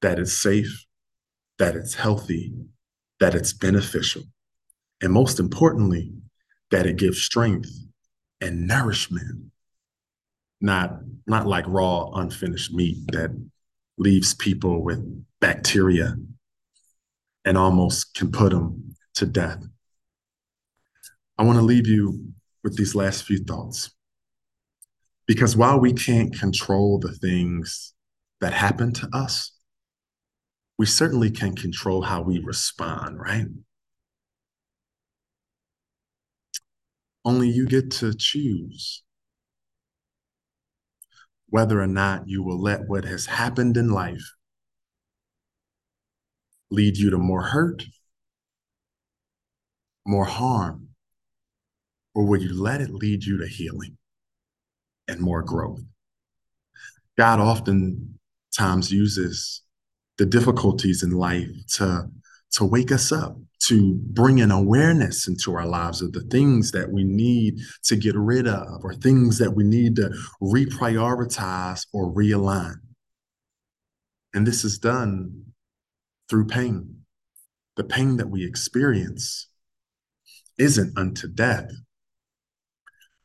that 0.00 0.18
is 0.18 0.40
safe, 0.40 0.86
that 1.58 1.76
it's 1.76 1.94
healthy, 1.94 2.52
that 3.20 3.34
it's 3.34 3.52
beneficial, 3.52 4.22
and 5.00 5.12
most 5.12 5.38
importantly, 5.38 6.12
that 6.70 6.86
it 6.86 6.96
gives 6.96 7.22
strength 7.22 7.70
and 8.40 8.66
nourishment. 8.66 9.50
Not, 10.60 11.00
not 11.26 11.46
like 11.46 11.64
raw, 11.68 12.10
unfinished 12.14 12.72
meat 12.72 12.98
that 13.12 13.30
leaves 13.98 14.34
people 14.34 14.82
with 14.82 15.00
bacteria 15.40 16.16
and 17.44 17.58
almost 17.58 18.14
can 18.14 18.32
put 18.32 18.50
them 18.50 18.96
to 19.14 19.26
death. 19.26 19.62
I 21.36 21.42
want 21.42 21.58
to 21.58 21.64
leave 21.64 21.86
you 21.86 22.32
with 22.62 22.76
these 22.76 22.94
last 22.94 23.24
few 23.24 23.38
thoughts. 23.44 23.90
Because 25.26 25.56
while 25.56 25.80
we 25.80 25.92
can't 25.92 26.38
control 26.38 26.98
the 26.98 27.12
things 27.12 27.94
that 28.40 28.52
happen 28.52 28.92
to 28.94 29.08
us, 29.12 29.52
we 30.78 30.86
certainly 30.86 31.30
can 31.30 31.54
control 31.54 32.02
how 32.02 32.22
we 32.22 32.38
respond, 32.38 33.18
right? 33.18 33.46
Only 37.24 37.48
you 37.48 37.66
get 37.66 37.90
to 37.92 38.12
choose 38.14 39.02
whether 41.48 41.80
or 41.80 41.86
not 41.86 42.28
you 42.28 42.42
will 42.42 42.60
let 42.60 42.88
what 42.88 43.04
has 43.04 43.26
happened 43.26 43.76
in 43.76 43.88
life 43.88 44.34
lead 46.70 46.96
you 46.96 47.10
to 47.10 47.18
more 47.18 47.42
hurt, 47.42 47.84
more 50.06 50.24
harm, 50.24 50.88
or 52.14 52.26
will 52.26 52.40
you 52.40 52.60
let 52.60 52.80
it 52.80 52.90
lead 52.90 53.24
you 53.24 53.38
to 53.38 53.46
healing 53.46 53.96
and 55.06 55.20
more 55.20 55.42
growth? 55.42 55.82
God 57.16 57.38
oftentimes 57.38 58.90
uses 58.90 59.63
the 60.18 60.26
difficulties 60.26 61.02
in 61.02 61.10
life 61.10 61.48
to 61.74 62.08
to 62.52 62.64
wake 62.64 62.92
us 62.92 63.10
up 63.10 63.36
to 63.58 63.94
bring 63.94 64.40
an 64.40 64.50
awareness 64.50 65.26
into 65.26 65.54
our 65.54 65.66
lives 65.66 66.02
of 66.02 66.12
the 66.12 66.20
things 66.20 66.70
that 66.70 66.92
we 66.92 67.02
need 67.02 67.58
to 67.82 67.96
get 67.96 68.14
rid 68.14 68.46
of 68.46 68.84
or 68.84 68.94
things 68.94 69.38
that 69.38 69.50
we 69.50 69.64
need 69.64 69.96
to 69.96 70.10
reprioritize 70.40 71.86
or 71.92 72.12
realign. 72.12 72.74
And 74.34 74.46
this 74.46 74.64
is 74.64 74.78
done 74.78 75.46
through 76.28 76.46
pain. 76.46 77.00
The 77.76 77.84
pain 77.84 78.18
that 78.18 78.28
we 78.28 78.46
experience 78.46 79.48
isn't 80.58 80.96
unto 80.96 81.28
death 81.28 81.70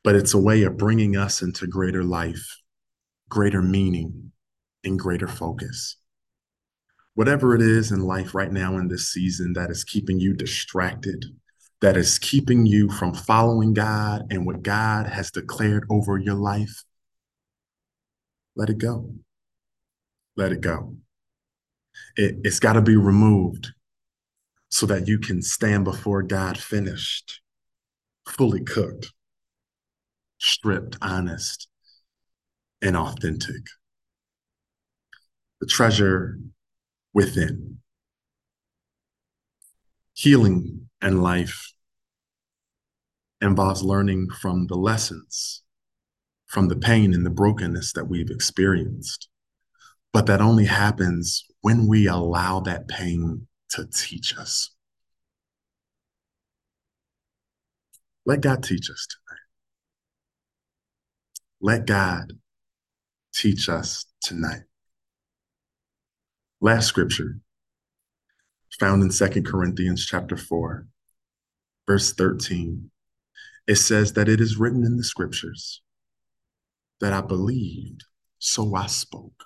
but 0.04 0.16
it's 0.16 0.34
a 0.34 0.40
way 0.40 0.64
of 0.64 0.78
bringing 0.78 1.16
us 1.16 1.42
into 1.42 1.68
greater 1.68 2.04
life 2.04 2.58
greater 3.30 3.62
meaning 3.62 4.32
and 4.84 4.98
greater 4.98 5.28
focus 5.28 5.98
whatever 7.20 7.54
it 7.54 7.62
is 7.62 7.92
in 7.92 8.00
life 8.00 8.34
right 8.34 8.54
now 8.54 8.78
in 8.78 8.88
this 8.88 9.10
season 9.10 9.52
that 9.52 9.70
is 9.70 9.84
keeping 9.84 10.22
you 10.22 10.34
distracted, 10.34 11.26
that 11.82 11.98
is 11.98 12.18
keeping 12.18 12.66
you 12.66 12.90
from 12.90 13.14
following 13.14 13.74
God 13.74 14.22
and 14.32 14.46
what 14.46 14.64
God 14.64 15.06
has 15.06 15.30
declared 15.30 15.86
over 15.90 16.18
your 16.18 16.36
life, 16.36 16.86
let 18.56 18.70
it 18.70 18.78
go. 18.78 19.16
Let 20.38 20.54
it 20.54 20.62
go. 20.62 20.96
It, 22.16 22.38
it's 22.46 22.62
got 22.62 22.74
to 22.74 22.82
be 22.82 22.96
removed 22.96 23.74
so 24.70 24.86
that 24.86 25.10
you 25.10 25.20
can 25.20 25.42
stand 25.42 25.84
before 25.84 26.24
God 26.24 26.58
finished, 26.58 27.42
fully 28.30 28.64
cooked, 28.64 29.12
stripped, 30.38 30.96
honest, 31.02 31.68
and 32.82 32.96
authentic. 32.96 33.66
The 35.60 35.68
treasure 35.68 36.40
within. 37.14 37.80
Healing 40.14 40.90
and 41.02 41.24
life 41.24 41.74
involves 43.42 43.84
learning 43.84 44.30
from 44.30 44.68
the 44.68 44.76
lessons, 44.76 45.64
from 46.46 46.68
the 46.68 46.76
pain 46.76 47.14
and 47.14 47.26
the 47.26 47.30
brokenness 47.30 47.94
that 47.94 48.10
we've 48.10 48.30
experienced. 48.30 49.30
But 50.12 50.26
that 50.26 50.42
only 50.42 50.66
happens 50.66 51.46
when 51.62 51.88
we 51.88 52.08
allow 52.08 52.60
that 52.62 52.88
pain 52.88 53.48
to 53.70 53.86
teach 53.86 54.38
us. 54.38 54.72
Let 58.26 58.42
God 58.42 58.64
teach 58.64 58.90
us 58.90 59.08
tonight. 59.08 59.40
let 61.62 61.86
God 61.86 62.34
teach 63.34 63.70
us 63.70 64.06
tonight. 64.22 64.69
Last 66.62 66.88
scripture 66.88 67.40
found 68.82 69.02
in 69.02 69.12
Second 69.12 69.46
Corinthians 69.46 70.06
chapter 70.06 70.36
4, 70.36 70.86
verse 71.88 72.12
13. 72.12 72.92
It 73.66 73.76
says 73.76 74.14
that 74.14 74.28
it 74.28 74.42
is 74.42 74.58
written 74.58 74.84
in 74.84 74.98
the 74.98 75.04
scriptures 75.04 75.82
that 77.00 77.14
I 77.14 77.22
believed, 77.22 78.04
so 78.40 78.76
I 78.76 78.88
spoke. 78.88 79.46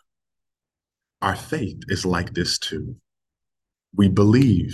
Our 1.21 1.35
faith 1.35 1.81
is 1.87 2.03
like 2.03 2.33
this 2.33 2.57
too. 2.57 2.95
We 3.95 4.07
believe, 4.07 4.73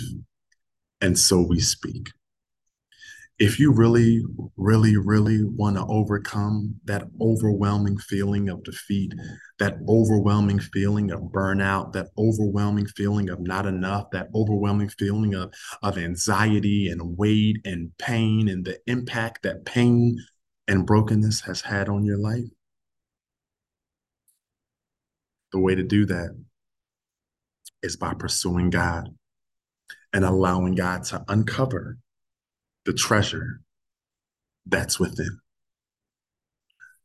and 1.00 1.18
so 1.18 1.42
we 1.42 1.60
speak 1.60 2.08
if 3.40 3.58
you 3.58 3.72
really, 3.72 4.22
really, 4.58 4.98
really 4.98 5.42
want 5.42 5.74
to 5.74 5.86
overcome 5.86 6.74
that 6.84 7.04
overwhelming 7.22 7.96
feeling 7.96 8.50
of 8.50 8.62
defeat, 8.64 9.14
that 9.58 9.78
overwhelming 9.88 10.58
feeling 10.58 11.10
of 11.10 11.20
burnout, 11.22 11.94
that 11.94 12.08
overwhelming 12.18 12.84
feeling 12.84 13.30
of 13.30 13.40
not 13.40 13.64
enough, 13.64 14.10
that 14.12 14.28
overwhelming 14.34 14.90
feeling 14.90 15.34
of, 15.34 15.50
of 15.82 15.96
anxiety 15.96 16.90
and 16.90 17.16
weight 17.16 17.56
and 17.64 17.90
pain 17.96 18.46
and 18.46 18.66
the 18.66 18.78
impact 18.86 19.42
that 19.42 19.64
pain 19.64 20.18
and 20.68 20.86
brokenness 20.86 21.40
has 21.40 21.62
had 21.62 21.88
on 21.88 22.04
your 22.04 22.18
life, 22.18 22.44
the 25.50 25.58
way 25.58 25.74
to 25.74 25.82
do 25.82 26.04
that 26.04 26.38
is 27.82 27.96
by 27.96 28.12
pursuing 28.12 28.68
God 28.68 29.08
and 30.12 30.26
allowing 30.26 30.74
God 30.74 31.04
to 31.04 31.24
uncover 31.26 31.96
the 32.84 32.92
treasure 32.92 33.60
that's 34.66 34.98
within. 34.98 35.40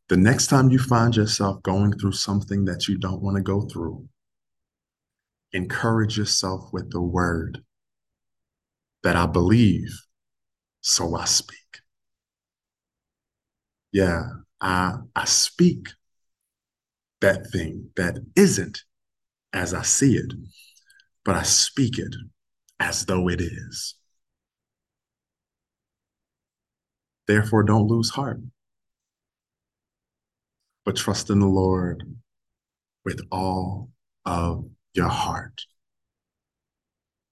The 0.08 0.18
next 0.18 0.48
time 0.48 0.70
you 0.70 0.78
find 0.78 1.16
yourself 1.16 1.64
going 1.64 1.98
through 1.98 2.12
something 2.12 2.66
that 2.66 2.88
you 2.88 2.98
don't 2.98 3.22
want 3.22 3.38
to 3.38 3.44
go 3.44 3.62
through, 3.62 4.08
encourage 5.52 6.18
yourself 6.18 6.70
with 6.72 6.92
the 6.92 7.02
word 7.02 7.64
that 9.04 9.16
I 9.16 9.26
believe, 9.26 9.90
so 10.82 11.16
I 11.16 11.26
speak. 11.26 11.58
Yeah, 13.92 14.24
I, 14.62 14.96
I 15.16 15.26
speak 15.26 15.88
that 17.22 17.48
thing 17.48 17.90
that 17.96 18.18
isn't 18.36 18.84
as 19.54 19.74
I 19.74 19.82
see 19.82 20.18
it, 20.18 20.34
but 21.24 21.36
I 21.36 21.44
speak 21.44 21.98
it 21.98 22.16
as 22.80 23.06
though 23.06 23.30
it 23.30 23.42
is. 23.42 23.96
Therefore, 27.28 27.64
don't 27.64 27.88
lose 27.88 28.12
heart, 28.12 28.40
but 30.86 30.96
trust 30.96 31.30
in 31.30 31.40
the 31.40 31.48
Lord 31.48 32.04
with 33.04 33.22
all 33.32 33.90
of 34.26 34.66
your 34.94 35.10
heart. 35.10 35.62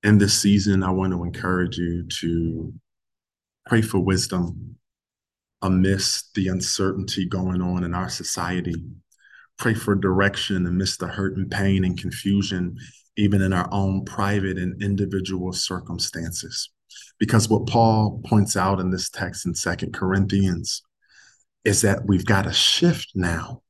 In 0.03 0.17
this 0.17 0.37
season, 0.39 0.83
I 0.83 0.91
want 0.91 1.13
to 1.13 1.23
encourage 1.23 1.77
you 1.77 2.05
to 2.19 2.73
pray 3.67 3.81
for 3.81 3.99
wisdom 3.99 4.77
amidst 5.61 6.33
the 6.33 6.49
uncertainty 6.49 7.25
going 7.25 7.61
on 7.61 7.83
in 7.83 7.93
our 7.93 8.09
society. 8.09 8.75
Pray 9.57 9.73
for 9.73 9.95
direction 9.95 10.67
amidst 10.67 10.99
the 10.99 11.07
hurt 11.07 11.37
and 11.37 11.49
pain 11.49 11.85
and 11.85 11.97
confusion, 11.97 12.75
even 13.15 13.41
in 13.41 13.53
our 13.53 13.69
own 13.71 14.03
private 14.03 14.57
and 14.57 14.81
individual 14.83 15.53
circumstances. 15.53 16.69
Because 17.19 17.49
what 17.49 17.67
Paul 17.67 18.21
points 18.25 18.57
out 18.57 18.79
in 18.79 18.89
this 18.89 19.09
text 19.09 19.45
in 19.45 19.55
Second 19.55 19.93
Corinthians 19.93 20.81
is 21.63 21.81
that 21.81 22.05
we've 22.05 22.25
got 22.25 22.43
to 22.43 22.53
shift 22.53 23.11
now 23.15 23.61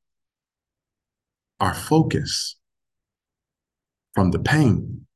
our 1.60 1.74
focus 1.74 2.56
from 4.14 4.30
the 4.30 4.38
pain 4.38 5.06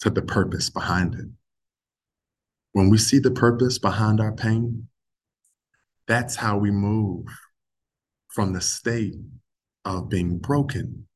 to 0.00 0.10
the 0.10 0.22
purpose 0.22 0.70
behind 0.70 1.14
it. 1.14 1.26
When 2.72 2.90
we 2.90 2.98
see 2.98 3.18
the 3.18 3.30
purpose 3.30 3.78
behind 3.78 4.20
our 4.20 4.32
pain, 4.32 4.88
that's 6.06 6.36
how 6.36 6.58
we 6.58 6.70
move 6.70 7.26
from 8.28 8.52
the 8.52 8.60
state 8.60 9.14
of 9.84 10.08
being 10.08 10.38
broken 10.38 11.06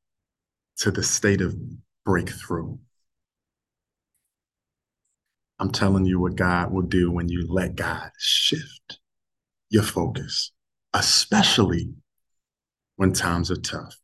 to 0.77 0.89
the 0.89 1.03
state 1.03 1.41
of 1.41 1.55
breakthrough. 2.05 2.77
I'm 5.59 5.71
telling 5.71 6.05
you 6.05 6.19
what 6.19 6.35
God 6.35 6.71
will 6.71 6.83
do 6.83 7.11
when 7.11 7.27
you 7.27 7.45
let 7.49 7.75
God 7.75 8.09
shift 8.17 8.99
your 9.69 9.83
focus, 9.83 10.51
especially 10.93 11.89
when 12.95 13.11
times 13.11 13.51
are 13.51 13.57
tough. 13.57 13.99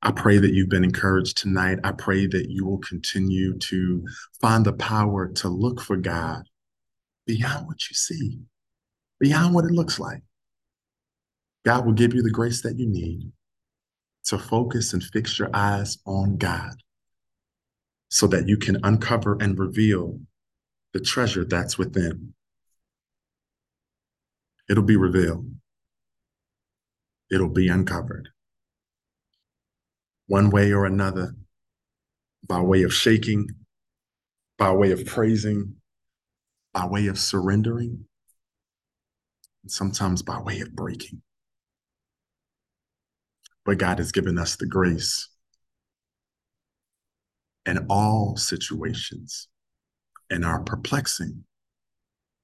I 0.00 0.12
pray 0.12 0.38
that 0.38 0.52
you've 0.52 0.68
been 0.68 0.84
encouraged 0.84 1.36
tonight. 1.36 1.80
I 1.84 1.92
pray 1.92 2.26
that 2.26 2.48
you 2.48 2.64
will 2.64 2.78
continue 2.78 3.58
to 3.58 4.04
find 4.40 4.64
the 4.64 4.72
power 4.72 5.28
to 5.28 5.48
look 5.48 5.80
for 5.80 5.96
God 5.96 6.44
beyond 7.26 7.66
what 7.66 7.88
you 7.90 7.94
see, 7.94 8.38
beyond 9.18 9.54
what 9.54 9.64
it 9.64 9.72
looks 9.72 9.98
like. 9.98 10.22
God 11.64 11.84
will 11.84 11.92
give 11.92 12.14
you 12.14 12.22
the 12.22 12.30
grace 12.30 12.62
that 12.62 12.78
you 12.78 12.88
need 12.88 13.32
to 14.26 14.38
focus 14.38 14.92
and 14.92 15.02
fix 15.02 15.38
your 15.38 15.50
eyes 15.52 15.98
on 16.06 16.36
God 16.36 16.74
so 18.08 18.26
that 18.28 18.48
you 18.48 18.56
can 18.56 18.78
uncover 18.84 19.36
and 19.40 19.58
reveal 19.58 20.18
the 20.92 21.00
treasure 21.00 21.44
that's 21.44 21.78
within. 21.78 22.34
It'll 24.68 24.82
be 24.84 24.96
revealed. 24.96 25.50
It'll 27.30 27.48
be 27.48 27.68
uncovered. 27.68 28.30
One 30.26 30.50
way 30.50 30.72
or 30.72 30.84
another, 30.84 31.34
by 32.46 32.60
way 32.60 32.82
of 32.82 32.92
shaking, 32.92 33.48
by 34.58 34.72
way 34.72 34.92
of 34.92 35.04
praising, 35.06 35.76
by 36.72 36.86
way 36.86 37.06
of 37.06 37.18
surrendering, 37.18 38.04
and 39.62 39.70
sometimes 39.70 40.22
by 40.22 40.40
way 40.40 40.60
of 40.60 40.74
breaking. 40.74 41.22
But 43.64 43.78
God 43.78 43.98
has 43.98 44.12
given 44.12 44.38
us 44.38 44.56
the 44.56 44.66
grace 44.66 45.28
in 47.66 47.86
all 47.90 48.36
situations 48.36 49.48
in 50.30 50.44
our 50.44 50.60
perplexing, 50.60 51.44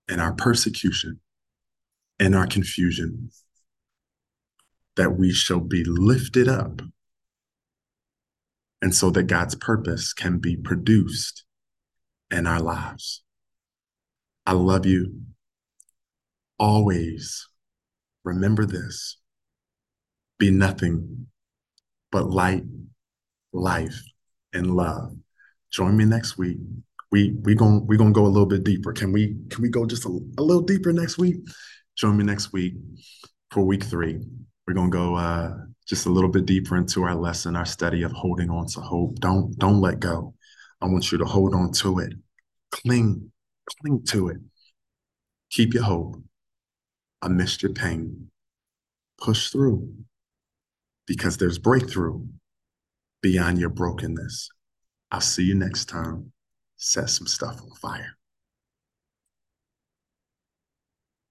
in 0.09 0.21
our 0.21 0.33
persecution, 0.33 1.21
in 2.19 2.35
our 2.35 2.47
confusion, 2.47 3.31
that 4.97 5.17
we 5.19 5.33
shall 5.33 5.61
be 5.61 5.85
lifted 5.85 6.49
up. 6.49 6.81
And 8.81 8.95
so 8.95 9.11
that 9.11 9.25
God's 9.25 9.55
purpose 9.55 10.13
can 10.13 10.39
be 10.39 10.57
produced 10.57 11.45
in 12.31 12.47
our 12.47 12.61
lives. 12.61 13.23
I 14.47 14.53
love 14.53 14.85
you. 14.85 15.23
Always 16.59 17.49
remember 18.25 18.65
this 18.67 19.19
be 20.39 20.51
nothing 20.51 21.27
but 22.11 22.29
light, 22.29 22.65
life, 23.53 24.03
and 24.53 24.75
love. 24.75 25.17
Join 25.71 25.97
me 25.97 26.05
next 26.05 26.37
week 26.37 26.59
we 27.15 27.31
we 27.43 27.55
going 27.55 27.87
we 27.87 27.97
gonna 27.97 28.11
go 28.11 28.27
a 28.27 28.35
little 28.35 28.45
bit 28.45 28.65
deeper. 28.65 28.93
Can 28.93 29.13
we 29.13 29.37
can 29.49 29.63
we 29.63 29.69
go 29.69 29.87
just 29.87 30.05
a, 30.05 30.09
a 30.37 30.43
little 30.43 30.63
deeper 30.63 30.93
next 30.93 31.17
week? 31.17 31.37
Join 31.95 32.17
me 32.17 32.25
next 32.25 32.53
week 32.53 32.75
for 33.53 33.63
week 33.63 33.85
three. 33.85 34.19
We're 34.67 34.75
gonna 34.75 34.91
go 34.91 35.15
uh, 35.15 35.55
just 35.87 36.07
a 36.07 36.11
little 36.11 36.29
bit 36.29 36.45
deeper 36.45 36.77
into 36.77 37.05
our 37.05 37.15
lesson, 37.15 37.55
our 37.55 37.67
study 37.67 38.03
of 38.03 38.11
holding 38.11 38.51
on 38.51 38.67
to 38.67 38.81
hope. 38.81 39.21
Don't 39.21 39.57
don't 39.61 39.81
let 39.81 40.01
go. 40.01 40.35
I 40.81 40.87
want 40.87 41.13
you 41.13 41.19
to 41.19 41.25
hold 41.25 41.55
on 41.55 41.71
to 41.75 42.01
it. 42.01 42.15
Cling, 42.73 43.31
cling 43.81 44.03
to 44.09 44.31
it. 44.31 44.39
Keep 45.51 45.75
your 45.75 45.85
hope 45.85 46.17
amidst 47.23 47.63
your 47.63 47.75
pain. 47.75 48.29
Push 49.21 49.51
through 49.51 49.95
because 51.07 51.37
there's 51.37 51.61
breakthrough 51.61 52.27
beyond 53.23 53.61
your 53.61 53.71
brokenness. 53.71 54.49
I'll 55.13 55.21
see 55.21 55.45
you 55.45 55.55
next 55.55 55.85
time 55.85 56.33
set 56.85 57.09
some 57.09 57.27
stuff 57.27 57.63
on 57.63 57.71
fire. 57.71 58.17